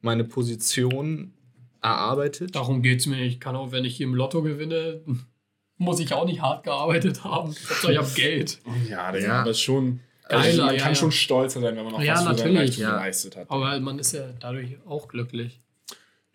meine 0.02 0.24
Position 0.24 1.32
erarbeitet. 1.80 2.54
Darum 2.54 2.82
geht 2.82 3.00
es 3.00 3.06
mir. 3.06 3.22
Ich 3.22 3.38
kann 3.40 3.54
auch, 3.56 3.70
wenn 3.72 3.84
ich 3.84 3.96
hier 3.96 4.06
im 4.06 4.14
Lotto 4.14 4.42
gewinne, 4.42 5.00
muss 5.78 6.00
ich 6.00 6.12
auch 6.12 6.26
nicht 6.26 6.42
hart 6.42 6.64
gearbeitet 6.64 7.22
haben. 7.24 7.52
Ich 7.52 7.96
habe 7.96 8.08
Geld. 8.14 8.60
Ja, 8.88 9.12
Digga, 9.12 9.26
Ja. 9.26 9.40
aber 9.42 9.50
ist 9.50 9.60
schon, 9.60 10.00
Geiler, 10.28 10.42
also 10.44 10.62
man 10.64 10.74
ja, 10.74 10.80
kann 10.82 10.90
ja. 10.92 10.94
schon 10.96 11.12
stolzer 11.12 11.60
sein, 11.60 11.76
wenn 11.76 11.84
man 11.84 11.92
noch 11.94 12.02
Ja, 12.02 12.14
was 12.14 12.20
für 12.20 12.24
sein 12.38 12.52
natürlich, 12.54 12.76
ja. 12.76 12.90
geleistet 12.90 13.36
hat. 13.36 13.50
Aber 13.50 13.78
man 13.80 13.98
ist 13.98 14.12
ja 14.12 14.28
dadurch 14.40 14.76
auch 14.86 15.08
glücklich. 15.08 15.58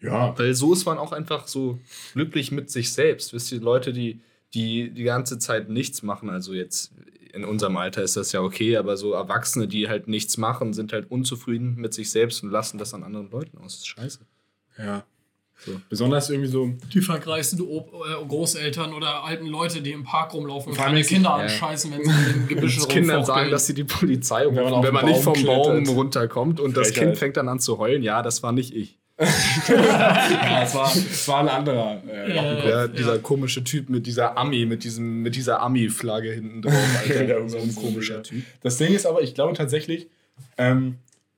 ja, 0.02 0.38
Weil 0.38 0.54
so 0.54 0.74
ist 0.74 0.86
man 0.86 0.98
auch 0.98 1.12
einfach 1.12 1.48
so 1.48 1.80
glücklich 2.14 2.52
mit 2.52 2.70
sich 2.72 2.92
selbst. 2.94 3.34
Wisst 3.34 3.52
ihr, 3.52 3.60
Leute, 3.62 3.94
die, 3.94 4.20
die 4.54 4.90
die 4.90 5.04
ganze 5.04 5.38
Zeit 5.38 5.70
nichts 5.70 6.02
machen, 6.02 6.30
also 6.30 6.54
jetzt 6.54 6.92
in 7.36 7.44
unserem 7.44 7.78
Alter 7.78 8.02
ist 8.02 8.16
das 8.16 8.32
ja 8.32 8.42
okay, 8.42 8.78
aber 8.78 8.98
so 8.98 9.12
Erwachsene, 9.12 9.68
die 9.68 9.90
halt 9.90 10.08
nichts 10.08 10.38
machen, 10.38 10.74
sind 10.74 10.94
halt 10.94 11.12
unzufrieden 11.12 11.76
mit 11.76 11.94
sich 11.94 12.10
selbst 12.10 12.44
und 12.44 12.50
lassen 12.50 12.78
das 12.78 12.94
an 12.94 13.04
anderen 13.04 13.30
Leuten 13.30 13.58
aus. 13.58 13.74
Das 13.74 13.76
ist 13.76 13.88
scheiße. 13.88 14.20
ja. 14.78 15.06
So. 15.58 15.80
Besonders 15.88 16.30
irgendwie 16.30 16.50
so, 16.50 16.74
Die 16.94 17.00
vergreisten 17.00 17.62
Ob 17.62 17.94
äh, 17.94 18.26
Großeltern 18.28 18.94
oder 18.94 19.24
alten 19.24 19.48
Leute, 19.48 19.82
die 19.82 19.92
im 19.92 20.04
Park 20.04 20.34
rumlaufen 20.34 20.74
und 20.74 20.78
keine 20.78 21.02
Kinder 21.02 21.30
ja. 21.30 21.36
anscheißen, 21.36 21.92
wenn 21.92 22.04
sie 22.04 22.12
in 22.12 22.34
den 22.34 22.48
Gebüschen 22.50 22.88
Kindern 22.90 23.18
rumfuchteln. 23.18 23.26
sagen, 23.26 23.52
dass 23.52 23.66
sie 23.66 23.74
die 23.74 23.86
Polizei 23.86 24.46
Wenn 24.46 24.56
man 24.56 24.74
rufen, 24.74 24.84
wenn 24.84 24.94
man 24.94 25.06
nicht 25.06 25.22
vom 25.22 25.46
Baum 25.46 25.88
runterkommt 25.88 26.60
und 26.60 26.76
das 26.76 26.90
Frechheit. 26.90 27.04
Kind 27.06 27.18
fängt 27.18 27.38
dann 27.38 27.48
an 27.48 27.60
zu 27.60 27.78
heulen. 27.78 28.04
Ja, 28.04 28.22
das 28.22 28.44
war 28.44 28.52
nicht 28.52 28.76
ich. 28.76 29.00
Ja, 29.18 30.64
es 30.64 30.76
war, 30.76 30.92
es 30.94 31.28
war 31.28 31.40
ein 31.40 31.50
anderer. 31.50 32.02
Äh, 32.08 32.36
Ja. 32.36 32.70
Ja, 32.70 32.88
dieser 32.88 33.20
komische 33.20 33.64
Typ 33.64 33.90
mit 33.90 34.08
dieser 34.08 34.38
Ami, 34.38 34.66
mit, 34.66 34.84
diesem, 34.84 35.22
mit 35.22 35.36
dieser 35.36 35.62
Ami-Flagge 35.62 36.32
hinten 36.32 36.62
drauf. 36.62 36.74
Alter. 37.00 37.24
Ja, 37.28 37.48
so 37.48 37.58
ein 37.58 37.74
komischer 37.76 38.22
Typ. 38.24 38.44
Das 38.62 38.78
Ding 38.78 38.94
ist 38.94 39.06
aber, 39.06 39.22
ich 39.22 39.34
glaube 39.34 39.54
tatsächlich, 39.54 40.10
ähm, 40.58 40.96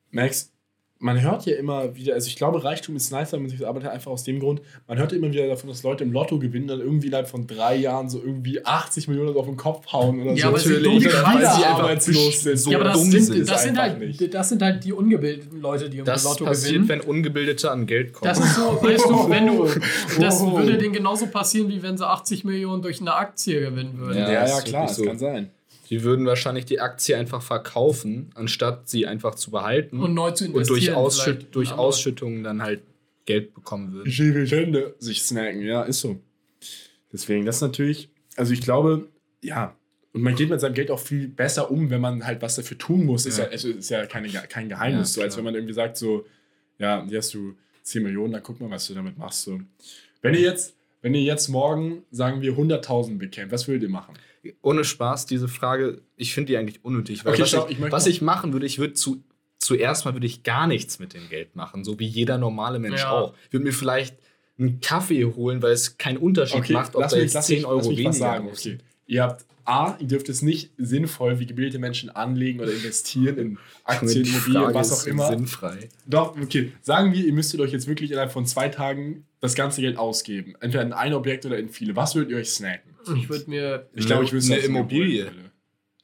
Max, 0.09 0.51
man 0.99 1.21
hört 1.21 1.45
ja 1.45 1.55
immer 1.57 1.95
wieder, 1.95 2.13
also 2.15 2.27
ich 2.27 2.35
glaube, 2.35 2.63
Reichtum 2.63 2.95
ist 2.95 3.11
nicer, 3.11 3.33
wenn 3.33 3.41
man 3.41 3.49
sich 3.49 3.59
das 3.59 3.67
arbeitet, 3.67 3.89
einfach 3.91 4.11
aus 4.11 4.23
dem 4.23 4.39
Grund, 4.39 4.61
man 4.87 4.97
hört 4.97 5.13
immer 5.13 5.31
wieder 5.31 5.47
davon, 5.47 5.69
dass 5.69 5.83
Leute 5.83 6.03
im 6.03 6.11
Lotto 6.11 6.39
gewinnen 6.39 6.69
und 6.69 6.79
irgendwie 6.79 7.07
innerhalb 7.07 7.27
von 7.27 7.45
drei 7.45 7.75
Jahren 7.75 8.09
so 8.09 8.19
irgendwie 8.23 8.65
80 8.65 9.07
Millionen 9.07 9.35
auf 9.37 9.45
den 9.45 9.57
Kopf 9.57 9.85
hauen 9.93 10.21
oder 10.21 10.31
Ja, 10.33 10.43
so. 10.43 10.47
aber 10.49 10.59
sie 10.59 10.69
Natürlich, 10.69 11.03
dumm 11.03 11.13
weil 11.23 11.37
sie 11.39 11.45
einfach 11.45 11.79
arbeitslos 11.79 12.41
sind. 12.41 12.57
so 12.57 12.71
ja, 12.71 12.77
aber 12.77 12.85
das 12.89 12.97
dumm 12.99 13.11
sind, 13.11 13.21
sind. 13.23 13.49
das, 13.49 13.63
sind 13.63 13.77
halt, 13.77 13.99
nicht. 13.99 14.33
das 14.33 14.49
sind 14.49 14.61
halt 14.61 14.83
die 14.83 14.93
ungebildeten 14.93 15.61
Leute, 15.61 15.89
die 15.89 15.99
im 15.99 16.05
Das 16.05 16.23
Lotto 16.23 16.45
passiert, 16.45 16.73
gewinnen. 16.73 16.89
wenn 16.89 17.01
Ungebildete 17.01 17.69
an 17.71 17.85
Geld 17.85 18.13
kommen. 18.13 18.29
Das 18.29 18.39
ist 18.39 18.55
so, 18.55 18.79
weißt 18.81 19.05
du, 19.05 19.29
wenn 19.29 19.47
du. 19.47 19.67
Das 20.19 20.41
Oh. 20.41 20.57
würde 20.57 20.77
denen 20.77 20.93
genauso 20.93 21.27
passieren, 21.27 21.69
wie 21.69 21.81
wenn 21.83 21.97
sie 21.97 22.07
80 22.07 22.43
Millionen 22.43 22.81
durch 22.81 23.01
eine 23.01 23.13
Aktie 23.13 23.59
gewinnen 23.59 23.97
würden. 23.97 24.17
Ja, 24.17 24.31
Ja, 24.31 24.47
ja, 24.47 24.61
klar, 24.61 24.87
das 24.87 24.95
so. 24.95 25.03
kann 25.03 25.17
sein. 25.19 25.51
Die 25.89 26.03
würden 26.03 26.25
wahrscheinlich 26.25 26.65
die 26.65 26.79
Aktie 26.79 27.17
einfach 27.17 27.41
verkaufen, 27.41 28.29
anstatt 28.35 28.89
sie 28.89 29.07
einfach 29.07 29.35
zu 29.35 29.51
behalten 29.51 29.99
Und 29.99 30.13
neu 30.13 30.31
zu 30.31 30.45
und 30.45 30.53
durch, 30.53 30.67
investieren. 30.67 30.95
Ausschütt, 30.95 31.47
durch 31.55 31.71
Ausschüttungen 31.73 32.43
dann 32.43 32.61
halt 32.61 32.81
Geld 33.25 33.53
bekommen 33.53 33.93
würden. 33.93 34.09
Hände 34.11 34.95
sich 34.99 35.23
snacken, 35.23 35.61
ja, 35.61 35.83
ist 35.83 35.99
so. 36.01 36.19
Deswegen, 37.11 37.45
das 37.45 37.61
natürlich, 37.61 38.09
also 38.35 38.53
ich 38.53 38.61
glaube, 38.61 39.07
ja, 39.41 39.75
und 40.13 40.23
man 40.23 40.35
geht 40.35 40.49
mit 40.49 40.59
seinem 40.59 40.73
Geld 40.73 40.89
auch 40.89 40.99
viel 40.99 41.27
besser 41.27 41.69
um, 41.69 41.89
wenn 41.89 42.01
man 42.01 42.25
halt 42.25 42.41
was 42.41 42.55
dafür 42.55 42.77
tun 42.77 43.05
muss. 43.05 43.25
Ist 43.25 43.37
ja, 43.37 43.45
Ja. 43.45 43.51
also 43.51 43.69
ist 43.69 43.89
ja 43.89 44.05
keine, 44.07 44.29
kein 44.29 44.67
Geheimnis, 44.67 45.15
Ja, 45.15 45.19
so 45.19 45.21
als 45.21 45.37
wenn 45.37 45.43
man 45.43 45.53
irgendwie 45.53 45.73
sagt, 45.75 45.95
so, 45.97 46.25
ja, 46.79 47.05
hier 47.07 47.19
hast 47.19 47.33
du 47.33 47.53
10 47.83 48.01
Millionen, 48.03 48.33
dann 48.33 48.41
guck 48.43 48.59
mal, 48.59 48.69
was 48.69 48.87
du 48.87 48.93
damit 48.95 49.17
machst. 49.17 49.43
So. 49.43 49.59
Wenn 50.21 50.33
ihr 50.33 50.41
jetzt, 50.41 50.75
wenn 51.01 51.13
ihr 51.13 51.21
jetzt 51.21 51.49
morgen, 51.49 52.03
sagen 52.09 52.41
wir, 52.41 52.53
100.000 52.53 53.17
bekämt, 53.19 53.51
was 53.51 53.67
würdet 53.67 53.83
ihr 53.83 53.89
machen? 53.89 54.15
Ohne 54.61 54.83
Spaß, 54.83 55.25
diese 55.25 55.47
Frage, 55.47 56.01
ich 56.15 56.33
finde 56.33 56.51
die 56.53 56.57
eigentlich 56.57 56.83
unnötig. 56.83 57.25
Weil 57.25 57.33
Okay, 57.33 57.41
was, 57.43 57.49
stopp, 57.49 57.69
ich, 57.71 57.79
ich 57.79 57.91
was 57.91 58.07
ich 58.07 58.21
machen 58.21 58.53
würde, 58.53 58.65
ich 58.65 58.79
würde 58.79 58.93
zu, 58.93 59.23
zuerst 59.59 60.05
mal 60.05 60.13
würde 60.13 60.27
ich 60.27 60.43
gar 60.43 60.67
nichts 60.67 60.99
mit 60.99 61.13
dem 61.13 61.27
Geld 61.29 61.55
machen, 61.55 61.83
so 61.83 61.99
wie 61.99 62.05
jeder 62.07 62.37
normale 62.37 62.79
Mensch 62.79 63.01
Ja. 63.01 63.11
auch. 63.11 63.33
Ich 63.47 63.53
würde 63.53 63.65
mir 63.65 63.73
vielleicht 63.73 64.15
einen 64.59 64.79
Kaffee 64.81 65.23
holen, 65.25 65.61
weil 65.61 65.71
es 65.71 65.97
keinen 65.97 66.17
Unterschied 66.17 66.69
macht, 66.71 66.95
ob 66.95 67.03
da 67.07 67.15
mich- 67.15 67.23
jetzt 67.25 67.33
lass 67.35 67.47
10 67.47 67.57
mich- 67.57 67.65
Euro 67.65 67.77
lass 67.77 67.87
mich 67.89 67.97
weniger 67.97 68.13
sagen. 68.13 68.47
Okay. 68.51 68.77
Ihr 69.05 69.23
habt 69.23 69.45
A, 69.69 69.97
ihr 69.99 70.07
dürft 70.07 70.29
es 70.29 70.41
nicht 70.41 70.71
sinnvoll 70.77 71.39
wie 71.39 71.45
gebildete 71.45 71.77
Menschen 71.77 72.09
anlegen 72.09 72.61
oder 72.61 72.71
investieren 72.71 73.37
in 73.37 73.57
Aktien, 73.83 74.25
Immobilien, 74.25 74.73
was 74.73 74.93
auch 74.93 75.05
immer. 75.07 75.27
Sinnfrei. 75.27 75.89
Doch, 76.05 76.37
okay. 76.41 76.71
Sagen 76.81 77.11
wir, 77.11 77.25
ihr 77.25 77.33
müsstet 77.33 77.59
euch 77.59 77.73
jetzt 77.73 77.85
wirklich 77.85 78.11
innerhalb 78.11 78.31
von 78.31 78.45
zwei 78.45 78.69
Tagen 78.69 79.25
das 79.41 79.55
ganze 79.55 79.81
Geld 79.81 79.97
ausgeben. 79.97 80.55
Entweder 80.61 80.83
in 80.83 80.93
ein 80.93 81.13
Objekt 81.13 81.45
oder 81.45 81.57
in 81.59 81.67
viele. 81.67 81.97
Was 81.97 82.15
würdet 82.15 82.31
ihr 82.31 82.37
euch 82.37 82.49
snacken? 82.49 82.91
Ich 83.15 83.29
würde 83.29 83.49
mir. 83.49 83.89
Ich 83.93 84.05
glaube, 84.05 84.23
ich 84.23 84.33
wüsste 84.33 84.53
Eine 84.53 84.63
Immobilie. 84.63 85.25
würde. 85.25 85.47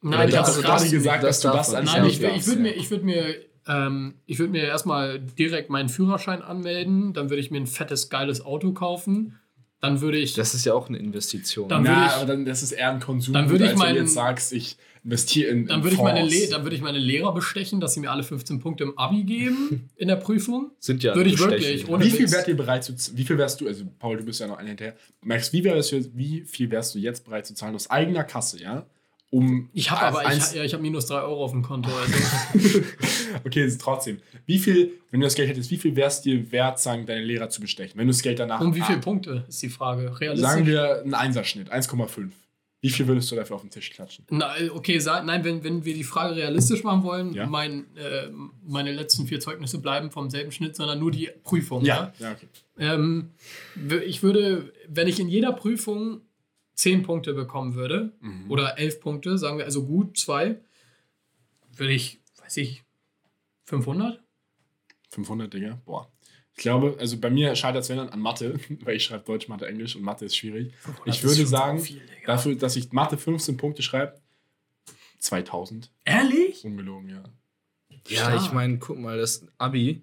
Nein, 0.02 0.28
ich 0.28 0.36
habe 0.36 0.62
gerade 0.62 0.88
gesagt, 0.88 1.24
das 1.24 1.40
dass 1.40 1.52
du 1.52 1.56
das 1.56 1.74
anscheinend 1.74 2.20
Nein, 2.20 2.30
nicht 2.30 2.36
ich, 2.36 2.36
ich 2.42 2.46
würde 2.46 2.58
ja. 2.58 2.62
mir, 2.62 2.76
ich 2.76 2.90
würde 2.90 3.04
mir, 3.04 3.34
ähm, 3.66 4.14
ich 4.26 4.38
würde 4.38 4.52
mir 4.52 4.64
erstmal 4.64 5.18
direkt 5.18 5.70
meinen 5.70 5.88
Führerschein 5.88 6.42
anmelden, 6.42 7.14
dann 7.14 7.30
würde 7.30 7.40
ich 7.40 7.50
mir 7.50 7.56
ein 7.58 7.66
fettes, 7.66 8.10
geiles 8.10 8.44
Auto 8.44 8.72
kaufen, 8.72 9.38
dann 9.84 10.00
würde 10.00 10.18
ich, 10.18 10.34
Das 10.34 10.54
ist 10.54 10.64
ja 10.64 10.74
auch 10.74 10.88
eine 10.88 10.98
Investition. 10.98 11.68
Dann 11.68 11.82
Na, 11.84 12.06
ich- 12.06 12.12
aber 12.12 12.26
dann, 12.26 12.44
das 12.44 12.62
ist 12.62 12.72
eher 12.72 12.90
ein 12.90 13.00
Konsum, 13.00 13.32
Dann 13.34 13.50
würde 13.50 13.64
ich 13.66 13.72
du 13.72 13.76
meinen- 13.78 13.96
jetzt 13.96 14.14
sagst, 14.14 14.52
ich 14.52 14.76
investiere 15.04 15.50
in, 15.50 15.66
dann 15.66 15.82
würde 15.82 15.96
ich 15.96 16.02
meine. 16.02 16.26
Le 16.26 16.48
dann 16.48 16.62
würde 16.62 16.74
ich 16.76 16.80
meine 16.82 16.98
Lehrer 16.98 17.34
bestechen, 17.34 17.78
dass 17.78 17.92
sie 17.92 18.00
mir 18.00 18.10
alle 18.10 18.22
15 18.22 18.58
Punkte 18.60 18.84
im 18.84 18.96
Abi 18.98 19.22
geben 19.24 19.90
in 19.96 20.08
der 20.08 20.16
Prüfung. 20.16 20.70
Sind 20.80 21.02
ja 21.02 21.14
Würde 21.14 21.28
ich 21.28 21.38
wirklich, 21.38 21.86
ohne 21.88 22.02
Wie 22.04 22.10
viel 22.10 22.30
wärt 22.32 22.48
ihr 22.48 22.56
bereit 22.56 22.84
zu 22.84 22.94
Wie 23.14 23.24
viel 23.24 23.36
wärst 23.36 23.60
du, 23.60 23.66
also 23.66 23.84
Paul, 23.98 24.16
du 24.16 24.24
bist 24.24 24.40
ja 24.40 24.46
noch 24.46 24.56
ein 24.56 24.66
hinterher. 24.66 24.94
Max, 25.22 25.52
wie, 25.52 25.62
wärst 25.62 25.92
du, 25.92 26.04
wie 26.14 26.40
viel 26.46 26.70
wärst 26.70 26.94
du 26.94 26.98
jetzt 26.98 27.24
bereit 27.24 27.46
zu 27.46 27.54
zahlen 27.54 27.74
aus 27.74 27.90
eigener 27.90 28.24
Kasse, 28.24 28.60
ja? 28.62 28.86
Um 29.34 29.68
Ich 29.72 29.90
habe 29.90 30.02
aber, 30.02 30.20
eins- 30.26 30.50
ich, 30.52 30.56
ja, 30.58 30.62
ich 30.64 30.72
habe 30.74 30.82
minus 30.82 31.06
3 31.06 31.22
Euro 31.22 31.44
auf 31.44 31.50
dem 31.50 31.62
Konto. 31.62 31.90
Also. 31.90 32.80
okay, 33.44 33.64
ist 33.64 33.80
trotzdem. 33.80 34.18
Wie 34.46 34.58
viel, 34.58 34.92
wenn 35.10 35.20
du 35.20 35.26
das 35.26 35.34
Geld 35.34 35.48
hättest, 35.48 35.70
wie 35.72 35.76
viel 35.76 35.96
wärst 35.96 36.24
dir 36.24 36.52
wert, 36.52 36.78
sagen, 36.78 37.04
deine 37.04 37.24
Lehrer 37.24 37.48
zu 37.50 37.60
bestechen? 37.60 37.98
Wenn 37.98 38.06
du 38.06 38.12
das 38.12 38.22
Geld 38.22 38.38
danach. 38.38 38.60
um 38.60 38.74
wie 38.74 38.80
viele 38.80 38.98
Ah, 38.98 39.02
Punkte 39.02 39.44
ist 39.48 39.60
die 39.62 39.68
Frage? 39.68 40.20
Realistisch? 40.20 40.48
Sagen 40.50 40.66
wir 40.66 41.00
einen 41.02 41.14
Einserschnitt, 41.14 41.72
1,5. 41.72 42.30
Wie 42.80 42.90
viel 42.90 43.08
würdest 43.08 43.30
du 43.32 43.34
dafür 43.36 43.56
auf 43.56 43.62
den 43.62 43.70
Tisch 43.70 43.90
klatschen? 43.90 44.26
Na, 44.30 44.52
okay, 44.72 45.00
nein, 45.24 45.42
wenn, 45.42 45.64
wenn 45.64 45.84
wir 45.86 45.94
die 45.94 46.04
Frage 46.04 46.36
realistisch 46.36 46.84
machen 46.84 47.02
wollen, 47.02 47.32
Ja. 47.32 47.46
mein, 47.46 47.86
äh, 47.96 48.28
meine 48.64 48.92
letzten 48.92 49.26
vier 49.26 49.40
Zeugnisse 49.40 49.78
bleiben 49.78 50.10
vom 50.10 50.28
selben 50.30 50.52
Schnitt, 50.52 50.76
sondern 50.76 50.98
nur 51.00 51.10
die 51.10 51.30
Prüfung. 51.42 51.82
Ja, 51.84 52.12
ja, 52.18 52.32
okay. 52.32 52.46
Ähm, 52.78 53.30
ich 54.06 54.22
würde, 54.22 54.70
wenn 54.86 55.08
ich 55.08 55.18
in 55.18 55.28
jeder 55.28 55.52
Prüfung 55.54 56.20
10 56.74 57.02
Punkte 57.02 57.34
bekommen 57.34 57.74
würde, 57.74 58.12
Mhm. 58.20 58.50
oder 58.50 58.78
11 58.78 59.00
Punkte, 59.00 59.38
sagen 59.38 59.58
wir 59.58 59.64
also 59.64 59.84
gut, 59.84 60.18
zwei, 60.18 60.58
würde 61.76 61.92
ich, 61.92 62.20
weiß 62.42 62.56
ich, 62.58 62.82
500? 63.64 64.20
500, 65.10 65.52
Digga. 65.52 65.80
Boah. 65.84 66.10
Ich 66.56 66.58
glaube, 66.62 66.96
also 67.00 67.18
bei 67.18 67.30
mir 67.30 67.56
scheitert 67.56 67.82
es 67.82 67.88
wenn 67.88 67.96
dann 67.96 68.10
an 68.10 68.20
Mathe, 68.20 68.54
weil 68.84 68.96
ich 68.96 69.04
schreibe 69.04 69.24
Deutsch, 69.24 69.48
Mathe, 69.48 69.66
Englisch 69.66 69.96
und 69.96 70.02
Mathe 70.02 70.24
ist 70.26 70.36
schwierig. 70.36 70.72
Ich 71.04 71.16
ist 71.16 71.24
würde 71.24 71.46
sagen, 71.46 71.78
so 71.78 71.84
viel, 71.84 72.00
dafür, 72.26 72.54
dass 72.56 72.76
ich 72.76 72.92
Mathe 72.92 73.16
15 73.18 73.56
Punkte 73.56 73.82
schreibe, 73.82 74.20
2000. 75.18 75.90
Ehrlich? 76.04 76.64
Ungelogen, 76.64 77.08
ja. 77.08 77.22
Ja, 78.08 78.36
ich 78.36 78.52
meine, 78.52 78.78
guck 78.78 78.98
mal, 78.98 79.16
das 79.16 79.46
Abi, 79.58 80.02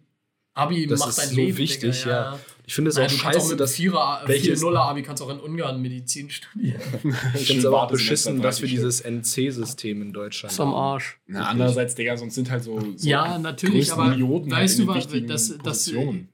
Abi 0.53 0.87
Das 0.87 0.99
macht 0.99 1.09
ist 1.09 1.19
dein 1.19 1.29
so 1.29 1.35
Leben, 1.35 1.57
wichtig, 1.57 2.01
Digga, 2.03 2.09
ja. 2.33 2.39
Ich 2.60 2.60
Ich 2.71 2.75
finde 2.75 2.89
es 2.89 2.97
auch 2.97 3.05
du 3.05 3.09
scheiße, 3.13 3.57
dass 3.57 3.73
Vierer, 3.75 4.21
welches- 4.27 4.61
4 4.61 4.69
Abi 4.79 5.03
kannst 5.03 5.21
auch 5.21 5.29
in 5.29 5.41
Ungarn 5.41 5.81
Medizin 5.81 6.29
studieren. 6.29 6.79
ich 7.33 7.47
finde 7.47 7.59
es 7.59 7.65
aber 7.65 7.83
auch 7.83 7.91
beschissen, 7.91 8.41
dass 8.41 8.61
wir 8.61 8.69
dieses 8.69 9.01
NC-System 9.01 10.01
in 10.01 10.13
Deutschland 10.13 10.53
Zum 10.55 10.69
haben. 10.69 10.75
Arsch. 10.75 11.19
Na, 11.27 11.47
andererseits, 11.49 11.95
Digga, 11.95 12.15
sonst 12.15 12.35
sind 12.35 12.49
halt 12.49 12.63
so. 12.63 12.79
so 12.95 13.05
Ja, 13.09 13.37
natürlich, 13.39 13.91
aber 13.91 14.13
Idioten 14.13 14.49
weißt 14.49 14.79
halt 14.79 14.79
du, 14.79 14.81
in 14.83 14.87
den 14.87 14.87
was- 14.87 14.95
wichtigen 15.03 15.27
das- 15.27 15.47
das- 15.49 15.57
Positionen. 15.57 16.29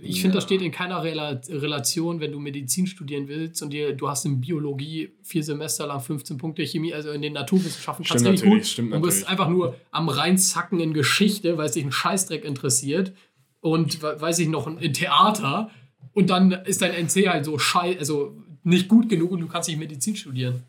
Ich 0.00 0.20
finde, 0.22 0.36
das 0.36 0.44
steht 0.44 0.62
in 0.62 0.70
keiner 0.70 1.02
Rela 1.02 1.40
Relation, 1.48 2.20
wenn 2.20 2.30
du 2.30 2.38
Medizin 2.38 2.86
studieren 2.86 3.26
willst 3.26 3.60
und 3.60 3.70
dir, 3.70 3.92
du 3.92 4.08
hast 4.08 4.24
in 4.24 4.40
Biologie 4.40 5.10
vier 5.24 5.42
Semester 5.42 5.88
lang 5.88 5.98
15 6.00 6.38
Punkte, 6.38 6.64
Chemie, 6.64 6.94
also 6.94 7.10
in 7.10 7.20
den 7.20 7.32
Naturwissenschaften 7.32 8.04
kannst 8.06 8.24
du 8.24 8.30
nicht 8.30 8.44
gut. 8.44 8.64
stimmt 8.64 8.92
du 8.94 9.00
bist 9.00 9.22
natürlich. 9.22 9.28
einfach 9.28 9.48
nur 9.50 9.74
am 9.90 10.08
reinzacken 10.08 10.78
in 10.78 10.94
Geschichte, 10.94 11.58
weil 11.58 11.66
es 11.66 11.72
dich 11.72 11.84
ein 11.84 11.90
Scheißdreck 11.90 12.44
interessiert 12.44 13.12
und 13.60 14.00
we- 14.02 14.18
weiß 14.18 14.38
ich 14.38 14.48
noch 14.48 14.68
in 14.80 14.92
Theater 14.94 15.70
und 16.14 16.30
dann 16.30 16.52
ist 16.52 16.82
dein 16.82 16.92
NC 16.92 17.28
halt 17.28 17.44
so 17.44 17.58
schei 17.58 17.98
also 17.98 18.36
nicht 18.62 18.88
gut 18.88 19.08
genug 19.08 19.30
und 19.32 19.40
du 19.40 19.46
kannst 19.48 19.68
nicht 19.68 19.78
Medizin 19.78 20.16
studieren. 20.16 20.62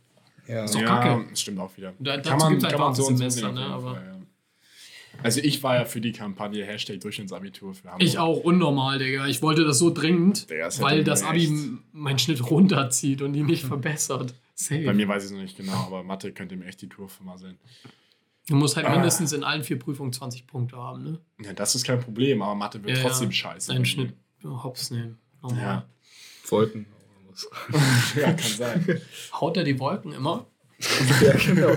Ja. 0.47 0.67
So 0.67 0.79
ja, 0.79 0.85
kacke. 0.85 1.25
das 1.29 1.41
stimmt 1.41 1.59
auch 1.59 1.75
wieder. 1.77 1.93
Da- 1.99 2.17
dazu 2.17 2.47
gibt's 2.49 2.63
halt 2.65 2.77
Wartesemester, 2.79 3.29
sehen 3.41 3.45
auf 3.49 3.53
ne, 3.53 3.61
jeden 3.61 3.71
aber- 3.73 3.95
Fall, 3.95 4.05
ja. 4.05 4.17
Also 5.23 5.41
ich 5.41 5.61
war 5.61 5.75
ja 5.75 5.85
für 5.85 5.99
die 6.01 6.13
Kampagne 6.13 6.65
Hashtag 6.65 6.99
Durchschnittsabitur 7.01 7.73
für 7.75 7.89
Hamburg. 7.91 8.01
Ich 8.07 8.17
auch 8.17 8.37
unnormal, 8.37 8.97
Digga. 8.97 9.27
Ich 9.27 9.41
wollte 9.41 9.65
das 9.65 9.77
so 9.77 9.91
dringend, 9.93 10.49
das 10.49 10.81
weil 10.81 11.03
das 11.03 11.21
Abi 11.23 11.43
echt- 11.43 11.53
meinen 11.91 12.17
Schnitt 12.17 12.49
runterzieht 12.49 13.21
und 13.21 13.35
ihn 13.35 13.45
nicht 13.45 13.63
verbessert. 13.65 14.33
Safe. 14.55 14.83
Bei 14.83 14.93
mir 14.93 15.07
weiß 15.07 15.23
ich 15.23 15.29
es 15.29 15.35
noch 15.35 15.41
nicht 15.41 15.57
genau, 15.57 15.73
aber 15.73 16.03
Mathe 16.03 16.31
könnte 16.31 16.55
mir 16.55 16.65
echt 16.65 16.81
die 16.81 16.87
Tour 16.89 17.09
vermasseln. 17.09 17.57
Du 18.47 18.55
musst 18.55 18.75
halt 18.77 18.87
Ah. 18.87 18.91
mindestens 18.93 19.33
in 19.33 19.43
allen 19.43 19.63
vier 19.63 19.77
Prüfungen 19.77 20.11
20 20.13 20.47
Punkte 20.47 20.77
haben, 20.77 21.03
ne? 21.03 21.19
Ja, 21.43 21.53
das 21.53 21.75
ist 21.75 21.85
kein 21.85 21.99
Problem, 21.99 22.41
aber 22.41 22.55
Mathe 22.55 22.83
wird 22.83 22.97
Ja, 22.97 23.03
trotzdem 23.03 23.29
ja. 23.29 23.33
scheiße. 23.35 23.71
Deinen 23.73 23.85
Schnitt 23.85 24.13
hops 24.43 24.91
nehmen. 24.91 25.19
Normal. 25.41 25.61
Ja. 25.61 25.85
Wolken. 26.49 26.85
ja, 28.15 28.33
kann 28.33 28.37
sein. 28.39 29.01
Haut 29.33 29.57
er 29.57 29.63
die 29.63 29.79
Wolken 29.79 30.13
immer? 30.13 30.45
ja, 31.21 31.33
genau. 31.33 31.75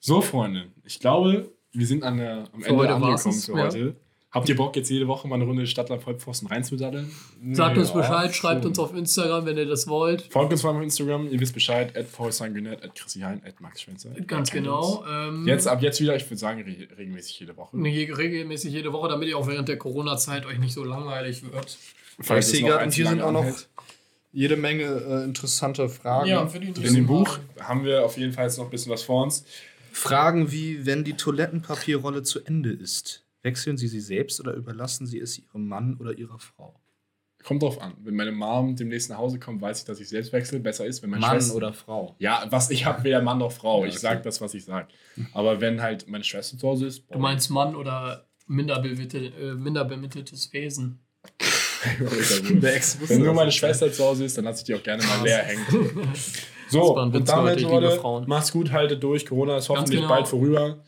So, 0.00 0.20
Freunde, 0.20 0.66
ich 0.84 0.98
glaube, 1.00 1.50
wir 1.72 1.86
sind 1.86 2.02
an 2.04 2.18
der, 2.18 2.48
am 2.52 2.62
Für 2.62 2.68
Ende 2.70 2.94
angekommen 2.94 3.34
für 3.40 3.52
ja. 3.56 3.64
heute. 3.64 3.96
Habt 4.30 4.48
ihr 4.48 4.56
Bock, 4.56 4.74
jetzt 4.76 4.88
jede 4.88 5.06
Woche 5.08 5.28
mal 5.28 5.34
eine 5.34 5.44
Runde 5.44 5.66
Stadtland 5.66 6.02
Vollpfosten 6.02 6.48
reinzudaddeln? 6.48 7.10
Sagt 7.52 7.76
uns 7.76 7.90
Ja, 7.90 7.94
Bescheid, 7.96 8.34
schreibt 8.34 8.62
schon. 8.62 8.70
uns 8.70 8.78
auf 8.78 8.94
Instagram, 8.94 9.44
wenn 9.44 9.58
ihr 9.58 9.66
das 9.66 9.86
wollt. 9.88 10.22
Folgt 10.32 10.52
uns 10.52 10.62
mal 10.62 10.70
auf 10.74 10.80
Instagram, 10.80 11.28
ihr 11.28 11.38
wisst 11.38 11.52
Bescheid, 11.52 11.94
at 11.94 12.10
paulsanguinet, 12.12 12.82
at 12.82 12.94
Chrissy 12.94 13.20
Hein, 13.20 13.42
at 13.44 13.60
Max 13.60 13.82
Schwänzer. 13.82 14.08
Ganz 14.26 14.50
genau. 14.50 15.00
uns. 15.00 15.06
Ähm, 15.10 15.46
Jetzt, 15.46 15.68
ab 15.68 15.82
jetzt 15.82 16.00
wieder, 16.00 16.16
ich 16.16 16.24
würde 16.24 16.38
sagen, 16.38 16.62
re 16.62 16.88
regelmäßig 16.96 17.40
jede 17.40 17.54
Woche. 17.58 17.76
je- 17.86 18.10
regelmäßig 18.10 18.72
jede 18.72 18.90
Woche, 18.94 19.08
damit 19.10 19.28
ihr 19.28 19.36
auch 19.36 19.46
während 19.46 19.68
der 19.68 19.76
Corona-Zeit 19.76 20.46
euch 20.46 20.58
nicht 20.58 20.72
so 20.72 20.82
langweilig 20.82 21.42
wird. 21.52 21.76
Falls 22.20 22.46
Ich 22.46 22.52
sehe 22.58 22.62
noch 22.62 22.68
gerade, 22.78 22.90
hier 22.90 23.08
sind 23.08 23.20
auch 23.22 23.32
noch 23.32 23.46
jede 24.32 24.56
Menge 24.56 24.84
äh, 24.84 25.24
interessante 25.24 25.88
Fragen. 25.88 26.28
Ja, 26.28 26.46
für 26.46 26.60
die 26.60 26.68
In 26.82 26.94
dem 26.94 27.06
Buch 27.06 27.38
Fragen. 27.56 27.68
haben 27.68 27.84
wir 27.84 28.04
auf 28.04 28.16
jeden 28.16 28.32
Fall 28.32 28.44
jetzt 28.46 28.58
noch 28.58 28.64
ein 28.64 28.70
bisschen 28.70 28.92
was 28.92 29.02
vor 29.02 29.22
uns. 29.24 29.44
Fragen 29.92 30.50
wie, 30.50 30.86
wenn 30.86 31.04
die 31.04 31.14
Toilettenpapierrolle 31.14 32.22
zu 32.22 32.42
Ende 32.44 32.70
ist, 32.72 33.24
wechseln 33.42 33.76
Sie 33.76 33.88
sie 33.88 34.00
selbst 34.00 34.40
oder 34.40 34.54
überlassen 34.54 35.06
Sie 35.06 35.18
es 35.18 35.38
Ihrem 35.38 35.68
Mann 35.68 35.96
oder 35.98 36.16
Ihrer 36.16 36.38
Frau? 36.38 36.78
Kommt 37.44 37.62
drauf 37.62 37.82
an. 37.82 37.94
Wenn 38.04 38.14
meine 38.14 38.30
Mom 38.32 38.76
demnächst 38.76 39.10
nach 39.10 39.18
Hause 39.18 39.38
kommt, 39.40 39.60
weiß 39.60 39.80
ich, 39.80 39.84
dass 39.84 39.98
ich 40.00 40.08
selbst 40.08 40.32
wechsle. 40.32 40.60
Besser 40.60 40.86
ist, 40.86 41.02
wenn 41.02 41.10
meine 41.10 41.20
Mann 41.22 41.32
Schwester. 41.40 41.56
oder 41.56 41.72
Frau? 41.72 42.14
Ja, 42.20 42.46
was 42.50 42.70
ich 42.70 42.86
habe, 42.86 43.02
weder 43.02 43.20
Mann 43.20 43.38
noch 43.38 43.50
Frau. 43.52 43.80
Ja, 43.82 43.88
Ich 43.88 43.94
okay. 43.94 44.00
sage 44.02 44.22
das, 44.22 44.40
was 44.40 44.54
ich 44.54 44.64
sage. 44.64 44.86
Aber 45.34 45.60
wenn 45.60 45.82
halt 45.82 46.08
meine 46.08 46.22
Schwester 46.24 46.56
zu 46.56 46.68
Hause 46.68 46.86
ist. 46.86 47.02
Du 47.10 47.18
meinst 47.18 47.50
Mann 47.50 47.74
oder 47.74 48.26
äh, 48.48 48.52
minderbemitteltes 48.52 50.52
Wesen? 50.52 51.00
Wenn 51.98 53.22
nur 53.22 53.34
meine 53.34 53.52
Schwester 53.52 53.92
zu 53.92 54.04
Hause 54.04 54.24
ist, 54.24 54.38
dann 54.38 54.44
lasse 54.44 54.60
ich 54.60 54.64
die 54.64 54.74
auch 54.74 54.82
gerne 54.82 55.02
mal 55.02 55.22
leer 55.24 55.42
hängen. 55.42 56.14
So, 56.68 56.96
und 56.96 57.28
damit, 57.28 57.60
Leute, 57.60 58.00
macht's 58.26 58.50
gut, 58.50 58.72
haltet 58.72 59.02
durch. 59.02 59.26
Corona 59.26 59.58
ist 59.58 59.68
hoffentlich 59.68 60.00
genau. 60.00 60.08
bald 60.08 60.26
vorüber. 60.26 60.78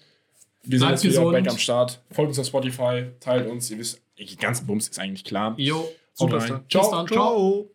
Wir 0.63 0.79
sind 0.79 0.91
jetzt 0.91 1.05
wieder 1.05 1.13
gesund. 1.13 1.33
back 1.33 1.49
am 1.49 1.59
Start. 1.59 2.01
Folgt 2.11 2.31
uns 2.31 2.39
auf 2.39 2.47
Spotify, 2.47 3.07
teilt 3.21 3.47
uns. 3.47 3.71
Ihr 3.71 3.79
wisst, 3.79 4.01
die 4.19 4.37
ganze 4.37 4.65
Bums 4.65 4.89
ist 4.89 4.99
eigentlich 4.99 5.25
klar. 5.25 5.55
Jo, 5.59 5.87
Super. 6.15 6.39
Ciao. 6.39 6.83
Bis 6.83 6.91
dann. 6.91 7.07
Ciao. 7.07 7.07
Ciao. 7.07 7.71